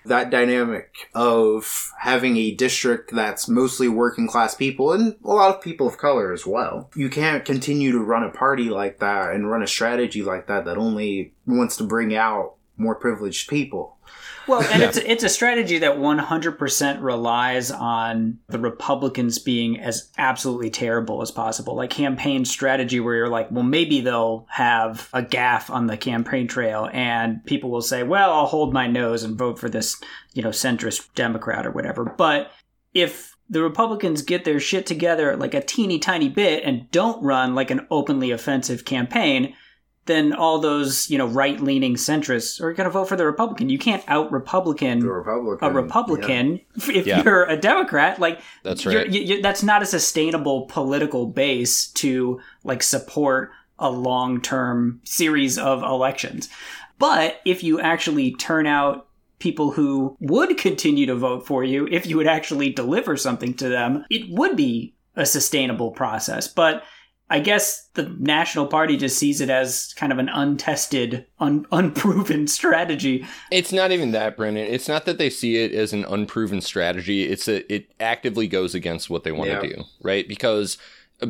that 0.09 0.31
dynamic 0.31 1.09
of 1.15 1.93
having 1.99 2.37
a 2.37 2.55
district 2.55 3.13
that's 3.13 3.49
mostly 3.49 3.89
working 3.89 4.27
class 4.27 4.55
people 4.55 4.93
and 4.93 5.17
a 5.25 5.29
lot 5.29 5.55
of 5.55 5.63
people 5.63 5.87
of 5.87 5.99
color 5.99 6.33
as 6.33 6.47
well. 6.47 6.91
You 6.95 7.09
can't 7.09 7.45
continue 7.45 7.93
to 7.93 7.99
run 7.99 8.23
a 8.23 8.31
party 8.31 8.69
like 8.69 8.99
that 9.01 9.33
and 9.33 9.51
run 9.51 9.63
a 9.63 9.67
strategy 9.67 10.23
like 10.23 10.47
that 10.47 10.65
that 10.65 10.79
only 10.79 11.33
wants 11.47 11.77
to 11.79 11.85
bring 11.85 12.15
out 12.15 12.55
more 12.77 12.95
privileged 12.95 13.49
people. 13.49 13.96
Well, 14.47 14.63
and 14.63 14.83
it's 14.83 14.97
it's 14.97 15.25
a 15.25 15.29
strategy 15.29 15.79
that 15.79 15.99
100% 15.99 17.03
relies 17.03 17.71
on 17.71 18.39
the 18.49 18.59
Republicans 18.59 19.39
being 19.39 19.81
as 19.81 20.11
absolutely 20.19 20.71
terrible 20.71 21.21
as 21.23 21.31
possible. 21.31 21.75
Like 21.75 21.91
campaign 21.91 22.45
strategy 22.45 23.01
where 23.01 23.17
you're 23.17 23.29
like, 23.29 23.51
well, 23.51 23.65
maybe 23.65 24.01
they'll 24.01 24.47
have 24.51 25.09
a 25.13 25.23
gaffe 25.23 25.71
on 25.71 25.87
the 25.87 25.97
campaign 25.97 26.47
trail 26.47 26.89
and 26.93 27.45
people 27.45 27.71
will 27.71 27.83
say, 27.83 28.03
well, 28.03 28.33
I'll 28.33 28.47
hold 28.47 28.73
my 28.73 28.87
nose 28.87 29.23
and 29.23 29.37
vote 29.37 29.59
for 29.59 29.69
this, 29.69 30.01
you 30.35 30.43
know, 30.43 30.51
centrist 30.51 31.13
Democrat 31.15 31.67
or 31.67 31.73
whatever. 31.73 32.05
But 32.05 32.53
if 32.95 33.37
the 33.49 33.63
Republicans 33.63 34.23
get 34.23 34.45
their 34.45 34.61
shit 34.61 34.87
together 34.87 35.37
like 35.37 35.55
a 35.55 35.63
teeny 35.63 35.99
tiny 35.99 36.29
bit 36.29 36.65
and 36.65 36.91
don't 36.91 37.23
run 37.23 37.55
like 37.55 37.71
an 37.71 37.87
openly 37.91 38.31
offensive 38.31 38.85
campaign, 38.85 39.55
then 40.07 40.33
all 40.33 40.59
those, 40.59 41.11
you 41.11 41.19
know, 41.19 41.27
right 41.27 41.61
leaning 41.61 41.95
centrists 41.95 42.61
are 42.61 42.73
going 42.73 42.87
to 42.87 42.91
vote 42.91 43.09
for 43.09 43.17
the 43.17 43.27
Republican. 43.27 43.69
You 43.69 43.79
can't 43.79 44.03
out 44.09 44.31
Republican 44.33 45.01
The 45.01 45.11
Republican. 45.11 45.69
a 45.69 45.73
Republican 45.73 46.61
if 46.89 47.07
Yeah. 47.07 47.23
you're 47.23 47.45
a 47.45 47.57
Democrat. 47.57 48.19
Like, 48.19 48.41
That's 48.63 48.85
you're- 48.85 48.97
right. 48.97 49.09
you- 49.11 49.21
you- 49.23 49.43
that's 49.43 49.63
not 49.63 49.83
a 49.83 49.87
sustainable 49.87 50.63
political 50.67 51.27
base 51.27 51.89
to 51.95 52.41
like 52.65 52.83
support 52.83 53.51
a 53.79 53.91
long 53.91 54.41
term 54.41 55.01
series 55.05 55.59
of 55.59 55.83
elections. 55.83 56.49
But 56.99 57.41
if 57.45 57.63
you 57.63 57.79
actually 57.81 58.33
turn 58.33 58.67
out 58.67 59.09
people 59.39 59.73
who 59.73 60.17
would 60.21 60.57
continue 60.57 61.05
to 61.07 61.15
vote 61.15 61.47
for 61.47 61.63
you, 61.63 61.87
if 61.91 62.07
you 62.07 62.17
would 62.17 62.27
actually 62.27 62.71
deliver 62.71 63.17
something 63.19 63.53
to 63.55 63.69
them, 63.69 64.05
it 64.09 64.31
would 64.31 64.57
be 64.57 64.95
a 65.15 65.27
sustainable 65.27 65.91
process. 65.91 66.49
But 66.49 66.83
I 67.29 67.41
guess 67.41 67.89
the 67.95 68.05
National 68.21 68.67
Party 68.69 68.97
just 68.97 69.19
sees 69.19 69.41
it 69.41 69.51
as 69.51 69.93
kind 69.95 70.13
of 70.13 70.19
an 70.19 70.29
untested, 70.29 71.27
un- 71.41 71.67
unproven 71.73 72.47
strategy. 72.47 73.27
It's 73.51 73.73
not 73.73 73.91
even 73.91 74.13
that, 74.13 74.37
Brendan. 74.37 74.67
It's 74.67 74.87
not 74.89 75.07
that 75.07 75.19
they 75.19 75.29
see 75.31 75.57
it 75.57 75.73
as 75.73 75.93
an 75.93 76.05
unproven 76.05 76.61
strategy. 76.61 77.25
It's 77.25 77.47
that 77.47 77.73
it 77.73 77.91
actively 77.99 78.47
goes 78.47 78.75
against 78.75 79.11
what 79.11 79.25
they 79.25 79.33
want 79.33 79.51
Yeah. 79.51 79.61
to 79.61 79.69
do, 79.77 79.83
right? 80.03 80.27
Because 80.29 80.79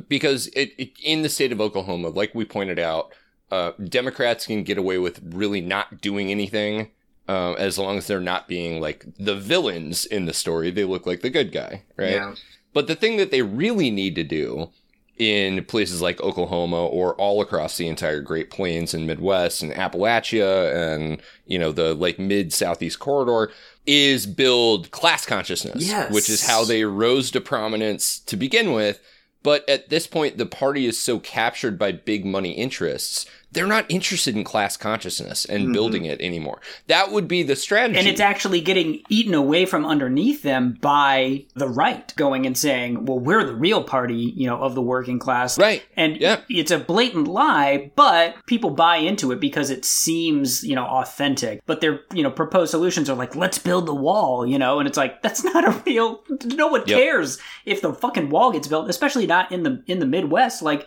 because 0.09 0.49
it, 0.49 0.73
it 0.79 0.91
in 1.03 1.23
the 1.23 1.29
state 1.29 1.53
of 1.53 1.61
Oklahoma, 1.61 2.09
like 2.09 2.35
we 2.35 2.45
pointed 2.45 2.79
out, 2.79 3.13
uh, 3.53 3.71
Democrats 3.89 4.47
can 4.47 4.65
get 4.65 4.77
away 4.79 4.99
with 4.99 5.21
really 5.25 5.61
not 5.61 6.01
doing 6.01 6.31
anything. 6.31 6.91
Uh, 7.29 7.55
as 7.55 7.77
long 7.79 7.99
as 7.99 8.07
they're 8.07 8.21
not 8.21 8.47
being 8.47 8.81
like 8.81 9.05
the 9.19 9.35
villains 9.35 10.05
in 10.07 10.27
the 10.27 10.33
story, 10.33 10.71
they 10.71 10.85
look 10.85 11.07
like 11.07 11.23
the 11.23 11.31
good 11.31 11.51
guy, 11.53 11.83
right? 11.97 12.13
Yeah. 12.13 12.35
But 12.73 12.87
the 12.87 12.95
thing 12.95 13.17
that 13.17 13.31
they 13.33 13.43
really 13.43 13.91
need 13.91 14.15
to 14.17 14.23
do 14.25 14.71
in 15.17 15.65
places 15.65 16.03
like 16.03 16.21
Oklahoma 16.21 16.85
or 16.87 17.15
all 17.15 17.41
across 17.41 17.77
the 17.77 17.89
entire 17.89 18.21
Great 18.21 18.51
Plains 18.51 18.93
and 18.93 19.07
Midwest 19.07 19.63
and 19.63 19.73
Appalachia 19.73 20.75
and, 20.75 21.23
you 21.47 21.59
know, 21.59 21.73
the 21.73 21.95
like 21.95 22.19
mid 22.19 22.53
southeast 22.53 22.99
corridor 22.99 23.51
is 23.87 24.27
build 24.27 24.91
class 24.91 25.25
consciousness, 25.25 25.87
Yes. 25.89 26.13
which 26.13 26.29
is 26.29 26.47
how 26.47 26.65
they 26.65 26.85
rose 26.85 27.31
to 27.31 27.41
prominence 27.41 28.19
to 28.21 28.37
begin 28.37 28.73
with. 28.73 29.01
But 29.43 29.69
at 29.69 29.91
this 29.91 30.07
point, 30.09 30.39
the 30.39 30.47
party 30.47 30.87
is 30.87 30.99
so 30.99 31.21
captured 31.21 31.79
by 31.79 31.93
big 31.93 32.25
money 32.27 32.51
interests, 32.53 33.27
they're 33.57 33.67
not 33.67 33.87
interested 33.89 34.37
in 34.37 34.45
class 34.45 34.77
consciousness 34.77 35.47
and 35.47 35.65
mm-hmm. 35.65 35.73
building 35.73 36.05
it 36.05 36.21
anymore. 36.21 36.61
That 36.89 37.11
would 37.11 37.27
be 37.27 37.43
the 37.43 37.57
strategy. 37.57 37.99
And 37.99 38.07
it's 38.07 38.21
actually 38.21 38.61
getting 38.61 39.03
eaten 39.09 39.33
away 39.33 39.65
from 39.65 39.87
underneath 39.87 40.43
them 40.43 40.77
by 40.83 41.47
the 41.55 41.67
right 41.67 42.15
going 42.17 42.45
and 42.45 42.57
saying, 42.57 43.07
well, 43.07 43.19
we're 43.19 43.45
the 43.45 43.55
real 43.55 43.83
party, 43.83 44.35
you 44.37 44.47
know, 44.47 44.59
of 44.59 44.75
the 44.75 44.83
working 44.83 45.19
class. 45.19 45.59
Right. 45.59 45.83
And 45.97 46.19
Yeah. 46.19 46.41
it's 46.51 46.71
a 46.71 46.79
blatant 46.79 47.29
lie, 47.29 47.91
but 47.97 48.37
people 48.45 48.69
buy 48.71 48.99
into 48.99 49.33
it 49.33 49.41
because 49.41 49.71
it 49.71 49.87
seems, 49.87 50.63
you 50.63 50.75
know, 50.75 50.85
authentic. 50.85 51.63
But 51.65 51.81
their, 51.81 52.01
you 52.13 52.23
know, 52.23 52.31
proposed 52.31 52.73
solutions 52.73 53.09
are 53.09 53.17
like, 53.17 53.35
let's 53.35 53.59
build 53.59 53.87
the 53.87 53.95
wall, 53.95 54.47
you 54.47 54.59
know, 54.59 54.79
and 54.81 54.87
it's 54.87 54.99
like, 54.99 55.23
that's 55.23 55.43
not 55.55 55.67
a 55.67 55.83
real, 55.87 56.23
no 56.45 56.67
one 56.67 56.83
Yep. 56.87 56.99
cares 56.99 57.39
if 57.65 57.81
the 57.81 57.95
fucking 57.95 58.29
wall 58.29 58.53
gets 58.53 58.69
built, 58.69 58.91
especially 58.91 59.27
not 59.27 59.51
in 59.51 59.63
the, 59.63 59.83
in 59.87 59.99
the 59.99 60.07
Midwest. 60.07 60.61
Like, 60.61 60.87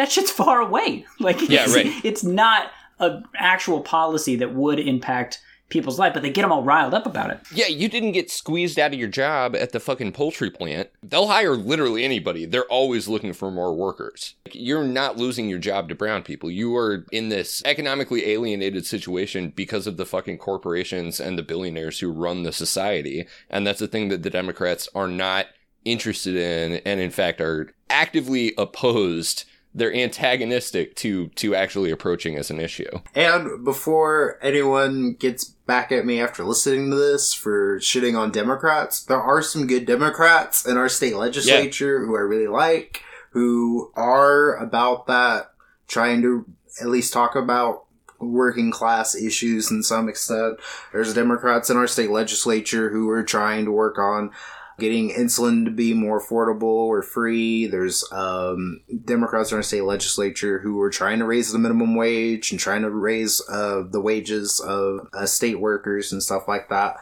that 0.00 0.10
shit's 0.10 0.30
far 0.42 0.60
away. 0.60 1.04
Like, 1.18 1.40
Yeah, 1.48 1.64
it's, 1.64 1.74
right. 1.74 2.04
it's 2.04 2.24
not 2.24 2.70
an 2.98 3.24
actual 3.36 3.80
policy 3.82 4.36
that 4.36 4.54
would 4.54 4.80
impact 4.80 5.40
people's 5.68 5.98
life, 6.00 6.12
but 6.12 6.22
they 6.22 6.30
get 6.30 6.42
them 6.42 6.50
all 6.50 6.64
riled 6.64 6.94
up 6.94 7.06
about 7.06 7.30
it. 7.30 7.38
Yeah, 7.54 7.66
you 7.68 7.88
didn't 7.88 8.12
get 8.12 8.28
squeezed 8.30 8.78
out 8.78 8.92
of 8.92 8.98
your 8.98 9.08
job 9.08 9.54
at 9.54 9.70
the 9.70 9.78
fucking 9.78 10.12
poultry 10.12 10.50
plant. 10.50 10.88
They'll 11.02 11.28
hire 11.28 11.54
literally 11.54 12.02
anybody. 12.04 12.44
They're 12.44 12.64
always 12.64 13.06
looking 13.08 13.32
for 13.32 13.50
more 13.52 13.72
workers. 13.74 14.34
You're 14.52 14.82
not 14.84 15.16
losing 15.16 15.48
your 15.48 15.60
job 15.60 15.88
to 15.90 15.94
brown 15.94 16.22
people. 16.24 16.50
You 16.50 16.74
are 16.76 17.06
in 17.12 17.28
this 17.28 17.62
economically 17.64 18.26
alienated 18.30 18.84
situation 18.84 19.52
because 19.54 19.86
of 19.86 19.96
the 19.96 20.06
fucking 20.06 20.38
corporations 20.38 21.20
and 21.20 21.38
the 21.38 21.42
billionaires 21.44 22.00
who 22.00 22.10
run 22.10 22.42
the 22.42 22.52
society. 22.52 23.26
And 23.48 23.64
that's 23.66 23.80
the 23.80 23.86
thing 23.86 24.08
that 24.08 24.22
the 24.24 24.30
Democrats 24.30 24.88
are 24.94 25.08
not 25.08 25.46
interested 25.84 26.34
in 26.36 26.80
and 26.84 27.00
in 27.00 27.10
fact 27.10 27.40
are 27.40 27.72
actively 27.88 28.54
opposed. 28.58 29.44
They're 29.72 29.94
antagonistic 29.94 30.96
to 30.96 31.28
to 31.36 31.54
actually 31.54 31.90
approaching 31.90 32.36
as 32.36 32.50
an 32.50 32.60
issue. 32.60 32.90
And 33.14 33.64
before 33.64 34.38
anyone 34.42 35.14
gets 35.14 35.44
back 35.44 35.92
at 35.92 36.04
me 36.04 36.20
after 36.20 36.42
listening 36.42 36.90
to 36.90 36.96
this 36.96 37.32
for 37.32 37.78
shitting 37.78 38.18
on 38.18 38.32
Democrats, 38.32 39.04
there 39.04 39.20
are 39.20 39.42
some 39.42 39.66
good 39.66 39.86
Democrats 39.86 40.66
in 40.66 40.76
our 40.76 40.88
state 40.88 41.16
legislature 41.16 42.04
who 42.04 42.16
I 42.16 42.20
really 42.20 42.48
like, 42.48 43.02
who 43.30 43.92
are 43.94 44.56
about 44.56 45.06
that, 45.06 45.52
trying 45.86 46.22
to 46.22 46.46
at 46.80 46.88
least 46.88 47.12
talk 47.12 47.36
about 47.36 47.84
working 48.18 48.70
class 48.70 49.14
issues 49.14 49.70
in 49.70 49.82
some 49.82 50.08
extent. 50.08 50.58
There's 50.92 51.14
Democrats 51.14 51.70
in 51.70 51.76
our 51.76 51.86
state 51.86 52.10
legislature 52.10 52.90
who 52.90 53.08
are 53.10 53.22
trying 53.22 53.64
to 53.64 53.72
work 53.72 53.98
on 53.98 54.30
getting 54.80 55.10
insulin 55.10 55.64
to 55.66 55.70
be 55.70 55.94
more 55.94 56.20
affordable 56.20 56.62
or 56.64 57.02
free. 57.02 57.66
There's 57.68 58.04
um, 58.10 58.80
Democrats 59.04 59.52
in 59.52 59.56
our 59.58 59.62
state 59.62 59.84
legislature 59.84 60.58
who 60.58 60.80
are 60.80 60.90
trying 60.90 61.20
to 61.20 61.24
raise 61.26 61.52
the 61.52 61.58
minimum 61.58 61.94
wage 61.94 62.50
and 62.50 62.58
trying 62.58 62.82
to 62.82 62.90
raise 62.90 63.40
uh, 63.48 63.84
the 63.88 64.00
wages 64.00 64.58
of 64.58 65.06
uh, 65.12 65.26
state 65.26 65.60
workers 65.60 66.10
and 66.12 66.22
stuff 66.22 66.48
like 66.48 66.68
that. 66.70 66.96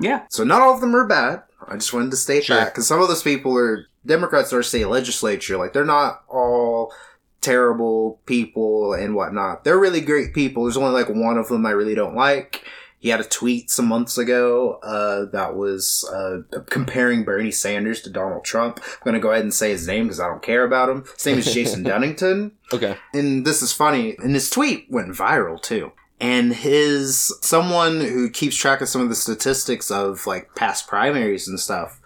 Yeah. 0.00 0.26
So 0.28 0.44
not 0.44 0.60
all 0.60 0.74
of 0.74 0.80
them 0.82 0.94
are 0.94 1.06
bad. 1.06 1.44
I 1.66 1.74
just 1.76 1.92
wanted 1.92 2.10
to 2.10 2.16
state 2.16 2.44
Sure. 2.44 2.56
that 2.56 2.66
because 2.74 2.86
some 2.86 3.00
of 3.00 3.08
those 3.08 3.22
people 3.22 3.56
are 3.56 3.86
Democrats 4.04 4.50
in 4.52 4.56
our 4.56 4.62
state 4.62 4.86
legislature. 4.86 5.56
Like 5.56 5.72
they're 5.72 5.84
not 5.84 6.22
all 6.28 6.92
terrible 7.40 8.20
people 8.26 8.92
and 8.94 9.14
whatnot. 9.14 9.64
They're 9.64 9.78
really 9.78 10.00
great 10.00 10.34
people. 10.34 10.64
There's 10.64 10.76
only 10.76 10.92
like 10.92 11.08
one 11.08 11.38
of 11.38 11.48
them 11.48 11.64
I 11.66 11.70
really 11.70 11.94
don't 11.94 12.14
like. 12.14 12.64
He 13.00 13.08
had 13.08 13.20
a 13.20 13.24
tweet 13.24 13.70
some 13.70 13.86
months 13.86 14.18
ago 14.18 14.74
uh, 14.82 15.24
that 15.32 15.56
was 15.56 16.08
uh, 16.14 16.42
comparing 16.66 17.24
Bernie 17.24 17.50
Sanders 17.50 18.02
to 18.02 18.10
Donald 18.10 18.44
Trump. 18.44 18.78
I'm 18.84 19.04
going 19.04 19.14
to 19.14 19.20
go 19.20 19.30
ahead 19.30 19.42
and 19.42 19.54
say 19.54 19.70
his 19.70 19.86
name 19.86 20.04
because 20.04 20.20
I 20.20 20.28
don't 20.28 20.42
care 20.42 20.64
about 20.64 20.90
him. 20.90 21.04
His 21.16 21.26
name 21.26 21.38
is 21.38 21.52
Jason 21.52 21.82
Dunnington. 21.86 22.52
Okay. 22.72 22.96
And 23.14 23.46
this 23.46 23.62
is 23.62 23.72
funny. 23.72 24.16
And 24.18 24.34
his 24.34 24.50
tweet 24.50 24.86
went 24.90 25.08
viral 25.08 25.60
too. 25.60 25.92
And 26.20 26.52
his 26.52 27.34
someone 27.40 28.00
who 28.02 28.28
keeps 28.28 28.54
track 28.54 28.82
of 28.82 28.88
some 28.90 29.00
of 29.00 29.08
the 29.08 29.14
statistics 29.14 29.90
of 29.90 30.26
like 30.26 30.54
past 30.54 30.86
primaries 30.86 31.48
and 31.48 31.58
stuff, 31.58 32.02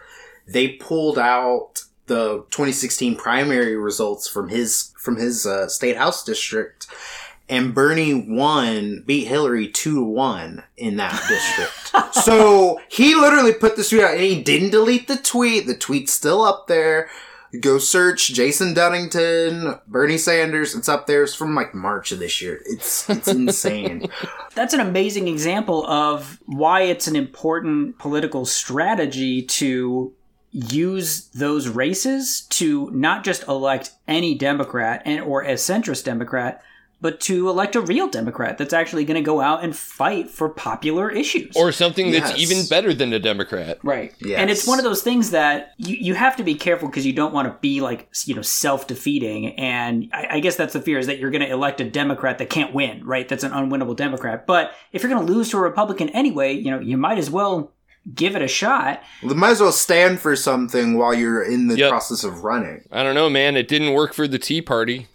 they 0.46 0.68
pulled 0.68 1.18
out 1.18 1.82
the 2.06 2.44
2016 2.50 3.16
primary 3.16 3.76
results 3.76 4.28
from 4.28 4.48
his 4.48 4.92
from 4.96 5.16
his 5.16 5.46
uh, 5.46 5.68
state 5.68 5.96
house 5.96 6.22
district, 6.24 6.86
and 7.48 7.74
Bernie 7.74 8.14
won, 8.14 9.02
beat 9.06 9.26
Hillary 9.26 9.68
two 9.68 9.96
to 9.96 10.04
one 10.04 10.62
in 10.76 10.96
that 10.96 11.12
district. 11.28 12.14
so 12.14 12.80
he 12.88 13.14
literally 13.14 13.52
put 13.52 13.76
this 13.76 13.90
tweet 13.90 14.02
out, 14.02 14.12
and 14.12 14.20
he 14.20 14.42
didn't 14.42 14.70
delete 14.70 15.08
the 15.08 15.16
tweet. 15.16 15.66
The 15.66 15.76
tweet's 15.76 16.12
still 16.12 16.42
up 16.42 16.66
there. 16.66 17.08
Go 17.60 17.78
search 17.78 18.32
Jason 18.32 18.74
Dunnington, 18.74 19.80
Bernie 19.86 20.18
Sanders. 20.18 20.74
It's 20.74 20.88
up 20.88 21.06
there. 21.06 21.22
It's 21.22 21.34
from 21.36 21.54
like 21.54 21.72
March 21.72 22.10
of 22.10 22.18
this 22.18 22.42
year. 22.42 22.60
It's 22.66 23.08
it's 23.08 23.28
insane. 23.28 24.08
That's 24.56 24.74
an 24.74 24.80
amazing 24.80 25.28
example 25.28 25.86
of 25.86 26.40
why 26.46 26.82
it's 26.82 27.06
an 27.06 27.14
important 27.14 27.98
political 27.98 28.44
strategy 28.44 29.42
to 29.42 30.12
use 30.50 31.28
those 31.28 31.68
races 31.68 32.42
to 32.48 32.90
not 32.92 33.24
just 33.24 33.46
elect 33.46 33.90
any 34.08 34.34
Democrat 34.34 35.02
and 35.04 35.20
or 35.20 35.42
a 35.42 35.54
centrist 35.54 36.04
Democrat, 36.04 36.62
but 37.04 37.20
to 37.20 37.50
elect 37.50 37.76
a 37.76 37.82
real 37.82 38.08
Democrat 38.08 38.56
that's 38.56 38.72
actually 38.72 39.04
going 39.04 39.16
to 39.16 39.20
go 39.22 39.42
out 39.42 39.62
and 39.62 39.76
fight 39.76 40.30
for 40.30 40.48
popular 40.48 41.10
issues. 41.10 41.54
Or 41.54 41.70
something 41.70 42.10
that's 42.10 42.30
Yes. 42.30 42.50
even 42.50 42.66
better 42.66 42.94
than 42.94 43.12
a 43.12 43.18
Democrat. 43.18 43.78
Right. 43.82 44.14
Yes. 44.20 44.38
And 44.38 44.50
it's 44.50 44.66
one 44.66 44.78
of 44.78 44.86
those 44.86 45.02
things 45.02 45.30
that 45.32 45.74
you, 45.76 45.96
you 45.96 46.14
have 46.14 46.34
to 46.36 46.42
be 46.42 46.54
careful 46.54 46.88
because 46.88 47.04
you 47.04 47.12
don't 47.12 47.34
want 47.34 47.46
to 47.46 47.58
be 47.60 47.82
like, 47.82 48.08
you 48.24 48.34
know, 48.34 48.40
self 48.40 48.86
defeating. 48.86 49.54
And 49.58 50.08
I, 50.14 50.28
I 50.36 50.40
guess 50.40 50.56
that's 50.56 50.72
the 50.72 50.80
fear 50.80 50.98
is 50.98 51.06
that 51.08 51.18
you're 51.18 51.30
going 51.30 51.44
to 51.44 51.50
elect 51.50 51.78
a 51.82 51.90
Democrat 51.90 52.38
that 52.38 52.48
can't 52.48 52.72
win, 52.72 53.04
right? 53.04 53.28
That's 53.28 53.44
an 53.44 53.52
unwinnable 53.52 53.94
Democrat. 53.96 54.46
But 54.46 54.72
if 54.92 55.02
you're 55.02 55.12
going 55.12 55.26
to 55.26 55.30
lose 55.30 55.50
to 55.50 55.58
a 55.58 55.60
Republican 55.60 56.08
anyway, 56.08 56.54
you 56.54 56.70
know, 56.70 56.80
you 56.80 56.96
might 56.96 57.18
as 57.18 57.28
well 57.28 57.70
give 58.14 58.36
it 58.36 58.42
a 58.42 58.48
shot. 58.48 59.02
Well, 59.22 59.32
they 59.32 59.38
might 59.38 59.50
as 59.52 59.60
well 59.60 59.72
stand 59.72 60.20
for 60.20 60.36
something 60.36 60.98
while 60.98 61.14
you're 61.14 61.42
in 61.42 61.68
the 61.68 61.76
Yep. 61.78 61.90
process 61.90 62.22
of 62.24 62.44
running. 62.44 62.82
I 62.92 63.02
don't 63.02 63.14
know, 63.14 63.30
man. 63.30 63.56
It 63.56 63.66
didn't 63.68 63.94
work 63.94 64.12
for 64.12 64.28
the 64.28 64.38
Tea 64.38 64.60
Party. 64.60 65.06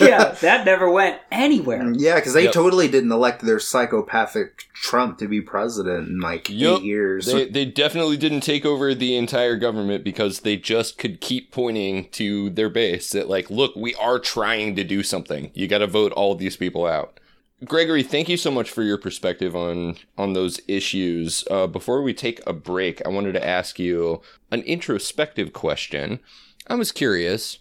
yeah, 0.00 0.36
that 0.40 0.64
never 0.64 0.90
went 0.90 1.18
anywhere. 1.32 1.80
Mm, 1.80 1.96
yeah, 1.98 2.16
because 2.16 2.34
they 2.34 2.44
Yep. 2.44 2.52
totally 2.52 2.88
didn't 2.88 3.10
elect 3.10 3.42
their 3.42 3.58
psychopathic 3.58 4.64
Trump 4.74 5.18
to 5.18 5.28
be 5.28 5.40
president 5.40 6.08
in 6.08 6.20
like 6.20 6.48
Yup. 6.50 6.80
eight 6.80 6.84
years. 6.84 7.26
They, 7.26 7.46
they 7.46 7.64
definitely 7.64 8.16
didn't 8.16 8.40
take 8.42 8.66
over 8.66 8.94
the 8.94 9.16
entire 9.16 9.56
government 9.56 10.04
because 10.04 10.40
they 10.40 10.56
just 10.56 10.98
could 10.98 11.20
keep 11.20 11.52
pointing 11.52 12.08
to 12.10 12.50
their 12.50 12.68
base 12.70 13.10
that, 13.12 13.28
like, 13.28 13.50
look, 13.50 13.74
we 13.76 13.94
are 13.94 14.18
trying 14.18 14.76
to 14.76 14.84
do 14.84 15.02
something. 15.02 15.50
You 15.54 15.68
got 15.68 15.78
to 15.78 15.86
vote 15.86 16.12
all 16.12 16.34
these 16.34 16.56
people 16.56 16.86
out. 16.86 17.18
Gregory, 17.64 18.02
thank 18.02 18.28
you 18.28 18.36
so 18.36 18.50
much 18.50 18.70
for 18.70 18.82
your 18.82 18.98
perspective 18.98 19.54
on 19.54 19.96
on 20.18 20.32
those 20.32 20.60
issues. 20.66 21.44
Uh, 21.50 21.66
before 21.66 22.02
we 22.02 22.12
take 22.12 22.40
a 22.46 22.52
break, 22.52 23.04
I 23.06 23.10
wanted 23.10 23.32
to 23.32 23.46
ask 23.46 23.78
you 23.78 24.22
an 24.50 24.62
introspective 24.62 25.52
question. 25.52 26.20
I 26.66 26.74
was 26.74 26.92
curious, 26.92 27.58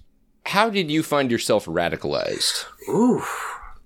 how 0.47 0.69
did 0.69 0.89
you 0.89 1.03
find 1.03 1.31
yourself 1.31 1.65
radicalized? 1.65 2.65
Ooh, 2.89 3.23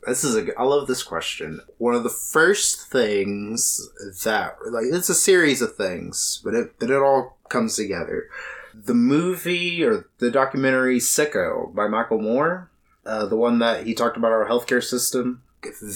this 0.06 0.24
is 0.24 0.36
a. 0.36 0.58
I 0.58 0.64
love 0.64 0.88
this 0.88 1.04
question. 1.04 1.62
One 1.78 1.94
of 1.94 2.04
the 2.04 2.10
first 2.10 2.90
things 2.90 3.90
that 4.24 4.56
like 4.72 4.86
it's 4.86 5.10
a 5.10 5.16
series 5.16 5.62
of 5.62 5.76
things, 5.76 6.42
but 6.44 6.54
it 6.54 6.80
but 6.80 6.90
it 6.90 7.02
all 7.02 7.38
comes 7.50 7.76
together. 7.76 8.30
The 8.74 8.94
movie 8.94 9.84
or 9.84 10.08
the 10.20 10.32
documentary 10.32 11.00
Sicko 11.00 11.74
by 11.74 11.88
Michael 11.88 12.22
Moore, 12.22 12.70
uh, 13.06 13.26
the 13.26 13.36
one 13.36 13.60
that 13.60 13.86
he 13.86 13.94
talked 13.94 14.18
about 14.18 14.32
our 14.32 14.48
healthcare 14.48 14.84
system. 14.84 15.44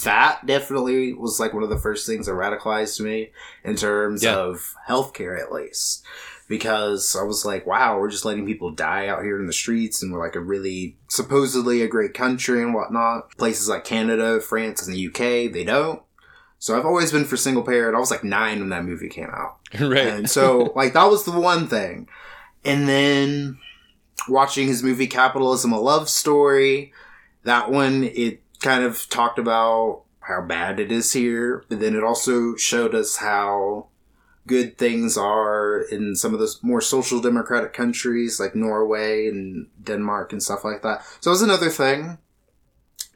That 0.03 0.45
definitely 0.45 1.13
was 1.13 1.39
like 1.39 1.53
one 1.53 1.63
of 1.63 1.69
the 1.69 1.78
first 1.80 2.05
things 2.07 2.26
that 2.28 2.34
radicalized 2.34 2.99
me 2.99 3.32
in 3.63 3.76
terms 3.76 4.24
Yeah. 4.24 4.36
of 4.38 4.74
healthcare, 4.88 5.39
at 5.41 5.51
least. 5.51 6.03
Because 6.47 7.15
I 7.17 7.24
was 7.24 7.45
like, 7.45 7.65
wow, 7.65 7.97
we're 7.97 8.09
just 8.09 8.26
letting 8.26 8.45
people 8.45 8.72
die 8.72 9.07
out 9.07 9.24
here 9.24 9.39
in 9.39 9.47
the 9.47 9.53
streets, 9.53 10.03
and 10.03 10.11
we're 10.11 10.19
like 10.19 10.36
a 10.36 10.41
really 10.41 10.97
supposedly 11.07 11.82
a 11.82 11.88
great 11.88 12.13
country 12.13 12.61
and 12.61 12.74
whatnot. 12.74 13.32
Places 13.38 13.69
like 13.69 13.86
Canada, 13.86 14.41
France, 14.41 14.86
and 14.86 14.93
the 14.93 15.07
UK, 15.07 15.51
they 15.53 15.63
don't. 15.63 16.01
So 16.59 16.78
I've 16.78 16.86
always 16.86 17.11
been 17.11 17.24
for 17.26 17.38
single 17.38 17.63
parent. 17.63 17.95
I 17.95 17.99
was 17.99 18.11
like 18.11 18.24
nine 18.26 18.59
when 18.59 18.69
that 18.69 18.84
movie 18.84 19.07
came 19.09 19.30
out. 19.30 19.59
right. 19.80 20.07
And 20.07 20.30
so, 20.30 20.74
like, 20.76 20.91
that 20.93 21.05
was 21.05 21.24
the 21.24 21.32
one 21.32 21.67
thing. 21.67 22.07
And 22.65 22.88
then 22.88 23.57
watching 24.28 24.67
his 24.67 24.84
movie 24.84 25.07
Capitalism, 25.07 25.72
a 25.72 25.80
Love 25.80 26.09
Story, 26.09 26.91
that 27.45 27.72
one, 27.72 28.03
it 28.03 28.41
kind 28.62 28.84
of 28.84 29.07
talked 29.09 29.39
about 29.39 30.03
how 30.22 30.41
bad 30.41 30.80
it 30.80 30.91
is 30.91 31.14
here, 31.14 31.64
but 31.68 31.80
then 31.80 31.95
it 31.95 32.03
also 32.03 32.55
showed 32.55 32.93
us 32.95 33.18
how 33.18 33.88
good 34.47 34.78
things 34.78 35.18
are 35.18 35.82
in 35.91 36.16
some 36.16 36.34
of 36.34 36.39
the 36.39 36.55
more 36.62 36.82
social 36.82 37.22
democratic 37.22 37.74
countries 37.74 38.39
like 38.39 38.55
Norway 38.55 39.28
and 39.28 39.68
Denmark 39.84 40.32
and 40.32 40.41
stuff 40.41 40.64
like 40.64 40.82
that. 40.82 41.03
So 41.20 41.32
it 41.32 41.34
was 41.34 41.41
another 41.41 41.70
thing. 41.70 42.18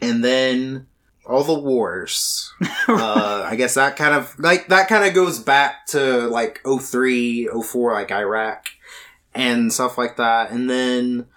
And 0.02 0.24
then 0.24 0.88
all 1.26 1.44
the 1.44 1.60
wars. 1.60 2.54
uh, 2.88 3.46
I 3.50 3.56
guess 3.56 3.74
that 3.76 3.96
kind 3.96 4.14
of 4.14 4.38
like 4.40 4.68
that 4.68 4.88
kind 4.88 5.06
of 5.06 5.14
goes 5.14 5.40
back 5.40 5.88
to 5.88 6.28
like 6.28 6.62
03, 6.66 7.50
04, 7.64 7.94
like 7.94 8.12
Iraq 8.12 8.68
and 9.34 9.74
stuff 9.74 9.98
like 9.98 10.18
that. 10.18 10.52
And 10.52 10.70
then 10.70 11.28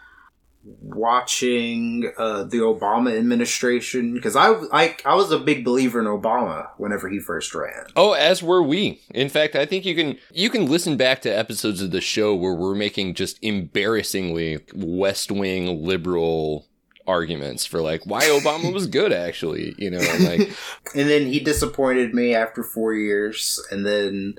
watching 0.81 2.13
uh, 2.19 2.45
the 2.45 2.59
Obama 2.59 3.17
administration 3.17 4.15
because 4.15 4.37
I, 4.37 4.53
I 4.73 4.97
I 5.05 5.15
was 5.15 5.31
a 5.31 5.39
big 5.39 5.65
believer 5.65 6.01
in 6.01 6.07
Obama 6.07 6.69
whenever 6.77 7.09
he 7.09 7.19
first 7.19 7.55
ran. 7.55 7.87
Oh, 7.97 8.13
as 8.13 8.43
were 8.43 8.63
we. 8.63 9.01
In 9.15 9.29
fact, 9.29 9.57
I 9.57 9.67
think 9.67 9.85
you 9.85 9.95
can 9.95 10.19
you 10.33 10.51
can 10.51 10.67
listen 10.67 10.97
back 10.97 11.23
to 11.23 11.31
episodes 11.31 11.81
of 11.83 11.91
the 11.91 12.01
show 12.01 12.35
where 12.35 12.55
we're 12.55 12.75
making 12.75 13.15
just 13.15 13.39
embarrassingly 13.43 14.61
West 14.75 15.31
Wing 15.31 15.85
liberal 15.85 16.67
arguments 17.07 17.65
for 17.65 17.81
like 17.81 18.05
why 18.05 18.21
Obama 18.21 18.73
was 18.73 18.87
good 18.87 19.13
actually, 19.13 19.75
you 19.79 19.91
know, 19.91 19.99
like 20.21 20.41
and 20.95 21.09
then 21.09 21.27
he 21.27 21.41
disappointed 21.41 22.15
me 22.15 22.35
after 22.35 22.63
four 22.63 22.95
years. 22.95 23.65
And 23.71 23.85
then 23.85 24.35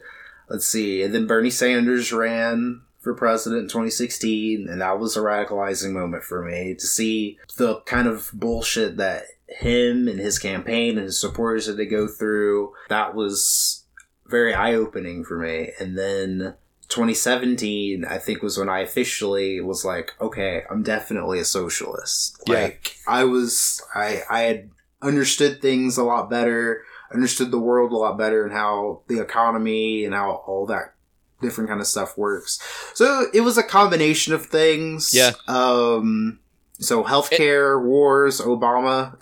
let's 0.50 0.68
see, 0.68 1.02
and 1.02 1.14
then 1.14 1.28
Bernie 1.28 1.50
Sanders 1.50 2.14
ran 2.14 2.82
for 3.00 3.14
president 3.14 3.64
in 3.64 3.68
2016, 3.68 4.68
and 4.70 4.82
that 4.82 5.00
was 5.00 5.16
a 5.16 5.22
radicalizing 5.22 5.92
moment 5.92 6.24
for 6.24 6.44
me 6.44 6.76
to 6.76 6.86
see 6.86 7.40
the 7.58 7.82
kind 7.82 8.08
of 8.08 8.30
bullshit 8.34 8.98
that 8.98 9.24
him 9.48 10.08
and 10.08 10.20
his 10.20 10.38
campaign 10.38 10.98
and 10.98 11.06
his 11.06 11.20
supporters 11.20 11.68
had 11.68 11.78
to 11.78 11.86
go 11.86 12.08
through. 12.08 12.74
That 12.90 13.16
was 13.16 13.86
very 14.28 14.54
eye 14.54 14.74
opening 14.74 15.24
for 15.24 15.38
me. 15.38 15.72
And 15.80 15.98
then 15.98 16.56
2017, 16.90 18.06
I 18.06 18.18
think, 18.18 18.42
was 18.42 18.58
when 18.58 18.70
I 18.70 18.80
officially 18.80 19.62
was 19.62 19.86
like, 19.86 20.12
okay, 20.20 20.64
I'm 20.70 20.84
definitely 20.84 21.40
a 21.40 21.46
socialist. 21.46 22.44
Yeah. 22.48 22.56
Like, 22.56 22.98
I 23.08 23.24
was, 23.24 23.82
I, 23.96 24.22
I 24.30 24.42
had 24.42 24.70
understood 25.02 25.62
things 25.62 25.98
a 25.98 26.04
lot 26.04 26.30
better, 26.30 26.84
understood 27.14 27.52
the 27.52 27.60
world 27.60 27.92
a 27.92 27.98
lot 27.98 28.18
better, 28.18 28.44
and 28.44 28.54
how 28.54 29.02
the 29.08 29.22
economy 29.22 30.04
and 30.04 30.14
how 30.14 30.44
all 30.46 30.66
that 30.68 30.94
different 31.42 31.70
kind 31.70 31.82
of 31.82 31.88
stuff 31.88 32.18
works. 32.18 32.60
So 32.94 33.28
it 33.34 33.42
was 33.42 33.58
a 33.58 33.64
combination 33.64 34.34
of 34.34 34.46
things. 34.46 35.14
Yeah. 35.14 35.32
Um. 35.48 36.40
So 36.82 37.04
healthcare, 37.04 37.82
wars, 37.84 38.40
Obama. 38.40 39.14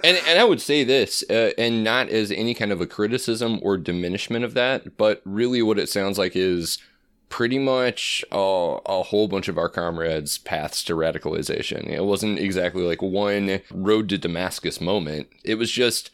and 0.04 0.18
and 0.26 0.38
I 0.38 0.44
would 0.44 0.62
say 0.62 0.82
this, 0.82 1.22
uh, 1.28 1.50
and 1.58 1.84
not 1.84 2.08
as 2.08 2.30
any 2.30 2.54
kind 2.54 2.72
of 2.72 2.80
a 2.80 2.86
criticism 2.86 3.58
or 3.62 3.76
diminishment 3.76 4.44
of 4.44 4.54
that, 4.54 4.96
but 4.96 5.20
really 5.24 5.60
what 5.60 5.78
it 5.78 5.90
sounds 5.90 6.16
like 6.16 6.34
is 6.34 6.78
pretty 7.28 7.58
much 7.58 8.24
a 8.30 9.02
whole 9.02 9.28
bunch 9.28 9.48
of 9.48 9.58
our 9.58 9.68
comrades' 9.68 10.38
paths 10.38 10.82
to 10.84 10.94
radicalization. 10.94 11.86
It 11.88 12.04
wasn't 12.04 12.38
exactly 12.38 12.82
like 12.82 13.02
one 13.02 13.60
road 13.70 14.08
to 14.10 14.18
Damascus 14.18 14.80
moment. 14.80 15.28
It 15.44 15.56
was 15.56 15.70
just 15.70 16.10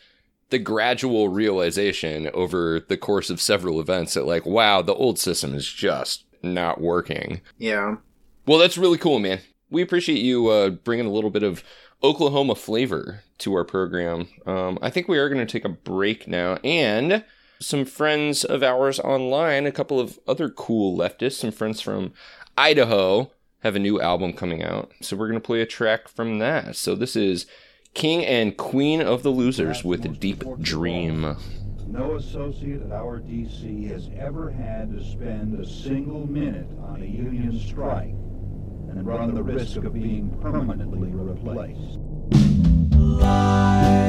the 0.53 0.59
gradual 0.59 1.30
realization 1.30 2.30
over 2.34 2.78
the 2.78 2.96
course 2.96 3.30
of 3.30 3.40
several 3.40 3.80
events 3.80 4.14
that 4.14 4.26
like, 4.26 4.44
wow, 4.44 4.82
the 4.82 4.94
old 4.94 5.18
system 5.18 5.55
is 5.55 5.66
just 5.66 6.24
not 6.42 6.80
working. 6.80 7.40
yeah. 7.59 7.96
Well, 8.44 8.59
that's 8.59 8.76
really 8.76 8.98
cool, 8.98 9.20
man. 9.20 9.40
We 9.70 9.82
appreciate 9.82 10.18
you 10.18 10.48
uh, 10.48 10.70
bringing 10.70 11.07
a 11.07 11.12
little 11.12 11.30
bit 11.30 11.44
of 11.44 11.62
Oklahoma 12.03 12.57
flavor 12.57 13.22
to 13.38 13.55
our 13.55 13.64
program. 13.64 14.28
Um, 14.46 14.80
I 14.82 14.90
think 14.90 15.07
we 15.07 15.16
are 15.18 15.28
going 15.28 15.44
to 15.44 15.50
take 15.50 15.64
a 15.64 15.68
break 15.68 16.26
now. 16.26 16.57
And 16.64 17.24
some 17.61 17.84
friends 17.84 18.44
of 18.44 18.64
ours 18.64 18.98
online, 18.98 19.64
a 19.64 19.72
couple 19.72 20.00
of 20.00 20.18
other 20.26 20.50
cool 20.50 20.98
leftists, 20.98 21.34
some 21.34 21.53
friends 21.53 21.80
from 21.80 22.12
Idaho, 22.59 23.30
have 23.61 23.76
a 23.76 23.78
new 23.78 24.00
album 24.00 24.32
coming 24.32 24.62
out. 24.62 24.90
So 25.00 25.16
we're 25.16 25.28
going 25.28 25.40
to 25.40 25.46
play 25.46 25.62
a 25.62 25.66
track 25.66 26.09
from 26.09 26.40
that. 26.40 26.74
So 26.74 26.96
this 26.96 27.14
is 27.14 27.46
King 27.95 28.24
and 28.24 28.57
Queen 28.57 29.01
of 29.01 29.22
the 29.22 29.30
Losers 29.30 29.84
with 29.84 30.18
Deep 30.18 30.45
Dream. 30.61 31.36
No 31.86 32.14
associate 32.14 32.82
at 32.82 32.93
our 32.93 33.20
DC 33.20 33.88
has 33.90 34.09
ever 34.18 34.51
had 34.51 34.90
to 34.93 35.05
spend 35.05 35.61
a 35.61 35.66
single 35.66 36.26
minute 36.26 36.68
on 36.84 37.03
a 37.03 37.07
union 37.07 37.59
strike 37.59 38.14
and 38.88 39.07
run 39.07 39.34
the 39.34 39.43
risk 39.43 39.76
of 39.76 39.93
being 39.93 40.30
permanently 40.40 41.11
replaced. 41.11 41.99
in 42.32 44.01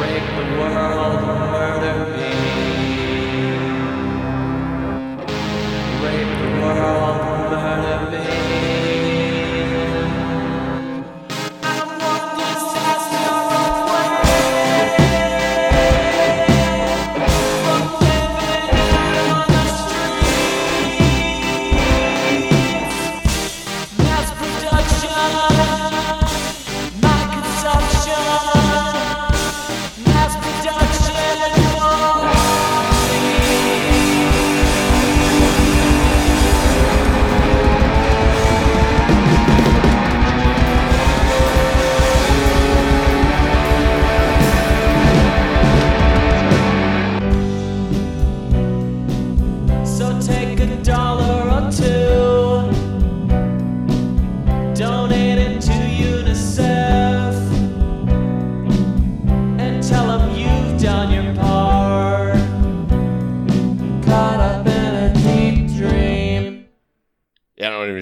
Rape 0.00 0.30
the 0.36 0.46
world, 0.58 1.22
and 1.22 1.38
murder 1.52 1.98
me 2.16 2.32
Break 6.00 6.28
the 6.40 6.48
world 6.60 7.18
murder 7.50 8.00
me. 8.10 8.91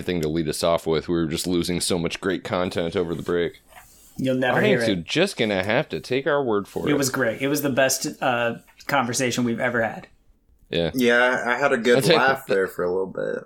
Anything 0.00 0.20
to 0.22 0.28
lead 0.28 0.48
us 0.48 0.64
off 0.64 0.86
with. 0.86 1.08
We 1.08 1.14
were 1.14 1.26
just 1.26 1.46
losing 1.46 1.80
so 1.80 1.98
much 1.98 2.20
great 2.20 2.42
content 2.44 2.96
over 2.96 3.14
the 3.14 3.22
break. 3.22 3.60
You'll 4.16 4.34
never 4.36 4.54
All 4.56 4.60
right, 4.60 4.66
hear 4.68 4.84
so 4.84 4.92
it. 4.92 5.04
just 5.04 5.36
gonna 5.36 5.62
have 5.62 5.88
to 5.90 6.00
take 6.00 6.26
our 6.26 6.42
word 6.42 6.66
for 6.68 6.88
it. 6.88 6.92
It 6.92 6.96
was 6.96 7.10
great. 7.10 7.40
It 7.42 7.48
was 7.48 7.62
the 7.62 7.70
best 7.70 8.06
uh, 8.22 8.56
conversation 8.86 9.44
we've 9.44 9.60
ever 9.60 9.82
had. 9.82 10.08
yeah. 10.68 10.90
Yeah, 10.94 11.44
I 11.46 11.56
had 11.58 11.72
a 11.72 11.76
good 11.78 11.96
I'll 11.96 12.02
tell 12.02 12.12
you- 12.12 12.18
laugh 12.22 12.46
there 12.46 12.66
for 12.66 12.84
a 12.84 12.90
little 12.90 13.06
bit. 13.06 13.44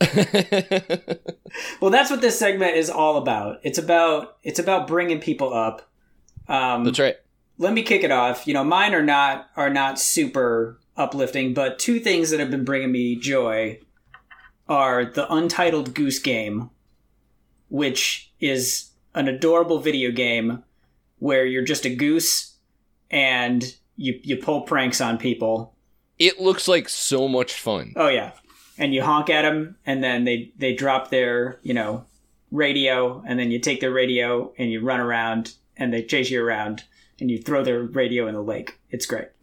Well, 1.80 1.90
that's 1.90 2.10
what 2.10 2.20
this 2.22 2.38
segment 2.38 2.76
is 2.76 2.88
all 2.88 3.16
about. 3.18 3.60
It's 3.62 3.78
about 3.78 4.38
it's 4.42 4.58
about 4.58 4.86
bringing 4.88 5.20
people 5.20 5.52
up. 5.52 5.88
Um, 6.48 6.84
That's 6.84 6.98
right. 6.98 7.16
let 7.58 7.72
me 7.74 7.82
kick 7.82 8.04
it 8.04 8.10
off. 8.10 8.46
You 8.46 8.54
know, 8.54 8.64
mine 8.64 8.94
are 8.94 9.02
not 9.02 9.48
are 9.56 9.68
not 9.70 9.98
super 10.00 10.80
uplifting, 10.96 11.52
but 11.54 11.78
two 11.78 12.00
things 12.00 12.30
that 12.30 12.40
have 12.40 12.50
been 12.50 12.64
bringing 12.64 12.90
me 12.90 13.16
joy 13.16 13.78
are 14.72 15.04
the 15.04 15.30
Untitled 15.30 15.92
Goose 15.92 16.18
Game, 16.18 16.70
which 17.68 18.32
is 18.40 18.90
an 19.14 19.28
adorable 19.28 19.78
video 19.78 20.10
game 20.10 20.64
where 21.18 21.44
you're 21.44 21.62
just 21.62 21.84
a 21.84 21.94
goose 21.94 22.56
and 23.10 23.76
you 23.96 24.18
you 24.22 24.38
pull 24.38 24.62
pranks 24.62 24.98
on 25.02 25.18
people. 25.18 25.74
It 26.18 26.40
looks 26.40 26.66
like 26.66 26.88
so 26.88 27.28
much 27.28 27.52
fun. 27.52 27.92
Oh 27.96 28.08
yeah, 28.08 28.32
and 28.78 28.94
you 28.94 29.02
honk 29.02 29.28
at 29.28 29.42
them, 29.42 29.76
and 29.84 30.02
then 30.02 30.24
they 30.24 30.52
they 30.56 30.74
drop 30.74 31.10
their 31.10 31.60
you 31.62 31.74
know 31.74 32.06
radio, 32.50 33.22
and 33.26 33.38
then 33.38 33.50
you 33.50 33.58
take 33.58 33.80
their 33.80 33.92
radio 33.92 34.54
and 34.56 34.70
you 34.70 34.80
run 34.80 35.00
around, 35.00 35.54
and 35.76 35.92
they 35.92 36.02
chase 36.02 36.30
you 36.30 36.42
around, 36.42 36.84
and 37.20 37.30
you 37.30 37.36
throw 37.42 37.62
their 37.62 37.82
radio 37.82 38.26
in 38.26 38.34
the 38.34 38.42
lake. 38.42 38.78
It's 38.90 39.04
great. 39.04 39.28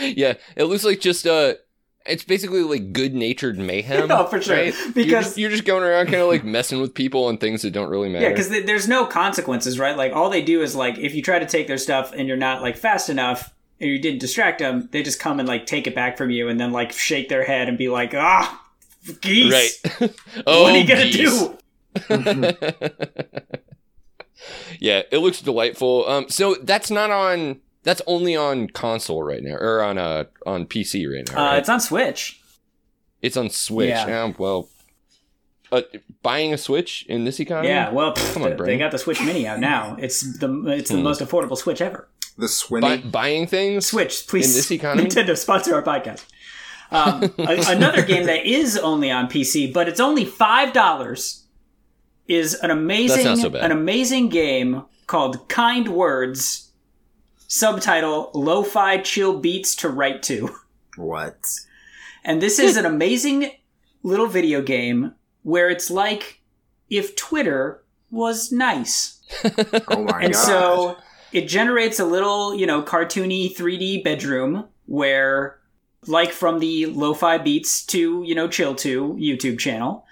yeah, 0.00 0.34
it 0.56 0.64
looks 0.64 0.82
like 0.82 0.98
just 0.98 1.28
uh 1.28 1.54
it's 2.08 2.24
basically 2.24 2.62
like 2.62 2.92
good 2.92 3.14
natured 3.14 3.58
mayhem. 3.58 4.10
Oh, 4.16 4.26
for 4.26 4.40
sure. 4.40 4.56
right? 4.56 4.74
you're 4.74 4.92
Because- 4.92 5.24
just, 5.26 5.38
you're 5.38 5.50
just 5.50 5.64
going 5.64 5.82
around 5.84 6.06
kind 6.06 6.22
of 6.22 6.28
like 6.28 6.44
messing 6.44 6.80
with 6.80 6.94
people 6.94 7.28
and 7.28 7.38
things 7.40 7.62
that 7.62 7.70
don't 7.72 7.88
really 7.90 8.08
matter. 8.08 8.24
Yeah, 8.24 8.30
because 8.30 8.48
th- 8.48 8.66
there's 8.66 8.88
no 8.88 9.06
consequences, 9.06 9.78
right? 9.78 9.96
Like 9.96 10.12
all 10.12 10.30
they 10.30 10.42
do 10.42 10.62
is 10.62 10.74
like 10.74 10.98
if 10.98 11.14
you 11.14 11.22
try 11.22 11.38
to 11.38 11.46
take 11.46 11.66
their 11.66 11.78
stuff 11.78 12.12
and 12.12 12.26
you're 12.28 12.36
not 12.36 12.62
like 12.62 12.76
fast 12.76 13.08
enough 13.10 13.52
and 13.80 13.90
you 13.90 13.98
didn't 13.98 14.20
distract 14.20 14.58
them, 14.60 14.88
they 14.92 15.02
just 15.02 15.20
come 15.20 15.38
and 15.38 15.48
like 15.48 15.66
take 15.66 15.86
it 15.86 15.94
back 15.94 16.16
from 16.16 16.30
you 16.30 16.48
and 16.48 16.58
then 16.58 16.72
like 16.72 16.92
shake 16.92 17.28
their 17.28 17.44
head 17.44 17.68
and 17.68 17.76
be 17.76 17.88
like, 17.88 18.14
ah, 18.14 18.64
geese. 19.20 19.52
right. 19.52 19.70
oh, 20.46 20.62
what 20.62 20.74
are 20.74 20.78
you 20.78 20.86
gonna 20.86 21.10
geez. 21.10 21.40
do? 21.40 21.56
yeah, 24.80 25.02
it 25.10 25.18
looks 25.18 25.40
delightful. 25.40 26.08
Um, 26.08 26.28
so 26.28 26.54
that's 26.62 26.90
not 26.90 27.10
on. 27.10 27.60
That's 27.86 28.02
only 28.06 28.34
on 28.34 28.68
console 28.68 29.22
right 29.22 29.42
now, 29.42 29.54
or 29.54 29.80
on 29.82 29.96
uh 29.96 30.24
on 30.44 30.66
PC 30.66 31.06
right 31.10 31.26
now. 31.32 31.40
Uh, 31.40 31.46
right? 31.52 31.58
it's 31.60 31.68
on 31.68 31.80
Switch. 31.80 32.40
It's 33.22 33.36
on 33.36 33.48
Switch. 33.48 33.88
Yeah. 33.90 34.06
Yeah. 34.08 34.32
well, 34.36 34.68
uh, 35.72 35.82
buying 36.22 36.52
a 36.52 36.58
Switch 36.58 37.06
in 37.08 37.24
this 37.24 37.38
economy. 37.40 37.68
Yeah, 37.68 37.90
well, 37.92 38.12
pff, 38.12 38.34
Come 38.34 38.42
on, 38.42 38.56
they- 38.56 38.64
they 38.64 38.78
got 38.78 38.90
the 38.90 38.98
Switch 38.98 39.20
Mini 39.22 39.46
out 39.46 39.60
now. 39.60 39.96
It's 40.00 40.38
the 40.38 40.48
it's 40.66 40.90
the 40.90 40.96
Hmm. 40.96 41.02
most 41.04 41.20
affordable 41.20 41.56
Switch 41.56 41.80
ever. 41.80 42.08
The 42.36 42.48
Swinny. 42.48 42.80
Buy, 42.82 42.96
buying 42.98 43.46
things. 43.46 43.86
Switch, 43.86 44.26
please. 44.26 44.50
In 44.50 44.56
this 44.58 44.70
economy? 44.70 45.08
Nintendo 45.08 45.36
sponsor 45.38 45.74
our 45.76 45.82
podcast. 45.82 46.24
Um, 46.90 47.22
a- 47.38 47.64
another 47.76 48.02
game 48.02 48.26
that 48.26 48.44
is 48.46 48.76
only 48.76 49.10
on 49.12 49.28
PC, 49.28 49.72
but 49.72 49.88
it's 49.88 50.00
only 50.00 50.24
five 50.24 50.72
dollars, 50.72 51.44
is 52.28 52.54
an 52.54 52.70
amazing, 52.72 53.24
That's 53.24 53.38
not 53.40 53.44
so 53.44 53.50
bad. 53.50 53.64
an 53.64 53.70
amazing 53.72 54.28
game 54.28 54.82
called 55.06 55.48
Kind 55.48 55.88
Words. 55.88 56.65
Subtitle: 57.48 58.30
Lo-fi 58.34 58.98
chill 58.98 59.38
beats 59.38 59.74
to 59.76 59.88
write 59.88 60.22
to. 60.24 60.54
what? 60.96 61.36
And 62.24 62.42
this 62.42 62.58
is 62.58 62.76
an 62.76 62.84
amazing 62.86 63.52
little 64.02 64.26
video 64.26 64.60
game 64.62 65.14
where 65.42 65.70
it's 65.70 65.90
like 65.90 66.40
if 66.90 67.14
Twitter 67.16 67.82
was 68.10 68.50
nice. 68.52 69.20
Oh 69.88 70.04
my 70.04 70.22
And 70.22 70.32
god. 70.32 70.46
so 70.46 70.96
it 71.32 71.48
generates 71.48 71.98
a 72.00 72.04
little, 72.04 72.54
you 72.54 72.66
know, 72.66 72.82
cartoony 72.82 73.54
3D 73.54 74.02
bedroom 74.04 74.64
where, 74.86 75.58
like 76.06 76.30
from 76.32 76.60
the 76.60 76.86
Lo-Fi 76.86 77.38
Beats 77.38 77.84
to, 77.86 78.22
you 78.24 78.34
know, 78.34 78.46
Chill 78.48 78.74
to 78.76 79.14
YouTube 79.14 79.58
channel, 79.58 80.04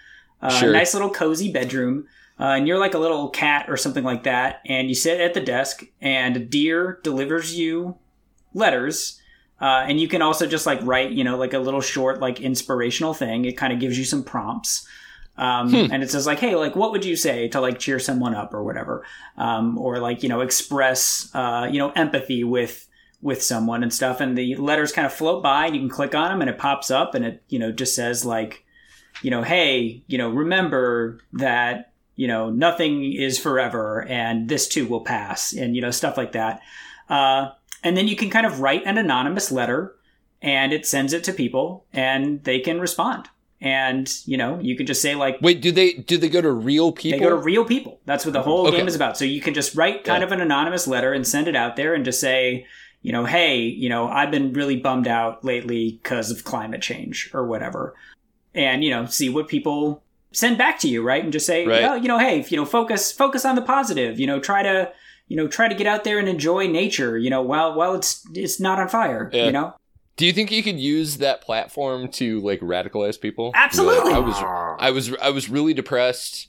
uh, 0.43 0.51
Sure. 0.51 0.68
a 0.68 0.72
nice 0.72 0.93
little 0.95 1.11
cozy 1.11 1.53
bedroom. 1.53 2.07
Uh, 2.39 2.45
and 2.57 2.66
you're 2.66 2.78
like 2.78 2.95
a 2.95 2.99
little 2.99 3.28
cat 3.30 3.66
or 3.68 3.76
something 3.76 4.03
like 4.05 4.24
that. 4.24 4.61
And 4.66 4.89
you 4.89 4.95
sit 4.95 5.20
at 5.20 5.35
the 5.35 5.41
desk 5.41 5.85
and 6.01 6.37
a 6.37 6.41
deer 6.41 6.99
delivers 7.05 7.57
you 7.57 7.97
letters. 8.53 9.20
Uh, 9.61 9.85
and 9.89 10.01
you 10.01 10.09
can 10.09 10.20
also 10.20 10.47
just 10.47 10.66
like 10.66 10.80
write, 10.82 11.12
you 11.12 11.22
know, 11.24 11.37
like 11.37 11.53
a 11.55 11.59
little 11.59 11.80
short, 11.80 12.20
like 12.20 12.41
inspirational 12.41 13.14
thing. 13.14 13.45
It 13.45 13.57
kind 13.57 13.72
of 13.72 13.78
gives 13.78 13.97
you 13.99 14.05
some 14.05 14.24
prompts. 14.24 14.87
Um, 15.37 15.70
Hmm. 15.70 15.93
and 15.93 16.03
it 16.03 16.11
says 16.11 16.26
like, 16.26 16.39
hey, 16.39 16.55
like, 16.55 16.76
what 16.76 16.93
would 16.93 17.05
you 17.05 17.16
say 17.16 17.49
to 17.49 17.61
like 17.61 17.78
cheer 17.80 17.99
someone 17.99 18.35
up 18.37 18.55
or 18.55 18.62
whatever? 18.62 19.05
Um, 19.37 19.78
or 19.78 19.99
like, 19.99 20.22
you 20.22 20.28
know, 20.28 20.41
express, 20.43 21.28
uh, 21.35 21.68
you 21.70 21.78
know, 21.78 21.91
empathy 21.91 22.45
with, 22.45 22.89
with 23.20 23.43
someone 23.43 23.82
and 23.82 23.93
stuff. 23.93 24.20
And 24.20 24.37
the 24.39 24.55
letters 24.57 24.93
kind 24.93 25.07
of 25.07 25.12
float 25.12 25.43
by 25.43 25.66
and 25.66 25.74
you 25.74 25.80
can 25.82 25.89
click 25.89 26.14
on 26.14 26.30
them 26.30 26.41
and 26.41 26.51
it 26.51 26.59
pops 26.59 26.91
up 26.91 27.14
and 27.14 27.24
it, 27.24 27.43
you 27.49 27.59
know, 27.59 27.72
just 27.72 27.95
says 27.97 28.24
like, 28.24 28.64
you 29.22 29.30
know, 29.30 29.43
hey, 29.43 30.03
you 30.07 30.18
know, 30.18 30.28
remember 30.28 31.18
that, 31.32 31.91
you 32.16 32.26
know, 32.28 32.50
nothing 32.50 33.12
is 33.12 33.38
forever 33.38 34.04
and 34.08 34.48
this 34.48 34.68
too 34.68 34.86
will 34.86 35.02
pass 35.02 35.52
and, 35.52 35.74
you 35.74 35.82
know, 35.82 35.90
stuff 35.90 36.16
like 36.16 36.32
that. 36.32 36.60
Uh, 37.08 37.50
and 37.82 37.96
then 37.96 38.08
you 38.08 38.16
can 38.16 38.30
kind 38.30 38.46
of 38.46 38.60
write 38.60 38.82
an 38.86 38.98
anonymous 38.98 39.50
letter 39.52 39.94
and 40.40 40.72
it 40.72 40.86
sends 40.86 41.12
it 41.12 41.24
to 41.24 41.32
people 41.32 41.84
and 41.92 42.42
they 42.44 42.60
can 42.60 42.80
respond. 42.80 43.28
And, 43.60 44.12
you 44.26 44.36
know, 44.36 44.58
you 44.60 44.76
can 44.76 44.86
just 44.86 45.00
say 45.02 45.14
like, 45.14 45.38
Wait, 45.40 45.60
do 45.62 45.72
they 45.72 45.94
do 45.94 46.18
they 46.18 46.28
go 46.28 46.40
to 46.42 46.52
real 46.52 46.92
people? 46.92 47.18
they 47.18 47.24
go 47.24 47.30
to 47.30 47.36
real 47.36 47.64
people. 47.64 48.00
That's 48.04 48.24
what 48.26 48.32
the 48.32 48.42
whole 48.42 48.66
Okay. 48.68 48.76
game 48.78 48.88
is 48.88 48.94
about. 48.94 49.16
So 49.16 49.24
you 49.24 49.40
can 49.40 49.54
just 49.54 49.74
write 49.74 50.04
kind 50.04 50.20
Yeah. 50.20 50.26
of 50.26 50.32
an 50.32 50.40
anonymous 50.40 50.86
letter 50.86 51.12
and 51.12 51.26
send 51.26 51.48
it 51.48 51.56
out 51.56 51.76
there 51.76 51.94
and 51.94 52.04
just 52.04 52.20
say, 52.20 52.66
you 53.02 53.10
know, 53.12 53.24
hey, 53.24 53.58
you 53.62 53.88
know, 53.88 54.06
I've 54.08 54.30
been 54.30 54.52
really 54.52 54.76
bummed 54.76 55.08
out 55.08 55.44
lately 55.44 55.98
because 56.02 56.30
of 56.30 56.44
climate 56.44 56.82
change 56.82 57.30
or 57.34 57.46
whatever. 57.46 57.94
And, 58.54 58.84
you 58.84 58.90
know, 58.90 59.06
see 59.06 59.28
what 59.28 59.48
people 59.48 60.03
send 60.35 60.59
back 60.59 60.78
to 60.80 60.89
you, 60.89 61.03
right? 61.03 61.22
And 61.22 61.32
just 61.32 61.47
say, 61.47 61.66
Right. 61.66 61.85
oh, 61.85 61.95
you 61.95 62.09
know, 62.09 62.18
hey, 62.18 62.45
you 62.49 62.57
know, 62.57 62.64
focus 62.66 63.12
focus 63.12 63.45
on 63.45 63.55
the 63.55 63.62
positive. 63.62 64.18
You 64.20 64.26
know, 64.26 64.41
try 64.41 64.62
to 64.62 64.93
you 65.26 65.39
know, 65.39 65.49
try 65.49 65.68
to 65.68 65.74
get 65.74 65.87
out 65.87 66.05
there 66.05 66.18
and 66.18 66.28
enjoy 66.28 66.66
nature, 66.66 67.16
you 67.16 67.30
know, 67.30 67.41
while 67.41 67.74
while 67.74 67.95
it's 67.95 68.26
it's 68.35 68.61
not 68.61 68.78
on 68.78 68.89
fire, 68.89 69.30
Yeah. 69.32 69.47
you 69.47 69.53
know? 69.53 69.74
Do 70.16 70.26
you 70.26 70.32
think 70.32 70.53
you 70.53 70.62
could 70.62 70.78
use 70.78 71.16
that 71.16 71.41
platform 71.41 72.09
to 72.12 72.41
like 72.41 72.61
radicalize 72.61 73.20
people? 73.20 73.51
Absolutely. 73.55 74.12
I 74.12 74.18
was 74.18 74.37
I 74.78 74.91
was 74.91 75.14
I 75.22 75.30
was 75.30 75.49
really 75.49 75.72
depressed 75.74 76.49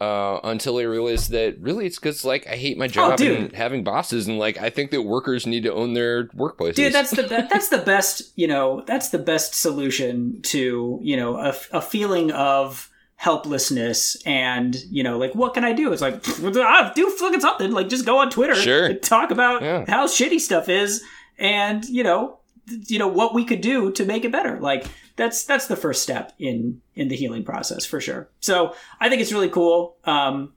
uh, 0.00 0.40
until 0.44 0.78
I 0.78 0.82
realized 0.82 1.30
that 1.30 1.58
really 1.60 1.86
it's 1.86 1.98
because 1.98 2.24
like 2.24 2.46
I 2.46 2.56
hate 2.56 2.76
my 2.76 2.86
job 2.88 3.18
Oh, 3.20 3.24
and 3.24 3.52
having 3.54 3.82
bosses 3.82 4.28
and 4.28 4.38
like 4.38 4.58
I 4.58 4.68
think 4.70 4.90
that 4.90 5.02
workers 5.02 5.46
need 5.46 5.62
to 5.62 5.72
own 5.72 5.94
their 5.94 6.26
workplaces. 6.28 6.74
Dude, 6.74 6.92
that's 6.92 7.10
the 7.12 7.22
that, 7.22 7.48
that's 7.50 7.68
the 7.68 7.78
best. 7.78 8.32
You 8.36 8.46
know, 8.48 8.82
that's 8.86 9.08
the 9.08 9.18
best 9.18 9.54
solution 9.54 10.40
to 10.42 10.98
you 11.02 11.16
know 11.16 11.36
a, 11.38 11.54
a 11.72 11.80
feeling 11.80 12.30
of 12.32 12.88
helplessness 13.22 14.16
and 14.26 14.74
you 14.90 15.02
know 15.02 15.16
like 15.16 15.34
what 15.34 15.54
can 15.54 15.64
I 15.64 15.72
do? 15.72 15.92
It's 15.92 16.02
like 16.02 16.22
ah, 16.56 16.92
do 16.94 17.08
fucking 17.10 17.40
something. 17.40 17.70
Like 17.70 17.88
just 17.88 18.04
go 18.04 18.18
on 18.18 18.30
Twitter, 18.30 18.54
Sure. 18.54 18.86
and 18.86 19.02
talk 19.02 19.30
about 19.30 19.62
Yeah. 19.62 19.84
how 19.88 20.06
shitty 20.06 20.40
stuff 20.40 20.68
is, 20.68 21.02
and 21.38 21.84
you 21.84 22.02
know 22.02 22.38
th- 22.68 22.90
you 22.90 22.98
know 22.98 23.08
what 23.08 23.32
we 23.34 23.44
could 23.44 23.60
do 23.60 23.92
to 23.92 24.04
make 24.04 24.24
it 24.24 24.32
better. 24.32 24.58
Like 24.60 24.86
that's 25.16 25.44
that's 25.44 25.66
the 25.68 25.76
first 25.76 26.02
step 26.02 26.32
in 26.38 26.80
in 26.94 27.08
the 27.08 27.16
healing 27.16 27.44
process 27.44 27.84
for 27.86 28.00
sure. 28.00 28.28
So 28.40 28.74
I 29.00 29.08
think 29.08 29.22
it's 29.22 29.32
really 29.32 29.50
cool. 29.50 29.96
Um, 30.04 30.52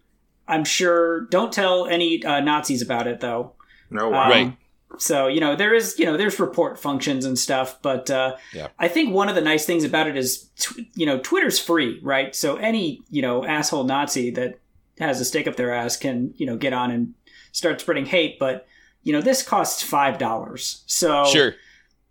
I'm 0.47 0.63
sure. 0.65 1.21
Don't 1.27 1.51
tell 1.53 1.85
any 1.87 2.23
uh, 2.25 2.39
Nazis 2.39 2.81
about 2.81 3.07
it 3.07 3.19
though. 3.19 3.53
No, 3.89 4.07
Um. 4.07 4.29
Right. 4.29 4.57
So 4.99 5.27
you 5.27 5.39
know 5.39 5.55
there 5.55 5.73
is 5.73 5.97
you 5.99 6.05
know 6.05 6.17
there's 6.17 6.39
report 6.39 6.79
functions 6.79 7.25
and 7.25 7.37
stuff, 7.37 7.81
but 7.81 8.09
uh, 8.09 8.35
Yeah. 8.53 8.67
I 8.79 8.87
think 8.87 9.13
one 9.13 9.29
of 9.29 9.35
the 9.35 9.41
nice 9.41 9.65
things 9.65 9.83
about 9.83 10.07
it 10.07 10.15
is 10.15 10.49
tw- 10.59 10.79
you 10.95 11.05
know 11.05 11.19
Twitter's 11.19 11.59
free, 11.59 11.99
right? 12.01 12.35
So 12.35 12.55
any 12.57 13.01
you 13.09 13.21
know 13.21 13.45
asshole 13.45 13.83
Nazi 13.83 14.31
that 14.31 14.59
has 14.99 15.19
a 15.19 15.25
stick 15.25 15.47
up 15.47 15.55
their 15.57 15.73
ass 15.73 15.97
can 15.97 16.33
you 16.37 16.45
know 16.45 16.55
get 16.55 16.73
on 16.73 16.91
and 16.91 17.13
start 17.51 17.81
spreading 17.81 18.05
hate, 18.05 18.39
but 18.39 18.67
you 19.03 19.11
know 19.11 19.21
this 19.21 19.43
costs 19.43 19.81
five 19.83 20.17
dollars. 20.17 20.83
So 20.85 21.25
sure. 21.25 21.55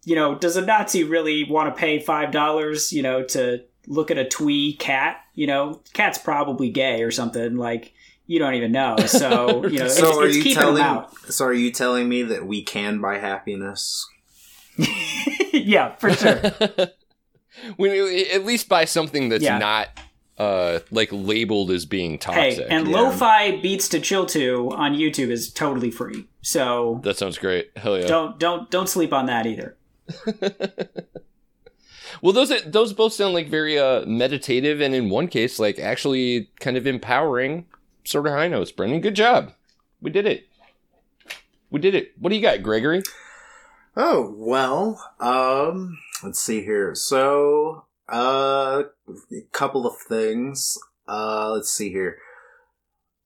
you 0.05 0.14
know 0.14 0.35
does 0.35 0.57
a 0.57 0.62
Nazi 0.62 1.05
really 1.05 1.45
want 1.45 1.74
to 1.74 1.80
pay 1.80 1.99
five 1.99 2.32
dollars 2.32 2.93
you 2.93 3.03
know 3.03 3.22
to 3.24 3.64
look 3.87 4.11
at 4.11 4.18
a 4.18 4.28
twee 4.28 4.74
cat? 4.74 5.20
You 5.35 5.47
know, 5.47 5.80
cat's 5.95 6.18
probably 6.18 6.68
gay 6.70 7.03
or 7.03 7.11
something 7.11 7.57
like. 7.57 7.94
You 8.27 8.39
don't 8.39 8.55
even 8.55 8.72
know, 8.72 8.97
so 9.07 9.66
you 9.66 9.79
know 9.81 9.89
So 9.89 10.09
it's, 10.09 10.18
are 10.18 10.27
it's 10.27 10.37
you 10.37 10.43
keeping 10.43 10.59
them 10.62 10.77
telling? 10.77 10.83
out. 10.83 11.16
So 11.33 11.45
are 11.47 11.53
you 11.53 11.70
telling 11.70 12.09
me 12.09 12.22
that 12.22 12.47
we 12.47 12.62
can 12.62 13.01
buy 13.01 13.18
happiness? 13.18 14.09
yeah, 15.53 15.95
for 15.97 16.11
sure. 16.11 16.41
when 17.77 17.91
you- 17.93 18.27
at 18.33 18.45
least 18.45 18.68
buy 18.68 18.85
something 18.87 19.29
that's 19.29 19.45
Yeah. 19.45 19.59
not 19.59 19.89
uh 20.37 20.81
like 20.91 21.09
labeled 21.12 21.70
as 21.70 21.87
being 21.87 22.18
toxic. 22.18 22.66
Hey, 22.66 22.66
and 22.68 22.89
yeah. 22.89 22.97
lo-fi 22.97 23.61
beats 23.61 23.89
to 23.91 24.01
chill 24.01 24.27
to 24.27 24.68
on 24.75 24.95
YouTube 24.95 25.31
is 25.31 25.53
totally 25.53 25.93
free. 25.93 26.27
So 26.43 27.01
that 27.05 27.16
sounds 27.16 27.39
great. 27.39 27.70
Hell 27.77 27.99
yeah. 28.01 28.07
don't 28.09 28.39
don't 28.41 28.68
don't 28.70 28.89
sleep 28.89 29.12
on 29.12 29.27
that 29.27 29.47
either. 29.47 29.77
Well, 32.22 32.33
those 32.33 32.53
those 32.64 32.93
both 32.93 33.12
sound 33.12 33.35
like 33.35 33.49
very 33.49 33.79
uh, 33.79 34.05
meditative, 34.07 34.81
and 34.81 34.95
in 34.95 35.11
one 35.11 35.29
case, 35.29 35.59
like 35.59 35.79
actually 35.79 36.49
kind 36.61 36.77
of 36.77 36.87
empowering 36.87 37.66
sort 38.05 38.27
of 38.27 38.33
high 38.33 38.49
notes. 38.49 38.73
Brendan, 38.73 39.01
good 39.01 39.15
job. 39.17 39.53
We 40.01 40.11
did 40.11 40.27
it. 40.27 40.47
We 41.71 41.81
did 41.81 41.95
it. 41.95 42.13
What 42.19 42.31
do 42.31 42.37
you 42.37 42.43
got, 42.43 42.63
Gregory? 42.63 43.03
Oh, 43.97 44.35
well, 44.37 45.03
um, 45.21 45.99
let's 46.23 46.41
see 46.41 46.63
here. 46.65 46.95
So, 46.95 47.87
uh, 48.13 48.83
a 49.09 49.41
couple 49.53 49.87
of 49.87 49.95
things. 50.09 50.77
Uh, 51.09 51.51
let's 51.53 51.73
see 51.73 51.91
here. 51.91 52.19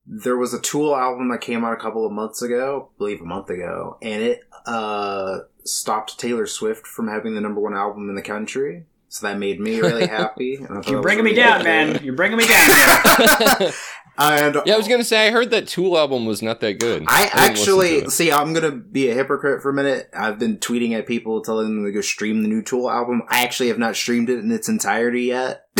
There 0.05 0.37
was 0.37 0.53
a 0.53 0.59
Tool 0.61 0.95
album 0.95 1.29
that 1.29 1.41
came 1.41 1.63
out 1.63 1.73
a 1.73 1.81
couple 1.81 2.05
of 2.05 2.11
months 2.11 2.41
ago, 2.41 2.89
I 2.93 2.97
believe 2.97 3.21
a 3.21 3.25
month 3.25 3.49
ago, 3.49 3.97
and 4.01 4.23
it, 4.23 4.41
uh, 4.65 5.39
stopped 5.65 6.19
Taylor 6.19 6.47
Swift 6.47 6.87
from 6.87 7.07
having 7.07 7.35
the 7.35 7.41
number 7.41 7.61
one 7.61 7.75
album 7.75 8.09
in 8.09 8.15
the 8.15 8.21
country. 8.21 8.85
So 9.07 9.27
that 9.27 9.37
made 9.39 9.59
me 9.59 9.79
really 9.81 10.07
happy. 10.07 10.55
and 10.55 10.67
I 10.69 10.81
You're 10.87 10.97
was 10.99 11.03
bringing 11.03 11.25
me 11.25 11.33
down, 11.33 11.59
good. 11.59 11.65
man. 11.65 12.03
You're 12.03 12.15
bringing 12.15 12.37
me 12.37 12.47
down. 12.47 13.71
And 14.19 14.57
Yeah, 14.65 14.73
I 14.73 14.77
was 14.77 14.87
gonna 14.87 15.03
say 15.03 15.27
I 15.27 15.31
heard 15.31 15.51
that 15.51 15.67
Tool 15.67 15.97
album 15.97 16.25
was 16.25 16.41
not 16.41 16.59
that 16.59 16.79
good. 16.79 17.05
I 17.07 17.27
to 17.27 17.39
actually 17.39 18.09
see. 18.09 18.31
I'm 18.31 18.53
gonna 18.53 18.71
be 18.71 19.09
a 19.09 19.13
hypocrite 19.13 19.61
for 19.61 19.69
a 19.69 19.73
minute. 19.73 20.09
I've 20.13 20.37
been 20.37 20.57
tweeting 20.57 20.91
at 20.91 21.07
people 21.07 21.41
telling 21.41 21.67
them 21.67 21.85
to 21.85 21.91
go 21.91 22.01
stream 22.01 22.41
the 22.41 22.49
new 22.49 22.61
Tool 22.61 22.89
album. 22.89 23.23
I 23.29 23.43
actually 23.43 23.69
have 23.69 23.79
not 23.79 23.95
streamed 23.95 24.29
it 24.29 24.39
in 24.39 24.51
its 24.51 24.67
entirety 24.67 25.23
yet. 25.23 25.65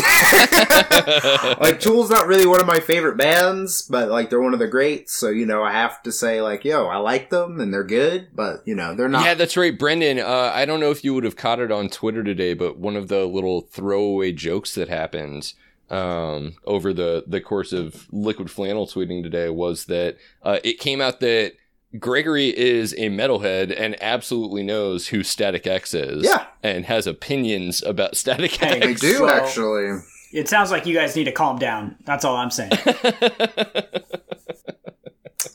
like 1.60 1.80
Tool's 1.80 2.08
not 2.10 2.26
really 2.26 2.46
one 2.46 2.60
of 2.60 2.66
my 2.66 2.80
favorite 2.80 3.16
bands, 3.16 3.82
but 3.82 4.08
like 4.08 4.30
they're 4.30 4.40
one 4.40 4.54
of 4.54 4.58
the 4.58 4.68
greats. 4.68 5.14
So 5.14 5.28
you 5.28 5.44
know, 5.44 5.62
I 5.62 5.72
have 5.72 6.02
to 6.04 6.12
say 6.12 6.40
like, 6.40 6.64
yo, 6.64 6.86
I 6.86 6.96
like 6.96 7.30
them 7.30 7.60
and 7.60 7.72
they're 7.72 7.84
good, 7.84 8.28
but 8.34 8.62
you 8.64 8.74
know, 8.74 8.94
they're 8.94 9.08
not. 9.08 9.24
Yeah, 9.24 9.34
that's 9.34 9.56
right, 9.56 9.78
Brendan. 9.78 10.18
Uh, 10.18 10.52
I 10.54 10.64
don't 10.64 10.80
know 10.80 10.90
if 10.90 11.04
you 11.04 11.14
would 11.14 11.24
have 11.24 11.36
caught 11.36 11.60
it 11.60 11.70
on 11.70 11.88
Twitter 11.88 12.24
today, 12.24 12.54
but 12.54 12.78
one 12.78 12.96
of 12.96 13.08
the 13.08 13.26
little 13.26 13.60
throwaway 13.60 14.32
jokes 14.32 14.74
that 14.74 14.88
happened 14.88 15.52
um, 15.90 16.54
over 16.64 16.92
the 16.92 17.24
the 17.26 17.40
course 17.40 17.72
of 17.72 18.06
Liquid 18.12 18.50
Flannel 18.50 18.86
tweeting 18.86 19.22
today 19.22 19.48
was 19.50 19.86
that 19.86 20.16
uh, 20.42 20.58
it 20.64 20.78
came 20.78 21.00
out 21.00 21.20
that 21.20 21.52
Gregory 21.98 22.56
is 22.56 22.92
a 22.94 23.08
metalhead 23.08 23.74
and 23.76 24.00
absolutely 24.00 24.62
knows 24.62 25.08
who 25.08 25.22
Static 25.24 25.66
X 25.66 25.92
is. 25.94 26.24
Yeah. 26.24 26.46
and 26.62 26.84
has 26.84 27.06
opinions 27.06 27.82
about 27.82 28.16
Static 28.16 28.52
Hey, 28.52 28.80
I 28.82 28.90
X. 28.92 29.00
do 29.00 29.14
So- 29.16 29.28
actually. 29.28 30.00
it 30.32 30.48
sounds 30.48 30.70
like 30.70 30.86
you 30.86 30.94
guys 30.94 31.16
need 31.16 31.24
to 31.24 31.32
calm 31.32 31.58
down. 31.58 31.96
That's 32.04 32.24
all 32.24 32.36
I'm 32.36 32.50
saying. 32.52 32.70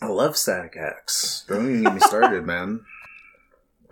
I 0.01 0.07
love 0.07 0.35
Static 0.35 0.75
X. 0.77 1.45
Don't 1.47 1.69
even 1.69 1.83
get 1.83 1.93
me 1.93 1.99
started, 2.01 2.45
man. 2.45 2.81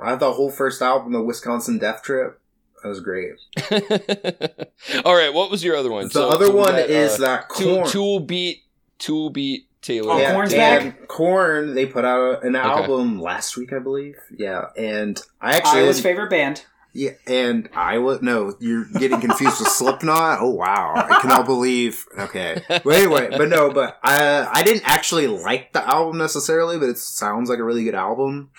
I 0.01 0.11
had 0.11 0.19
the 0.19 0.33
whole 0.33 0.51
first 0.51 0.81
album, 0.81 1.13
the 1.13 1.21
Wisconsin 1.21 1.77
Death 1.77 2.01
Trip. 2.03 2.39
That 2.83 2.89
was 2.89 2.99
great. 2.99 3.31
All 5.05 5.15
right, 5.15 5.33
what 5.33 5.49
was 5.49 5.63
your 5.63 5.75
other 5.75 5.89
one? 5.91 6.05
The 6.05 6.11
So- 6.11 6.29
other 6.29 6.51
one 6.51 6.73
got, 6.73 6.89
is 6.89 7.15
uh, 7.15 7.25
that 7.25 7.49
Tool, 7.55 7.75
Korn. 7.77 7.89
Tool 7.89 8.19
beat 8.19 8.57
Tool 8.99 9.29
beat 9.29 9.67
Taylor. 9.81 10.13
Oh, 10.13 10.17
yeah, 10.17 10.33
Korn's 10.33 10.53
and 10.53 11.07
Corn, 11.07 11.73
they 11.75 11.85
put 11.85 12.05
out 12.05 12.43
an 12.43 12.55
Okay. 12.55 12.65
album 12.67 13.19
last 13.21 13.57
week, 13.57 13.73
I 13.73 13.79
believe. 13.79 14.15
Yeah, 14.35 14.65
and 14.77 15.19
I 15.41 15.55
actually 15.57 15.81
Iowa's 15.81 15.99
favorite 16.01 16.29
band. 16.29 16.65
yeah, 16.93 17.11
and 17.27 17.67
I 17.75 17.97
was 17.97 18.21
no, 18.21 18.55
you're 18.59 18.85
getting 18.99 19.19
confused 19.19 19.59
with 19.59 19.69
Slipknot. 19.71 20.39
Oh 20.41 20.51
wow, 20.51 20.93
I 20.95 21.19
cannot 21.21 21.45
believe. 21.45 22.05
Okay, 22.17 22.61
but 22.67 22.85
anyway, 22.87 23.29
but 23.29 23.49
no, 23.49 23.71
but 23.71 23.97
I 24.03 24.45
I 24.51 24.63
didn't 24.63 24.83
actually 24.85 25.27
like 25.27 25.73
the 25.73 25.85
album 25.87 26.17
necessarily, 26.17 26.77
but 26.79 26.89
it 26.89 26.97
sounds 26.97 27.49
like 27.49 27.59
a 27.59 27.63
really 27.63 27.83
good 27.83 27.95
album. 27.95 28.51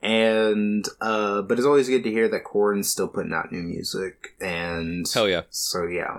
And 0.00 0.86
uh, 1.00 1.42
but 1.42 1.58
it's 1.58 1.66
always 1.66 1.88
good 1.88 2.04
to 2.04 2.10
hear 2.10 2.28
that 2.28 2.44
Korn's 2.44 2.88
still 2.88 3.08
putting 3.08 3.32
out 3.32 3.50
new 3.50 3.62
music, 3.62 4.34
and 4.40 5.06
Hell 5.12 5.28
yeah. 5.28 5.42
so 5.50 5.86
yeah. 5.86 6.18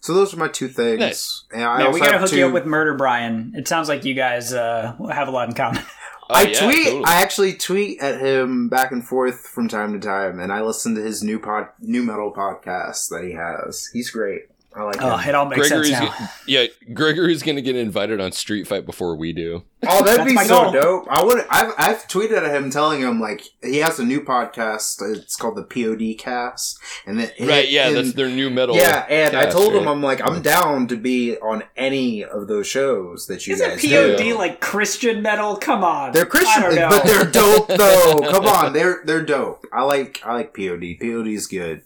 So 0.00 0.14
those 0.14 0.32
are 0.32 0.36
my 0.36 0.46
two 0.48 0.68
things. 0.68 1.00
Nice. 1.00 1.44
And 1.52 1.64
I 1.64 1.78
Man, 1.78 1.92
we 1.92 1.98
gotta 2.00 2.18
hook 2.18 2.30
two- 2.30 2.38
you 2.38 2.46
up 2.46 2.52
with 2.52 2.66
Murder 2.66 2.94
Brian. 2.94 3.52
It 3.56 3.66
sounds 3.66 3.88
like 3.88 4.04
you 4.04 4.14
guys 4.14 4.52
uh, 4.52 4.94
have 5.10 5.26
a 5.26 5.32
lot 5.32 5.48
in 5.48 5.54
common. 5.54 5.82
Oh, 6.28 6.34
I 6.34 6.42
yeah, 6.42 6.66
tweet. 6.66 6.84
totally. 6.86 7.04
I 7.04 7.22
actually 7.22 7.54
tweet 7.54 8.00
at 8.02 8.20
him 8.20 8.68
back 8.68 8.90
and 8.90 9.06
forth 9.06 9.42
from 9.46 9.68
time 9.68 9.92
to 9.92 10.04
time, 10.04 10.40
and 10.40 10.52
I 10.52 10.60
listen 10.60 10.96
to 10.96 11.00
his 11.00 11.22
new 11.22 11.38
pod, 11.38 11.68
new 11.78 12.02
metal 12.02 12.32
podcast 12.36 13.10
that 13.10 13.22
he 13.22 13.34
has. 13.34 13.88
He's 13.92 14.10
great. 14.10 14.46
I 14.76 14.82
like 14.82 15.00
Oh, 15.02 15.16
him. 15.16 15.28
it 15.30 15.34
all 15.34 15.46
makes 15.46 15.68
Gregory's 15.68 15.88
sense 15.96 16.00
now. 16.10 16.18
get- 16.18 16.30
yeah, 16.46 16.92
Gregory's 16.94 17.42
gonna 17.42 17.62
get 17.62 17.76
invited 17.76 18.20
on 18.20 18.32
Street 18.32 18.66
Fight 18.68 18.84
before 18.84 19.16
we 19.16 19.32
do. 19.32 19.62
Oh, 19.88 20.04
that'd 20.04 20.26
be 20.26 20.36
so 20.36 20.64
goal. 20.64 20.72
dope. 20.72 21.06
I 21.08 21.22
would. 21.24 21.46
I've 21.48 21.72
I've 21.78 22.08
tweeted 22.08 22.36
at 22.42 22.54
him 22.54 22.70
telling 22.70 23.00
him 23.00 23.20
like 23.20 23.42
he 23.62 23.78
has 23.78 23.98
a 23.98 24.04
new 24.04 24.20
podcast. 24.20 25.00
It's 25.00 25.36
called 25.36 25.56
the 25.56 25.62
POD 25.62 26.18
Cast, 26.18 26.78
and 27.06 27.18
that 27.20 27.32
Right, 27.40 27.68
yeah, 27.70 27.88
and- 27.88 27.96
that's 27.96 28.12
their 28.12 28.28
new 28.28 28.50
metal. 28.50 28.76
yeah. 28.76 29.06
And 29.08 29.34
I 29.36 29.44
cast, 29.44 29.56
told 29.56 29.74
him? 29.74 29.88
I'm 29.88 30.02
like 30.02 30.20
I'm 30.26 30.42
down 30.42 30.88
to 30.88 30.96
be 30.96 31.36
on 31.38 31.62
any 31.76 32.22
of 32.24 32.46
those 32.48 32.66
shows 32.66 33.26
that 33.28 33.46
you 33.46 33.54
Isn't 33.54 33.68
guys 33.70 33.80
POD 33.82 34.16
do. 34.18 34.36
like 34.38 34.60
Christian 34.60 35.22
metal? 35.22 35.56
Come 35.56 35.84
on. 35.84 36.12
They're 36.12 36.26
Christian, 36.26 36.62
I 36.64 36.66
don't 36.66 36.74
know. 36.76 36.88
but 36.90 37.04
they're 37.04 37.24
dope 37.30 37.68
though. 37.68 38.20
Come 38.30 38.46
on, 38.46 38.72
they're 38.74 39.00
they're 39.04 39.24
dope. 39.24 39.64
I 39.72 39.82
like 39.84 40.20
I 40.24 40.34
like 40.34 40.54
POD. 40.54 40.98
POD 41.00 41.28
is 41.28 41.46
good. 41.46 41.82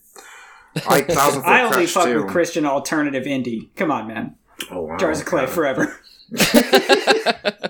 I 0.87 0.89
like 0.91 1.09
Thousand 1.09 1.43
I 1.45 1.63
only 1.63 1.87
fuck 1.87 2.05
too. 2.05 2.23
with 2.23 2.31
Christian 2.33 2.65
alternative 2.67 3.25
indie. 3.25 3.75
Come 3.77 3.91
on, 3.91 4.07
man. 4.09 4.37
Oh 4.71 4.83
wow, 4.83 4.97
Jars 4.99 5.21
of 5.21 5.27
Clay 5.27 5.43
okay. 5.43 5.53
forever. 5.53 5.97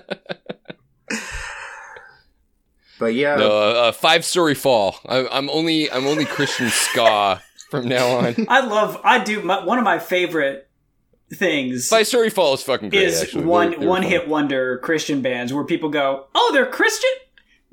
But 2.98 3.14
yeah, 3.14 3.36
No, 3.36 3.46
uh, 3.50 3.72
uh, 3.88 3.92
five 3.92 4.24
story 4.26 4.54
fall. 4.54 4.96
I, 5.08 5.26
I'm 5.28 5.48
only 5.48 5.90
I'm 5.90 6.06
only 6.06 6.26
Christian 6.26 6.68
ska 6.68 7.40
from 7.70 7.88
now 7.88 8.18
on. 8.18 8.34
I 8.48 8.60
love. 8.60 9.00
I 9.02 9.24
do. 9.24 9.40
My, 9.42 9.64
one 9.64 9.78
of 9.78 9.84
my 9.84 9.98
favorite 9.98 10.68
things 11.32 11.88
Five 11.88 12.06
story 12.08 12.28
fall 12.28 12.52
is 12.54 12.62
fucking 12.62 12.90
great. 12.90 13.02
is 13.04 13.22
actually. 13.22 13.44
one 13.46 13.70
They're- 13.70 13.78
they're 13.80 13.88
one 13.88 14.02
fun. 14.02 14.10
hit 14.10 14.28
wonder 14.28 14.78
Christian 14.78 15.22
bands 15.22 15.50
where 15.50 15.64
people 15.64 15.88
go, 15.88 16.26
"Oh, 16.34 16.50
they're 16.52 16.66
Christian." 16.66 17.08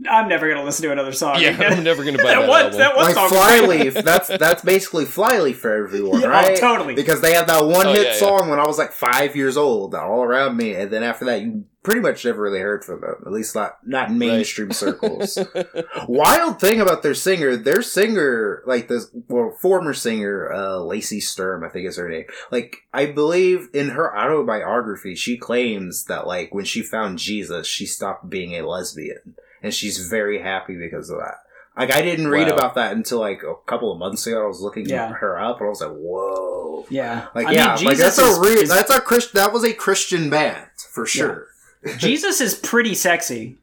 I'm 0.10 0.28
never 0.30 0.48
gonna 0.48 0.64
listen 0.64 0.84
to 0.84 0.92
another 0.92 1.12
song. 1.12 1.40
Yeah, 1.42 1.56
again. 1.56 1.74
I'm 1.74 1.84
never 1.84 2.04
gonna 2.06 2.18
buy 2.20 2.24
that, 2.36 2.42
that 2.42 2.48
one, 2.50 2.62
album. 2.66 2.78
that 2.80 2.96
one 2.96 3.06
like 3.06 3.16
song. 3.16 3.30
Flyleaf. 3.30 3.94
that's 3.96 4.28
that's 4.28 4.62
basically 4.64 5.06
Flyleaf 5.06 5.58
for 5.60 5.74
everyone, 5.86 6.22
Yeah, 6.22 6.28
oh, 6.28 6.32
right? 6.32 6.58
totally. 6.58 6.94
Because 6.94 7.22
they 7.22 7.34
had 7.34 7.48
that 7.48 7.66
one 7.66 7.88
Oh, 7.88 7.94
hit 7.94 8.04
yeah, 8.06 8.12
yeah. 8.14 8.20
song 8.20 8.50
when 8.50 8.60
I 8.60 8.68
was 8.68 8.78
like 8.78 8.92
five 8.92 9.36
years 9.36 9.58
old, 9.58 9.96
all 9.96 10.22
around 10.24 10.56
me, 10.56 10.76
and 10.76 10.92
then 10.92 11.02
after 11.02 11.26
that, 11.26 11.42
you 11.42 11.66
pretty 11.82 12.02
much 12.02 12.26
never 12.26 12.42
really 12.44 12.60
heard 12.60 12.84
from 12.86 13.02
them. 13.02 13.16
At 13.26 13.32
least 13.32 13.56
not 13.56 13.78
not 13.88 14.10
in 14.10 14.20
mainstream 14.20 14.72
circles. 14.72 15.38
Wild 16.08 16.60
thing 16.60 16.80
about 16.80 17.02
their 17.02 17.14
singer, 17.16 17.56
their 17.56 17.82
singer, 17.82 18.62
like 18.68 18.88
this, 18.90 19.10
well, 19.30 19.56
former 19.60 19.94
singer, 19.94 20.52
uh, 20.54 20.78
Lacey 20.80 21.20
Sturm, 21.22 21.64
I 21.64 21.70
think 21.70 21.88
is 21.88 21.98
her 21.98 22.10
name. 22.10 22.26
Like, 22.52 22.78
I 22.94 23.08
believe 23.08 23.70
in 23.74 23.90
her 23.90 24.16
autobiography, 24.16 25.16
she 25.16 25.38
claims 25.38 26.06
that, 26.06 26.28
like, 26.28 26.54
when 26.54 26.66
she 26.66 26.82
found 26.84 27.18
Jesus, 27.20 27.66
she 27.68 27.86
stopped 27.86 28.30
being 28.30 28.54
a 28.54 28.68
lesbian. 28.68 29.36
And 29.64 29.74
she's 29.74 30.08
very 30.08 30.42
happy 30.42 30.76
because 30.78 31.10
of 31.10 31.20
that. 31.20 31.36
Like, 31.78 31.96
I 31.96 32.02
didn't 32.02 32.28
read 32.30 32.48
Wow. 32.48 32.56
about 32.56 32.76
that 32.76 32.94
until, 32.94 33.20
like, 33.20 33.44
a 33.44 33.54
couple 33.68 33.92
of 33.92 34.00
months 34.00 34.26
ago. 34.26 34.44
I 34.44 34.48
was 34.48 34.62
looking 34.62 34.88
Yeah. 34.90 35.14
her 35.14 35.40
up, 35.40 35.58
and 35.60 35.68
I 35.68 35.70
was 35.70 35.82
like, 35.82 35.92
whoa. 35.92 36.86
Yeah, 36.90 37.28
Like, 37.36 37.48
I 37.48 37.52
yeah, 37.52 37.76
mean, 37.76 37.86
like, 37.86 37.98
that's 37.98 38.16
Jesus 38.18 38.38
a 38.38 38.42
real, 38.42 38.58
is- 38.60 38.70
that's 38.70 38.90
a 38.90 39.00
Christ, 39.02 39.34
that 39.34 39.54
was 39.54 39.64
a 39.64 39.74
Christian 39.74 40.30
band, 40.30 40.66
for 40.92 41.06
sure. 41.06 41.48
Jesus 41.98 42.42
is 42.42 42.56
pretty 42.56 42.96
sexy. 42.96 43.58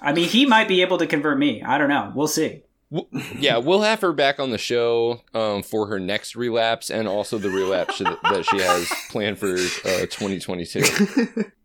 I 0.00 0.12
mean, 0.12 0.28
he 0.28 0.44
might 0.44 0.68
be 0.68 0.82
able 0.82 0.98
to 0.98 1.06
convert 1.06 1.38
me. 1.38 1.62
I 1.62 1.78
don't 1.78 1.88
know. 1.88 2.12
We'll 2.14 2.28
see. 2.28 2.62
yeah, 3.38 3.56
we'll 3.56 3.82
have 3.82 4.00
her 4.02 4.12
back 4.12 4.38
on 4.38 4.50
the 4.50 4.58
show 4.58 5.22
um, 5.34 5.62
for 5.62 5.86
her 5.86 5.98
next 5.98 6.36
relapse 6.36 6.90
and 6.90 7.08
also 7.08 7.38
the 7.38 7.50
relapse 7.50 7.98
that 7.98 8.18
that 8.22 8.44
she 8.44 8.58
has 8.60 8.88
planned 9.10 9.38
for 9.38 9.54
uh, 9.54 10.06
2022. 10.06 11.44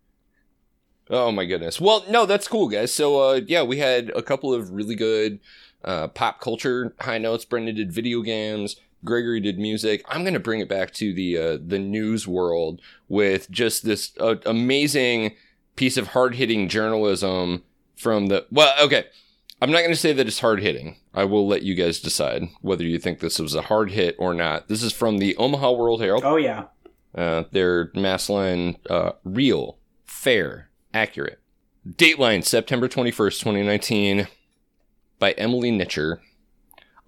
Oh 1.12 1.30
my 1.32 1.45
goodness. 1.45 1.82
Well, 1.82 2.05
no, 2.09 2.26
that's 2.26 2.47
cool, 2.47 2.70
guys. 2.70 2.93
So, 2.93 3.22
uh, 3.22 3.41
yeah, 3.45 3.64
we 3.64 3.78
had 3.78 4.09
a 4.16 4.22
couple 4.22 4.53
of 4.53 4.72
really 4.72 4.95
good 4.95 5.41
uh, 5.84 6.07
pop 6.07 6.39
culture 6.39 6.95
high 7.01 7.18
notes. 7.18 7.43
Brendan 7.43 7.76
did 7.76 7.91
video 7.91 8.22
games. 8.22 8.78
Gregory 9.03 9.41
did 9.41 9.59
music. 9.59 10.05
I'm 10.07 10.24
going 10.24 10.36
to 10.36 10.39
bring 10.39 10.62
it 10.62 10.70
back 10.70 10.93
to 10.93 11.14
the 11.14 11.38
uh, 11.38 11.57
the 11.62 11.80
news 11.80 12.28
world 12.28 12.82
with 13.09 13.51
just 13.51 13.84
this 13.84 14.14
uh, 14.20 14.36
amazing 14.45 15.36
piece 15.76 15.97
of 15.97 16.09
hard 16.09 16.36
hitting 16.36 16.70
journalism 16.70 17.64
from 17.97 18.28
the. 18.28 18.45
Well, 18.49 18.74
okay. 18.82 19.05
I'm 19.64 19.70
not 19.70 19.80
going 19.80 19.91
to 19.91 19.95
say 19.95 20.14
that 20.14 20.28
it's 20.28 20.39
hard 20.39 20.62
hitting. 20.62 20.95
I 21.14 21.26
will 21.26 21.47
let 21.47 21.62
you 21.62 21.76
guys 21.76 21.99
decide 21.99 22.43
whether 22.62 22.84
you 22.84 22.97
think 22.97 23.20
this 23.20 23.38
was 23.38 23.53
a 23.53 23.64
hard 23.64 23.91
hit 23.91 24.16
or 24.18 24.34
not. 24.34 24.70
This 24.70 24.82
is 24.82 24.91
from 24.91 25.20
the 25.20 25.36
Omaha 25.36 25.74
World 25.74 26.01
Herald. 26.01 26.24
Oh 26.26 26.38
yeah. 26.38 26.66
Uh, 27.14 27.43
their 27.51 27.91
mass 27.93 28.28
line, 28.30 28.78
uh, 28.89 29.12
real, 29.24 29.78
fair, 30.05 30.71
accurate. 30.94 31.39
Dateline, 31.88 32.44
September 32.44 32.88
21st, 32.88 33.39
2019, 33.39 34.28
by 35.20 35.32
Emily 35.32 35.72
Nitcher. 35.72 36.20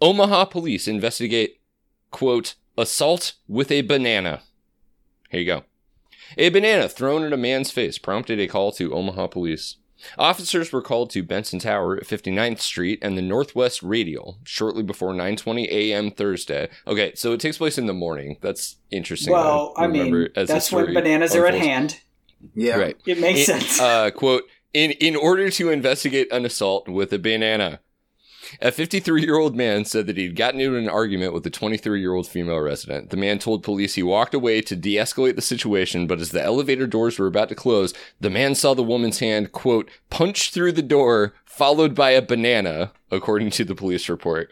Omaha 0.01 0.45
police 0.45 0.87
investigate, 0.87 1.61
quote, 2.11 2.55
assault 2.77 3.33
with 3.47 3.71
a 3.71 3.81
banana. 3.81 4.41
Here 5.29 5.39
you 5.39 5.45
go. 5.45 5.63
A 6.37 6.49
banana 6.49 6.89
thrown 6.89 7.23
at 7.23 7.33
a 7.33 7.37
man's 7.37 7.71
face 7.71 7.97
prompted 7.97 8.39
a 8.39 8.47
call 8.47 8.71
to 8.73 8.93
Omaha 8.93 9.27
police. 9.27 9.77
Officers 10.17 10.71
were 10.71 10.81
called 10.81 11.09
to 11.11 11.23
Benson 11.23 11.59
Tower 11.59 11.95
at 11.95 12.03
59th 12.03 12.59
Street 12.59 12.99
and 13.01 13.17
the 13.17 13.21
Northwest 13.21 13.81
Radial 13.81 14.39
shortly 14.43 14.83
before 14.83 15.13
9:20 15.13 15.67
a.m. 15.69 16.11
Thursday. 16.11 16.69
Okay, 16.85 17.13
so 17.15 17.31
it 17.31 17.39
takes 17.39 17.57
place 17.57 17.77
in 17.77 17.85
the 17.85 17.93
morning. 17.93 18.37
That's 18.41 18.77
interesting. 18.91 19.31
Well, 19.31 19.73
I 19.77 19.87
mean, 19.87 20.29
that's 20.35 20.71
when 20.71 20.93
bananas 20.93 21.35
are 21.35 21.45
at 21.45 21.53
hand. 21.53 22.01
Yeah. 22.53 22.77
Right. 22.77 22.97
It 23.05 23.19
makes 23.19 23.47
In- 23.49 23.59
sense. 23.59 23.79
Uh, 23.79 24.11
quote, 24.11 24.43
in, 24.73 24.91
in 24.91 25.15
order 25.15 25.49
to 25.49 25.69
investigate 25.69 26.31
an 26.31 26.45
assault 26.45 26.87
with 26.87 27.13
a 27.13 27.19
banana. 27.19 27.79
A 28.61 28.71
53 28.71 29.21
year 29.21 29.37
old 29.37 29.55
man 29.55 29.85
said 29.85 30.05
that 30.07 30.17
he'd 30.17 30.35
gotten 30.35 30.59
into 30.59 30.77
an 30.77 30.89
argument 30.89 31.33
with 31.33 31.45
a 31.45 31.49
23 31.49 31.99
year 31.99 32.13
old 32.13 32.27
female 32.27 32.59
resident. 32.59 33.09
The 33.09 33.17
man 33.17 33.39
told 33.39 33.63
police 33.63 33.95
he 33.95 34.03
walked 34.03 34.33
away 34.33 34.61
to 34.61 34.75
de 34.75 34.95
escalate 34.95 35.35
the 35.35 35.41
situation, 35.41 36.07
but 36.07 36.19
as 36.19 36.31
the 36.31 36.43
elevator 36.43 36.85
doors 36.85 37.17
were 37.17 37.27
about 37.27 37.49
to 37.49 37.55
close, 37.55 37.93
the 38.19 38.29
man 38.29 38.53
saw 38.53 38.73
the 38.73 38.83
woman's 38.83 39.19
hand, 39.19 39.53
quote, 39.53 39.89
punch 40.09 40.51
through 40.51 40.73
the 40.73 40.81
door, 40.81 41.33
followed 41.45 41.95
by 41.95 42.11
a 42.11 42.21
banana, 42.21 42.91
according 43.09 43.49
to 43.51 43.63
the 43.63 43.75
police 43.75 44.09
report. 44.09 44.51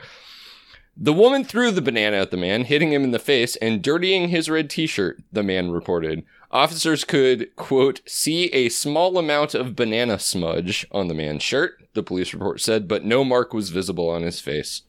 The 0.95 1.13
woman 1.13 1.43
threw 1.43 1.71
the 1.71 1.81
banana 1.81 2.17
at 2.17 2.31
the 2.31 2.37
man, 2.37 2.65
hitting 2.65 2.91
him 2.93 3.03
in 3.03 3.11
the 3.11 3.19
face 3.19 3.55
and 3.57 3.81
dirtying 3.81 4.29
his 4.29 4.49
red 4.49 4.69
t 4.69 4.87
shirt, 4.87 5.21
the 5.31 5.43
man 5.43 5.71
reported. 5.71 6.23
Officers 6.51 7.03
could, 7.05 7.55
quote, 7.55 8.01
see 8.05 8.45
a 8.47 8.69
small 8.69 9.17
amount 9.17 9.55
of 9.55 9.75
banana 9.75 10.19
smudge 10.19 10.85
on 10.91 11.07
the 11.07 11.13
man's 11.13 11.43
shirt, 11.43 11.87
the 11.93 12.03
police 12.03 12.33
report 12.33 12.59
said, 12.61 12.87
but 12.87 13.05
no 13.05 13.23
mark 13.23 13.53
was 13.53 13.69
visible 13.69 14.09
on 14.09 14.21
his 14.23 14.39
face. 14.39 14.81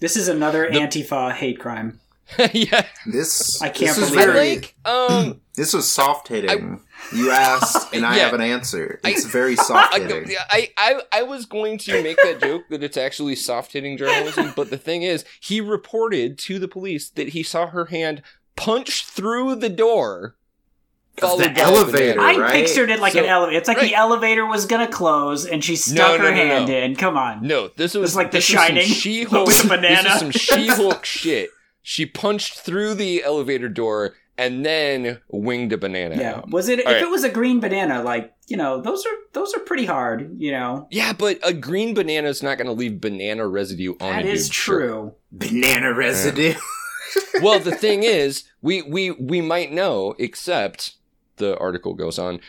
this 0.00 0.16
is 0.16 0.28
another 0.28 0.66
Antifa 0.70 1.32
hate 1.34 1.58
crime. 1.60 2.00
yeah. 2.52 2.84
This 3.06 3.60
I 3.62 3.68
can't 3.70 3.96
this 3.96 4.10
believe 4.10 4.26
very, 4.26 4.54
like, 4.56 4.74
um, 4.84 5.40
This 5.56 5.72
was 5.72 5.90
soft 5.90 6.28
hitting. 6.28 6.80
You 7.12 7.30
asked, 7.32 7.92
and 7.94 8.04
I 8.06 8.16
Yeah. 8.18 8.24
have 8.26 8.34
an 8.34 8.42
answer. 8.42 9.00
It's 9.02 9.26
I- 9.26 9.28
very 9.30 9.56
soft 9.56 9.94
hitting. 9.96 10.36
I, 10.50 10.70
I, 10.76 11.00
I 11.12 11.22
was 11.22 11.46
going 11.46 11.78
to 11.78 12.02
make 12.02 12.16
that 12.22 12.40
joke 12.40 12.62
that 12.70 12.82
it's 12.82 12.96
actually 12.98 13.34
soft 13.34 13.72
hitting 13.72 13.96
journalism, 13.96 14.52
but 14.54 14.70
the 14.70 14.76
thing 14.78 15.02
is, 15.02 15.24
he 15.40 15.60
reported 15.60 16.38
to 16.40 16.58
the 16.58 16.68
police 16.68 17.08
that 17.10 17.30
he 17.30 17.42
saw 17.42 17.66
her 17.68 17.86
hand 17.86 18.22
punch 18.56 19.04
through 19.06 19.54
the 19.56 19.68
door. 19.68 20.36
Followed 21.20 21.44
the 21.44 21.50
by 21.50 21.60
elevator, 21.60 22.14
banana. 22.20 22.38
I 22.38 22.40
right? 22.42 22.52
pictured 22.52 22.90
it 22.90 23.00
like 23.00 23.12
So- 23.14 23.20
an 23.20 23.26
elevator. 23.26 23.58
It's 23.58 23.68
like 23.68 23.78
right. 23.78 23.88
the 23.88 23.94
elevator 23.94 24.46
was 24.46 24.66
gonna 24.66 24.88
close 24.88 25.44
and 25.46 25.62
she 25.64 25.76
stuck 25.76 26.18
no, 26.18 26.26
her 26.26 26.30
no, 26.30 26.36
hand 26.36 26.68
no. 26.68 26.74
in. 26.76 26.96
Come 26.96 27.16
on. 27.16 27.46
No, 27.46 27.68
this 27.76 27.94
was 27.94 28.10
It's 28.10 28.16
like 28.16 28.30
The 28.30 28.38
this 28.38 28.48
was 28.50 28.56
some 28.58 28.66
Shining, 28.68 28.86
She-Hulk, 28.86 29.46
with 29.48 29.64
a 29.64 29.68
banana. 29.76 30.02
This 30.02 30.12
is 30.14 30.18
some 30.20 30.30
She-Hulk 30.30 31.04
shit. 31.04 31.50
She 31.82 32.04
punched 32.06 32.60
through 32.60 32.94
the 32.94 33.22
elevator 33.24 33.68
door 33.68 34.14
and 34.36 34.64
then 34.64 35.18
winged 35.30 35.72
a 35.72 35.78
banana 35.78 36.16
Yeah. 36.16 36.34
out. 36.36 36.50
Was 36.50 36.68
it 36.68 36.78
if 36.80 36.86
All 36.86 36.92
right. 36.92 37.02
it 37.02 37.10
was 37.10 37.24
a 37.24 37.28
green 37.28 37.58
banana, 37.60 38.02
like, 38.02 38.32
you 38.46 38.56
know, 38.56 38.80
those 38.80 39.04
are 39.04 39.14
those 39.32 39.52
are 39.54 39.58
pretty 39.60 39.84
hard, 39.84 40.36
you 40.38 40.52
know. 40.52 40.86
Yeah, 40.90 41.12
but 41.12 41.38
a 41.42 41.52
green 41.52 41.92
banana 41.94 42.28
is 42.28 42.42
not 42.42 42.56
going 42.56 42.66
to 42.68 42.72
leave 42.72 43.00
banana 43.00 43.46
residue 43.48 43.94
on 44.00 44.12
That 44.12 44.24
a 44.24 44.28
is 44.28 44.44
dude's 44.44 44.54
shirt. 44.54 44.80
true. 44.80 45.14
Banana 45.32 45.92
residue. 45.92 46.54
well, 47.42 47.58
the 47.58 47.74
thing 47.74 48.02
is, 48.04 48.44
we 48.62 48.82
we 48.82 49.10
we 49.12 49.40
might 49.40 49.72
know, 49.72 50.14
except 50.18 50.92
the 51.38 51.56
article 51.58 51.94
goes 51.94 52.18
on. 52.18 52.40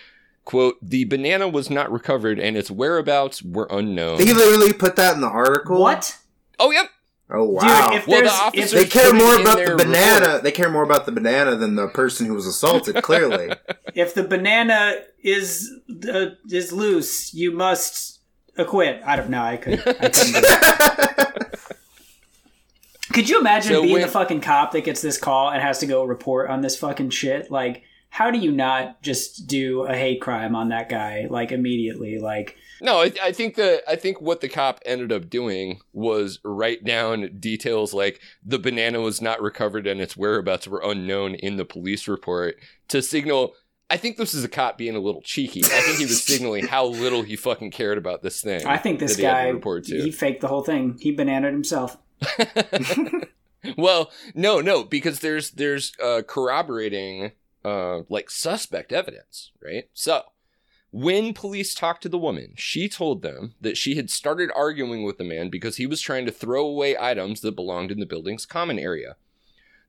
Quote, 0.45 0.77
the 0.81 1.05
banana 1.05 1.47
was 1.47 1.69
not 1.69 1.91
recovered 1.91 2.39
and 2.39 2.57
its 2.57 2.71
whereabouts 2.71 3.43
were 3.43 3.67
unknown. 3.69 4.17
They 4.17 4.33
literally 4.33 4.73
put 4.73 4.95
that 4.95 5.13
in 5.15 5.21
the 5.21 5.27
article. 5.27 5.79
What? 5.79 6.17
oh, 6.59 6.71
yep. 6.71 6.89
Oh 7.31 7.43
wow. 7.43 7.89
Dude, 7.91 7.99
if 7.99 8.07
Well, 8.07 8.23
the 8.23 8.29
officers- 8.31 8.73
if, 8.73 8.79
they 8.79 8.87
care 8.99 9.13
more 9.13 9.39
about 9.39 9.57
the 9.63 9.75
banana. 9.75 10.19
report. 10.25 10.43
They 10.43 10.51
care 10.51 10.71
more 10.71 10.81
about 10.81 11.05
the 11.05 11.11
banana 11.11 11.55
than 11.55 11.75
the 11.75 11.87
person 11.87 12.25
who 12.25 12.33
was 12.33 12.47
assaulted. 12.47 13.03
Clearly, 13.03 13.53
if 13.93 14.15
the 14.15 14.23
banana 14.23 14.95
is 15.23 15.71
uh, 16.11 16.31
is 16.49 16.73
loose, 16.73 17.31
you 17.35 17.51
must 17.51 18.19
acquit. 18.57 19.03
I 19.05 19.15
don't 19.15 19.29
know. 19.29 19.43
I 19.43 19.57
could. 19.57 19.79
I 19.87 20.09
couldn't. 20.09 20.45
Could 23.13 23.27
you 23.27 23.39
imagine 23.39 23.73
So 23.73 23.81
being 23.81 23.93
when- 23.93 24.01
the 24.03 24.07
fucking 24.07 24.41
cop 24.41 24.71
that 24.73 24.81
gets 24.83 25.01
this 25.01 25.17
call 25.17 25.49
and 25.49 25.61
has 25.61 25.79
to 25.79 25.85
go 25.87 26.03
report 26.05 26.49
on 26.49 26.61
this 26.61 26.77
fucking 26.77 27.09
shit? 27.09 27.49
Like, 27.51 27.83
how 28.09 28.31
do 28.31 28.39
you 28.39 28.51
not 28.51 29.01
just 29.01 29.47
do 29.47 29.83
a 29.83 29.95
hate 29.95 30.19
crime 30.21 30.55
on 30.55 30.69
that 30.69 30.89
guy 30.89 31.27
like 31.29 31.51
immediately? 31.51 32.19
Like, 32.19 32.57
No, 32.81 33.01
I, 33.01 33.11
I 33.21 33.31
think 33.31 33.55
the 33.55 33.81
I 33.87 33.95
think 33.95 34.19
what 34.19 34.41
the 34.41 34.49
cop 34.49 34.81
ended 34.85 35.11
up 35.11 35.29
doing 35.29 35.79
was 35.93 36.39
write 36.43 36.83
down 36.83 37.37
details 37.39 37.93
like 37.93 38.19
the 38.43 38.59
banana 38.59 38.99
was 38.99 39.21
not 39.21 39.41
recovered 39.41 39.87
and 39.87 40.01
its 40.01 40.17
whereabouts 40.17 40.67
were 40.67 40.81
unknown 40.83 41.35
in 41.35 41.57
the 41.57 41.65
police 41.65 42.07
report 42.07 42.55
to 42.89 43.01
signal. 43.01 43.53
I 43.91 43.97
think 43.97 44.17
this 44.17 44.33
is 44.33 44.43
a 44.43 44.49
cop 44.49 44.77
being 44.77 44.95
a 44.95 44.99
little 44.99 45.21
cheeky. 45.21 45.63
I 45.63 45.81
think 45.81 45.97
he 45.97 46.05
was 46.05 46.23
signaling 46.23 46.67
how 46.67 46.85
little 46.85 47.23
he 47.23 47.35
fucking 47.35 47.71
cared 47.71 47.97
about 47.97 48.21
this 48.21 48.41
thing. 48.41 48.65
I 48.67 48.77
think 48.77 48.99
this 48.99 49.15
he 49.15 49.23
guy 49.23 49.51
to. 49.51 49.79
he 49.81 50.11
faked 50.11 50.41
the 50.41 50.47
whole 50.47 50.61
thing. 50.61 50.97
He 50.99 51.15
bananaed 51.15 51.51
himself. 51.51 51.97
well, 53.77 54.11
no, 54.35 54.61
no, 54.61 54.83
because 54.83 55.21
there's 55.21 55.51
there's 55.51 55.93
uh, 56.03 56.21
corroborating 56.27 57.31
uh, 57.63 58.01
like 58.09 58.29
suspect 58.29 58.91
evidence, 58.91 59.51
right? 59.61 59.89
So 59.93 60.23
when 60.91 61.33
police 61.33 61.75
talked 61.75 62.01
to 62.03 62.09
the 62.09 62.17
woman, 62.17 62.53
she 62.55 62.89
told 62.89 63.21
them 63.21 63.53
that 63.61 63.77
she 63.77 63.95
had 63.95 64.09
started 64.09 64.49
arguing 64.55 65.03
with 65.03 65.17
the 65.17 65.23
man 65.23 65.49
because 65.49 65.77
he 65.77 65.85
was 65.85 66.01
trying 66.01 66.25
to 66.25 66.31
throw 66.31 66.65
away 66.65 66.97
items 66.97 67.41
that 67.41 67.55
belonged 67.55 67.91
in 67.91 67.99
the 67.99 68.05
building's 68.05 68.45
common 68.45 68.79
area. 68.79 69.15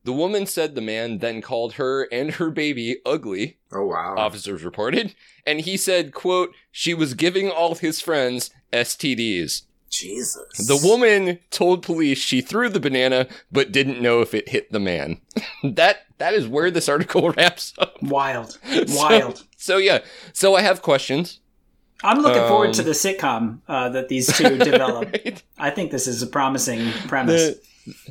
The 0.05 0.13
woman 0.13 0.47
said 0.47 0.75
the 0.75 0.81
man 0.81 1.19
then 1.19 1.43
called 1.43 1.75
her 1.75 2.05
and 2.11 2.33
her 2.33 2.51
baby 2.51 2.97
ugly, 3.05 3.59
oh 3.71 3.87
wow. 3.87 4.15
officers 4.17 4.65
reported, 4.65 5.15
and 5.47 5.61
he 5.61 5.77
said, 5.77 6.13
quote, 6.13 6.55
she 6.71 6.95
was 6.95 7.15
giving 7.15 7.51
all 7.51 7.75
his 7.75 8.01
friends 8.01 8.51
STDs. 8.73 9.63
Jesus. 9.91 10.67
The 10.67 10.81
woman 10.83 11.39
told 11.51 11.83
police 11.83 12.19
she 12.19 12.41
threw 12.41 12.69
the 12.69 12.81
banana 12.81 13.27
but 13.51 13.73
didn't 13.73 14.01
know 14.01 14.21
if 14.21 14.35
it 14.35 14.49
hit 14.49 14.71
the 14.73 14.81
man. 14.81 15.21
that 15.65 16.07
that 16.19 16.35
is 16.35 16.47
where 16.47 16.71
this 16.71 16.89
article 16.89 17.31
wraps 17.37 17.75
up. 17.79 18.03
Wild, 18.03 18.59
wild. 18.89 19.45
So, 19.57 19.77
yeah. 19.77 20.01
So 20.33 20.55
I 20.55 20.63
have 20.63 20.83
questions. 20.83 21.41
I'm 22.03 22.21
looking 22.23 22.47
forward 22.49 22.73
to 22.75 22.81
Um, 22.81 22.87
the 22.87 22.93
sitcom 22.93 23.59
uh, 23.69 23.91
that 23.91 24.09
these 24.09 24.35
two 24.35 24.57
develop. 24.57 25.13
Right? 25.13 25.43
I 25.59 25.69
think 25.71 25.91
this 25.91 26.07
is 26.07 26.23
a 26.23 26.27
promising 26.27 26.93
premise. 27.09 27.57
The 27.57 27.61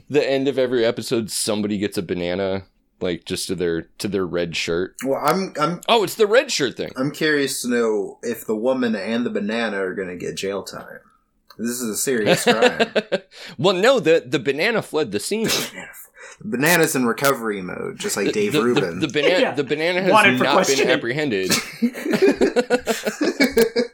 the 0.10 0.30
end 0.30 0.48
of 0.48 0.60
every 0.60 0.86
episode 0.86 1.32
somebody 1.32 1.78
gets 1.78 1.98
a 1.98 2.04
banana 2.04 2.66
like 3.02 3.26
just 3.26 3.48
to 3.48 3.56
their 3.56 3.84
to 4.00 4.08
their 4.08 4.26
red 4.26 4.56
shirt. 4.56 4.96
Well, 5.06 5.22
I'm 5.24 5.54
I'm 5.60 5.82
Oh, 5.88 6.04
it's 6.04 6.16
the 6.16 6.28
red 6.28 6.52
shirt 6.52 6.78
thing. 6.78 6.92
I'm 6.98 7.12
curious 7.12 7.62
to 7.62 7.70
know 7.70 8.20
if 8.22 8.46
the 8.46 8.56
woman 8.56 8.96
and 8.96 9.26
the 9.26 9.30
banana 9.30 9.82
are 9.82 9.96
going 9.96 10.10
to 10.10 10.18
get 10.18 10.36
jail 10.36 10.64
time. 10.64 11.00
This 11.60 11.82
is 11.82 11.90
a 11.90 11.98
serious 11.98 12.46
crime. 12.46 12.90
well, 13.58 13.76
no, 13.76 14.00
the 14.00 14.24
the 14.26 14.40
banana 14.40 14.82
fled 14.82 15.12
the 15.12 15.20
scene. 15.20 15.48
The 15.48 15.88
banana's 16.46 16.96
in 16.96 17.06
recovery 17.06 17.62
mode, 17.62 18.00
just 18.00 18.16
like 18.16 18.32
Dave 18.32 18.54
the, 18.54 18.60
the- 18.60 18.66
Rubin. 18.66 19.00
The, 19.02 19.10
banana 19.10 19.40
Yeah. 19.42 19.54
the 19.54 19.66
banana 19.66 20.02
has 20.02 20.12
Wanted 20.12 20.40
not 20.40 20.66
been 20.68 20.90
apprehended. 20.90 21.52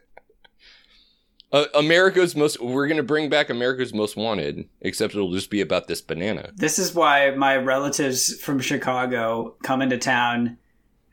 Uh, 1.51 1.65
America's 1.73 2.35
most. 2.35 2.59
We're 2.59 2.87
gonna 2.87 3.03
bring 3.03 3.29
back 3.29 3.49
America's 3.49 3.93
Most 3.93 4.17
Wanted, 4.17 4.67
except 4.81 5.15
it'll 5.15 5.31
just 5.31 5.49
be 5.49 5.61
about 5.61 5.87
this 5.87 6.01
banana. 6.01 6.49
This 6.53 6.77
is 6.77 6.93
why 6.93 7.31
my 7.31 7.55
relatives 7.55 8.35
from 8.41 8.59
Chicago 8.59 9.55
come 9.63 9.81
into 9.81 9.97
town 9.97 10.57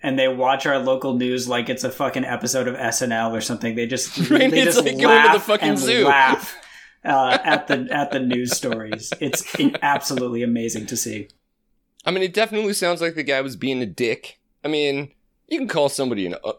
and 0.02 0.18
they 0.18 0.28
watch 0.28 0.66
our 0.66 0.78
local 0.78 1.14
news 1.14 1.48
like 1.48 1.68
it's 1.68 1.84
a 1.84 1.90
fucking 1.90 2.24
episode 2.24 2.68
of 2.68 2.74
SNL 2.76 3.32
or 3.32 3.40
something. 3.40 3.74
They 3.74 3.86
just 3.86 4.16
Right, 4.30 4.50
they 4.50 4.62
it's 4.62 4.74
just 4.74 4.84
like 4.84 4.98
going 4.98 5.22
to 5.22 5.28
the 5.28 5.34
laugh 5.34 5.42
fucking 5.44 5.68
and 5.70 5.78
zoo. 5.78 6.06
laugh 6.08 6.56
uh, 7.04 7.38
at 7.44 7.68
the 7.68 7.88
at 7.92 8.10
the 8.12 8.20
news 8.20 8.56
stories. 8.56 9.12
It's 9.20 9.54
absolutely 9.82 10.42
amazing 10.42 10.86
to 10.86 10.96
see. 10.96 11.28
I 12.04 12.10
mean, 12.10 12.22
it 12.22 12.34
definitely 12.34 12.72
sounds 12.72 13.00
like 13.00 13.14
the 13.14 13.22
guy 13.22 13.40
was 13.40 13.56
being 13.56 13.80
a 13.80 13.86
dick. 13.86 14.40
I 14.64 14.68
mean, 14.68 15.12
you 15.48 15.58
can 15.58 15.68
call 15.68 15.88
somebody 15.88 16.26
an 16.26 16.34
uh, 16.44 16.52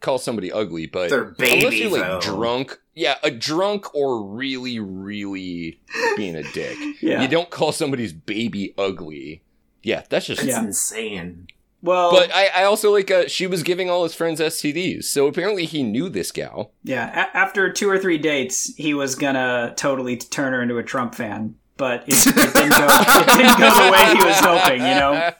call 0.00 0.18
somebody 0.18 0.50
ugly, 0.52 0.86
but 0.86 1.10
They're 1.10 1.24
baby, 1.24 1.58
unless 1.60 1.74
you're 1.78 1.90
like 1.90 2.02
though. 2.02 2.20
drunk, 2.20 2.78
yeah, 2.94 3.16
a 3.22 3.30
drunk 3.30 3.94
or 3.94 4.22
really, 4.24 4.78
really 4.80 5.80
being 6.16 6.34
a 6.36 6.42
dick, 6.52 6.76
Yeah. 7.00 7.22
you 7.22 7.28
don't 7.28 7.48
call 7.50 7.72
somebody's 7.72 8.12
baby 8.12 8.74
ugly. 8.76 9.42
Yeah, 9.82 10.02
that's 10.10 10.26
just. 10.26 10.40
That's 10.42 10.52
Yeah. 10.52 10.64
insane. 10.64 11.46
Well, 11.82 12.12
But 12.12 12.32
I, 12.32 12.48
I 12.54 12.64
also 12.64 12.92
like 12.92 13.10
uh, 13.10 13.26
she 13.26 13.46
was 13.48 13.62
giving 13.64 13.90
all 13.90 14.04
his 14.04 14.14
friends 14.14 14.40
STDs, 14.40 15.04
so 15.04 15.26
apparently 15.26 15.64
he 15.66 15.82
knew 15.82 16.08
this 16.08 16.30
gal. 16.30 16.72
yeah, 16.84 17.26
a- 17.26 17.36
after 17.36 17.72
two 17.72 17.90
or 17.90 17.98
three 17.98 18.18
dates, 18.18 18.72
he 18.76 18.94
was 18.94 19.14
gonna 19.16 19.74
totally 19.76 20.16
turn 20.16 20.52
her 20.52 20.62
into 20.62 20.78
a 20.78 20.82
Trump 20.84 21.14
fan, 21.16 21.56
but 21.76 22.04
it, 22.06 22.14
it 22.26 22.34
didn't 22.54 22.70
go. 22.70 22.86
It 22.88 23.26
didn't 23.36 23.58
go 23.58 23.84
the 23.84 23.90
way 23.92 24.16
he 24.16 24.24
was 24.24 24.38
hoping. 24.40 24.80
You 24.80 24.94
know, 24.94 25.32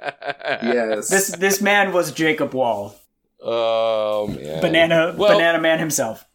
Yes. 0.63 1.09
this 1.09 1.29
this 1.37 1.61
man 1.63 1.93
was 1.93 2.11
Jacob 2.11 2.53
Wohl, 2.55 2.97
Oh 3.41 4.27
man. 4.27 4.61
banana 4.61 5.15
Well, 5.17 5.39
banana 5.39 5.61
man 5.61 5.79
himself. 5.79 6.27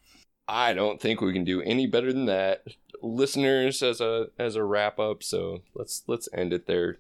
I 0.48 0.72
don't 0.74 1.02
think 1.02 1.20
we 1.20 1.34
can 1.34 1.44
do 1.44 1.62
any 1.62 1.86
better 1.88 2.14
than 2.14 2.26
that. 2.28 2.64
Listeners 3.02 3.84
as 3.84 4.00
a 4.00 4.28
as 4.40 4.56
a 4.56 4.64
wrap 4.64 5.00
up, 5.00 5.22
so 5.22 5.64
let's 5.76 6.04
let's 6.08 6.30
end 6.34 6.54
it 6.54 6.66
there. 6.68 7.00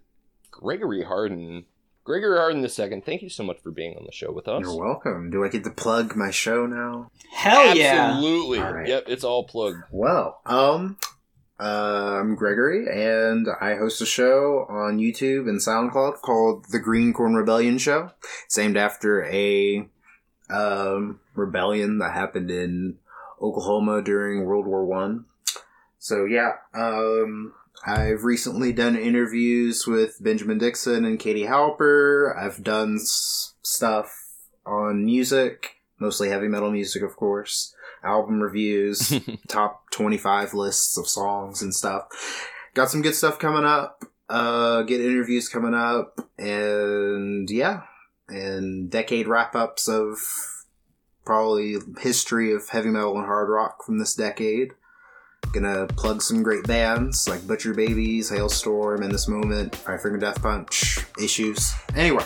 Gregory 0.51 1.03
Hardin 1.03 1.66
Gregory 2.08 2.38
Hardin 2.38 2.64
II, 2.64 3.01
thank 3.01 3.22
you 3.22 3.28
so 3.28 3.43
much 3.43 3.60
for 3.60 3.70
being 3.70 3.97
on 3.97 4.05
the 4.05 4.14
show 4.14 4.32
with 4.32 4.47
us. 4.47 4.62
You're 4.62 4.80
welcome. 4.80 5.30
Do 5.30 5.43
I 5.43 5.49
get 5.49 5.66
to 5.66 5.70
plug 5.70 6.16
my 6.16 6.32
show 6.32 6.66
now? 6.66 7.12
Hell 7.34 7.76
yeah. 7.76 8.12
Absolutely. 8.14 8.60
All 8.60 8.72
right. 8.72 8.88
Yep, 8.88 9.03
it's 9.08 9.26
all 9.26 9.43
plugged. 9.43 9.84
Well, 9.91 10.39
um, 10.45 10.95
uh, 11.60 12.20
I'm 12.22 12.36
Gregory, 12.36 12.88
and 12.88 13.45
I 13.60 13.76
host 13.76 14.01
a 14.01 14.05
show 14.05 14.66
on 14.70 14.99
YouTube 14.99 15.49
and 15.49 15.60
SoundCloud 15.60 16.22
called 16.22 16.68
The 16.72 16.80
Green 16.80 17.12
Corn 17.12 17.34
Rebellion 17.34 17.78
Show. 17.78 18.12
It's 18.45 18.58
named 18.58 18.78
after 18.78 19.26
a 19.26 19.89
um, 20.49 21.20
rebellion 21.36 21.97
that 21.97 22.14
happened 22.14 22.49
in 22.49 22.99
Oklahoma 23.41 24.01
during 24.01 24.45
World 24.45 24.66
War 24.66 24.86
One. 24.86 25.26
So 25.99 26.24
yeah, 26.24 26.53
um, 26.74 27.51
I've 27.88 28.25
recently 28.25 28.73
done 28.73 28.97
interviews 28.97 29.88
with 29.88 30.21
Benjamin 30.21 30.57
Dixon 30.57 31.05
and 31.05 31.17
Katie 31.17 31.45
Halper. 31.45 32.38
I've 32.38 32.61
done 32.61 32.95
s- 32.95 33.53
stuff 33.61 34.13
on 34.65 35.05
music, 35.05 35.77
mostly 35.97 36.27
heavy 36.27 36.49
metal 36.49 36.69
music, 36.69 37.01
of 37.01 37.15
course. 37.15 37.73
Album 38.03 38.41
reviews, 38.41 39.13
top 39.47 39.89
25 39.91 40.53
lists 40.53 40.97
of 40.97 41.07
songs 41.07 41.61
and 41.61 41.73
stuff. 41.73 42.07
Got 42.73 42.89
some 42.89 43.01
good 43.01 43.15
stuff 43.15 43.39
coming 43.39 43.63
up. 43.63 44.03
Uh, 44.29 44.81
get 44.81 44.99
interviews 44.99 45.47
coming 45.47 45.73
up. 45.73 46.19
And 46.38 47.49
yeah. 47.49 47.83
And 48.27 48.89
decade 48.89 49.29
wrap 49.29 49.55
ups 49.55 49.88
of 49.88 50.17
probably 51.23 51.77
history 51.99 52.51
of 52.51 52.67
heavy 52.67 52.89
metal 52.89 53.17
and 53.17 53.25
hard 53.25 53.49
rock 53.49 53.85
from 53.85 53.97
this 53.97 54.13
decade. 54.13 54.73
Gonna 55.53 55.87
plug 55.87 56.21
some 56.21 56.43
great 56.43 56.65
bands 56.65 57.27
like 57.27 57.45
Butcher 57.47 57.73
Babies, 57.73 58.31
Halestorm, 58.31 59.03
In 59.03 59.11
This 59.11 59.27
Moment, 59.27 59.75
Five 59.75 60.01
Finger 60.01 60.17
Death 60.17 60.41
Punch, 60.41 60.99
Issues. 61.21 61.71
Anyway, 61.95 62.23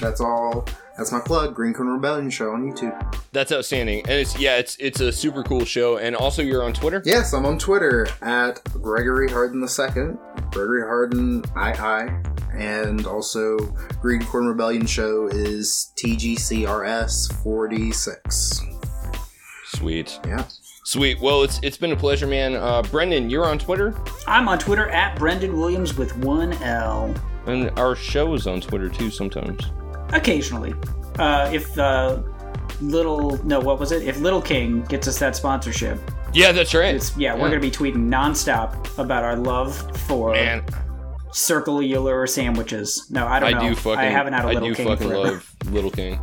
that's 0.00 0.20
all. 0.20 0.66
That's 0.96 1.12
my 1.12 1.20
plug. 1.20 1.54
Green 1.54 1.72
Corn 1.72 1.88
Rebellion 1.88 2.28
show 2.28 2.52
on 2.52 2.70
YouTube. 2.70 3.16
That's 3.32 3.52
outstanding. 3.52 4.00
And 4.00 4.20
it's 4.20 4.38
yeah, 4.38 4.58
it's 4.58 4.76
it's 4.78 5.00
a 5.00 5.10
super 5.10 5.42
cool 5.42 5.64
show. 5.64 5.96
And 5.96 6.14
also 6.14 6.42
you're 6.42 6.62
on 6.62 6.74
Twitter? 6.74 7.02
Yes, 7.06 7.32
I'm 7.32 7.46
on 7.46 7.58
Twitter 7.58 8.06
at 8.20 8.62
Gregory 8.82 9.30
Hardin 9.30 9.62
II, 9.62 10.16
Gregory 10.50 10.82
Hardin 10.82 11.42
II, 11.56 12.10
and 12.52 13.06
also 13.06 13.56
Green 14.02 14.22
Corn 14.24 14.46
Rebellion 14.46 14.84
show 14.84 15.28
is 15.28 15.90
TGCRS 16.04 17.32
46. 17.42 18.60
Sweet. 19.64 20.20
Yeah. 20.26 20.44
Sweet. 20.84 21.20
Well, 21.20 21.42
it's 21.42 21.60
it's 21.62 21.76
been 21.76 21.92
a 21.92 21.96
pleasure, 21.96 22.26
man. 22.26 22.56
Uh, 22.56 22.82
Brendan, 22.82 23.30
you're 23.30 23.44
on 23.46 23.58
Twitter, 23.58 23.94
I'm 24.26 24.48
on 24.48 24.58
Twitter 24.58 24.88
at 24.88 25.18
Brendan 25.18 25.58
Williams 25.58 25.96
with 25.96 26.16
one 26.18 26.52
L. 26.62 27.14
and 27.46 27.70
our 27.78 27.94
show 27.94 28.34
is 28.34 28.46
on 28.46 28.60
Twitter 28.60 28.88
too 28.88 29.10
sometimes. 29.10 29.62
Occasionally. 30.12 30.74
Uh, 31.18 31.50
if 31.52 31.78
uh, 31.78 32.18
Little, 32.80 33.36
no, 33.44 33.60
what 33.60 33.78
was 33.78 33.92
it? 33.92 34.02
If 34.08 34.20
Little 34.20 34.40
King 34.40 34.82
gets 34.82 35.06
us 35.06 35.18
that 35.18 35.36
sponsorship, 35.36 36.00
Yeah, 36.32 36.50
that's 36.50 36.72
right. 36.74 36.94
it's, 36.94 37.14
yeah, 37.16 37.34
we're 37.34 37.50
going 37.50 37.60
to 37.60 37.60
be 37.60 37.70
tweeting 37.70 38.08
nonstop 38.08 38.98
about 38.98 39.22
our 39.22 39.36
love 39.36 39.76
for 40.06 40.32
man. 40.32 40.64
circular 41.32 42.26
sandwiches. 42.26 43.06
No, 43.10 43.26
I 43.26 43.38
don't 43.38 43.54
I 43.54 43.58
know. 43.62 43.68
do 43.70 43.74
fucking 43.74 43.98
I 43.98 44.04
haven't 44.04 44.32
had 44.32 44.44
a 44.44 44.48
Little 44.48 44.64
I 44.64 44.68
do 44.68 44.74
King 44.74 44.86
fucking 44.88 45.08
forever. 45.08 45.30
love 45.32 45.54
Little 45.72 45.90
King. 45.90 46.18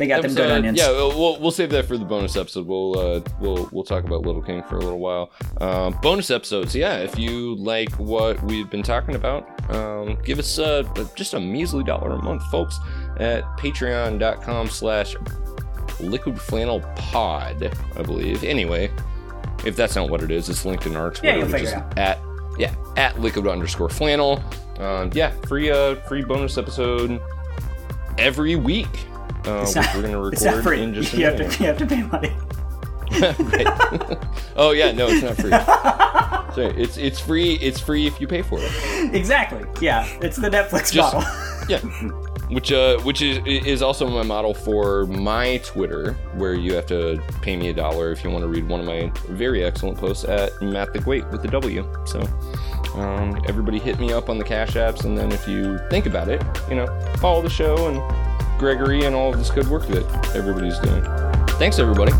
They 0.00 0.06
got 0.06 0.22
them 0.22 0.34
good 0.34 0.50
onions. 0.50 0.78
Yeah, 0.78 0.90
we'll, 0.92 1.38
we'll 1.38 1.50
save 1.50 1.68
that 1.70 1.84
for 1.84 1.98
the 1.98 2.06
bonus 2.06 2.34
episode. 2.34 2.66
We'll 2.66 2.98
uh, 2.98 3.20
we'll 3.38 3.68
we'll 3.70 3.84
talk 3.84 4.02
about 4.04 4.22
Little 4.22 4.40
King 4.40 4.62
for 4.62 4.76
a 4.76 4.80
little 4.80 4.98
while. 4.98 5.30
Um, 5.60 5.98
bonus 6.00 6.30
episodes, 6.30 6.74
yeah. 6.74 6.96
If 7.00 7.18
you 7.18 7.54
like 7.56 7.90
what 7.98 8.42
we've 8.44 8.70
been 8.70 8.82
talking 8.82 9.14
about, 9.14 9.46
um, 9.70 10.16
give 10.24 10.38
us 10.38 10.58
uh, 10.58 10.84
just 11.14 11.34
a 11.34 11.38
measly 11.40 11.84
dollar 11.84 12.12
a 12.12 12.22
month, 12.22 12.42
folks, 12.44 12.78
at 13.18 13.44
Patreon.com/slash 13.58 15.16
Liquid 16.00 16.40
Flannel 16.40 16.80
Pod, 16.96 17.76
I 17.94 18.02
believe. 18.02 18.42
Anyway, 18.42 18.90
if 19.66 19.76
that's 19.76 19.96
not 19.96 20.08
what 20.08 20.22
it 20.22 20.30
is, 20.30 20.48
it's 20.48 20.64
linked 20.64 20.86
in 20.86 20.96
our 20.96 21.10
Twitter, 21.10 21.40
Yeah, 21.40 21.44
which 21.44 21.62
is 21.62 21.72
at 21.98 22.18
yeah 22.58 22.74
at 22.96 23.20
Liquid 23.20 23.46
underscore 23.46 23.90
Flannel. 23.90 24.42
Um, 24.78 25.10
yeah, 25.12 25.32
free 25.46 25.70
uh 25.70 25.96
free 26.08 26.22
bonus 26.24 26.56
episode 26.56 27.20
every 28.16 28.56
week. 28.56 28.88
Uh, 29.44 29.64
which 29.64 29.74
not- 29.76 29.94
we're 29.96 30.32
It's 30.32 30.42
not 30.44 30.56
record 30.56 30.62
free. 30.64 30.82
in 30.82 30.94
just 30.94 31.14
a 31.14 31.18
You 31.18 31.24
have, 31.26 31.36
to, 31.36 31.44
you 31.60 31.66
have 31.66 31.78
to 31.78 31.86
pay 31.86 32.02
money. 32.02 32.32
oh 34.56 34.70
yeah, 34.72 34.92
no, 34.92 35.08
it's 35.08 35.22
not 35.22 35.36
free. 35.36 35.50
Sorry, 36.54 36.74
it's 36.80 36.96
it's 36.96 37.18
free. 37.20 37.54
It's 37.54 37.80
free 37.80 38.06
if 38.06 38.20
you 38.20 38.26
pay 38.26 38.42
for 38.42 38.58
it. 38.60 39.14
exactly. 39.14 39.64
Yeah, 39.80 40.06
it's 40.20 40.36
the 40.36 40.48
Netflix 40.50 40.92
Just- 40.92 41.14
model. 41.14 41.28
Yeah, 41.68 41.78
which 42.54 42.72
uh, 42.72 42.98
which 43.00 43.22
is 43.22 43.38
is 43.46 43.82
also 43.82 44.08
my 44.08 44.22
model 44.22 44.54
for 44.54 45.06
my 45.06 45.58
Twitter, 45.64 46.12
where 46.34 46.54
you 46.54 46.74
have 46.74 46.86
to 46.86 47.20
pay 47.42 47.56
me 47.56 47.68
a 47.68 47.72
dollar 47.72 48.10
if 48.12 48.24
you 48.24 48.30
want 48.30 48.42
to 48.42 48.48
read 48.48 48.68
one 48.68 48.80
of 48.80 48.86
my 48.86 49.10
very 49.28 49.62
excellent 49.64 49.98
posts 49.98 50.24
at 50.24 50.50
Matt 50.62 50.92
the 50.92 50.98
Great 51.00 51.26
with 51.28 51.42
the 51.42 51.48
W. 51.48 51.86
So, 52.06 52.20
um, 52.94 53.40
everybody 53.48 53.78
hit 53.78 54.00
me 54.00 54.12
up 54.12 54.28
on 54.28 54.38
the 54.38 54.44
Cash 54.44 54.72
Apps, 54.72 55.04
and 55.04 55.16
then 55.16 55.30
if 55.32 55.46
you 55.46 55.78
think 55.90 56.06
about 56.06 56.28
it, 56.28 56.42
you 56.68 56.74
know, 56.76 56.86
follow 57.18 57.40
the 57.42 57.50
show 57.50 57.88
and 57.88 57.98
Gregory 58.60 59.04
and 59.04 59.16
all 59.16 59.32
of 59.32 59.38
this 59.38 59.50
good 59.50 59.66
work 59.68 59.86
that 59.86 60.36
everybody's 60.36 60.78
doing. 60.80 61.02
Thanks, 61.58 61.78
everybody. 61.78 62.12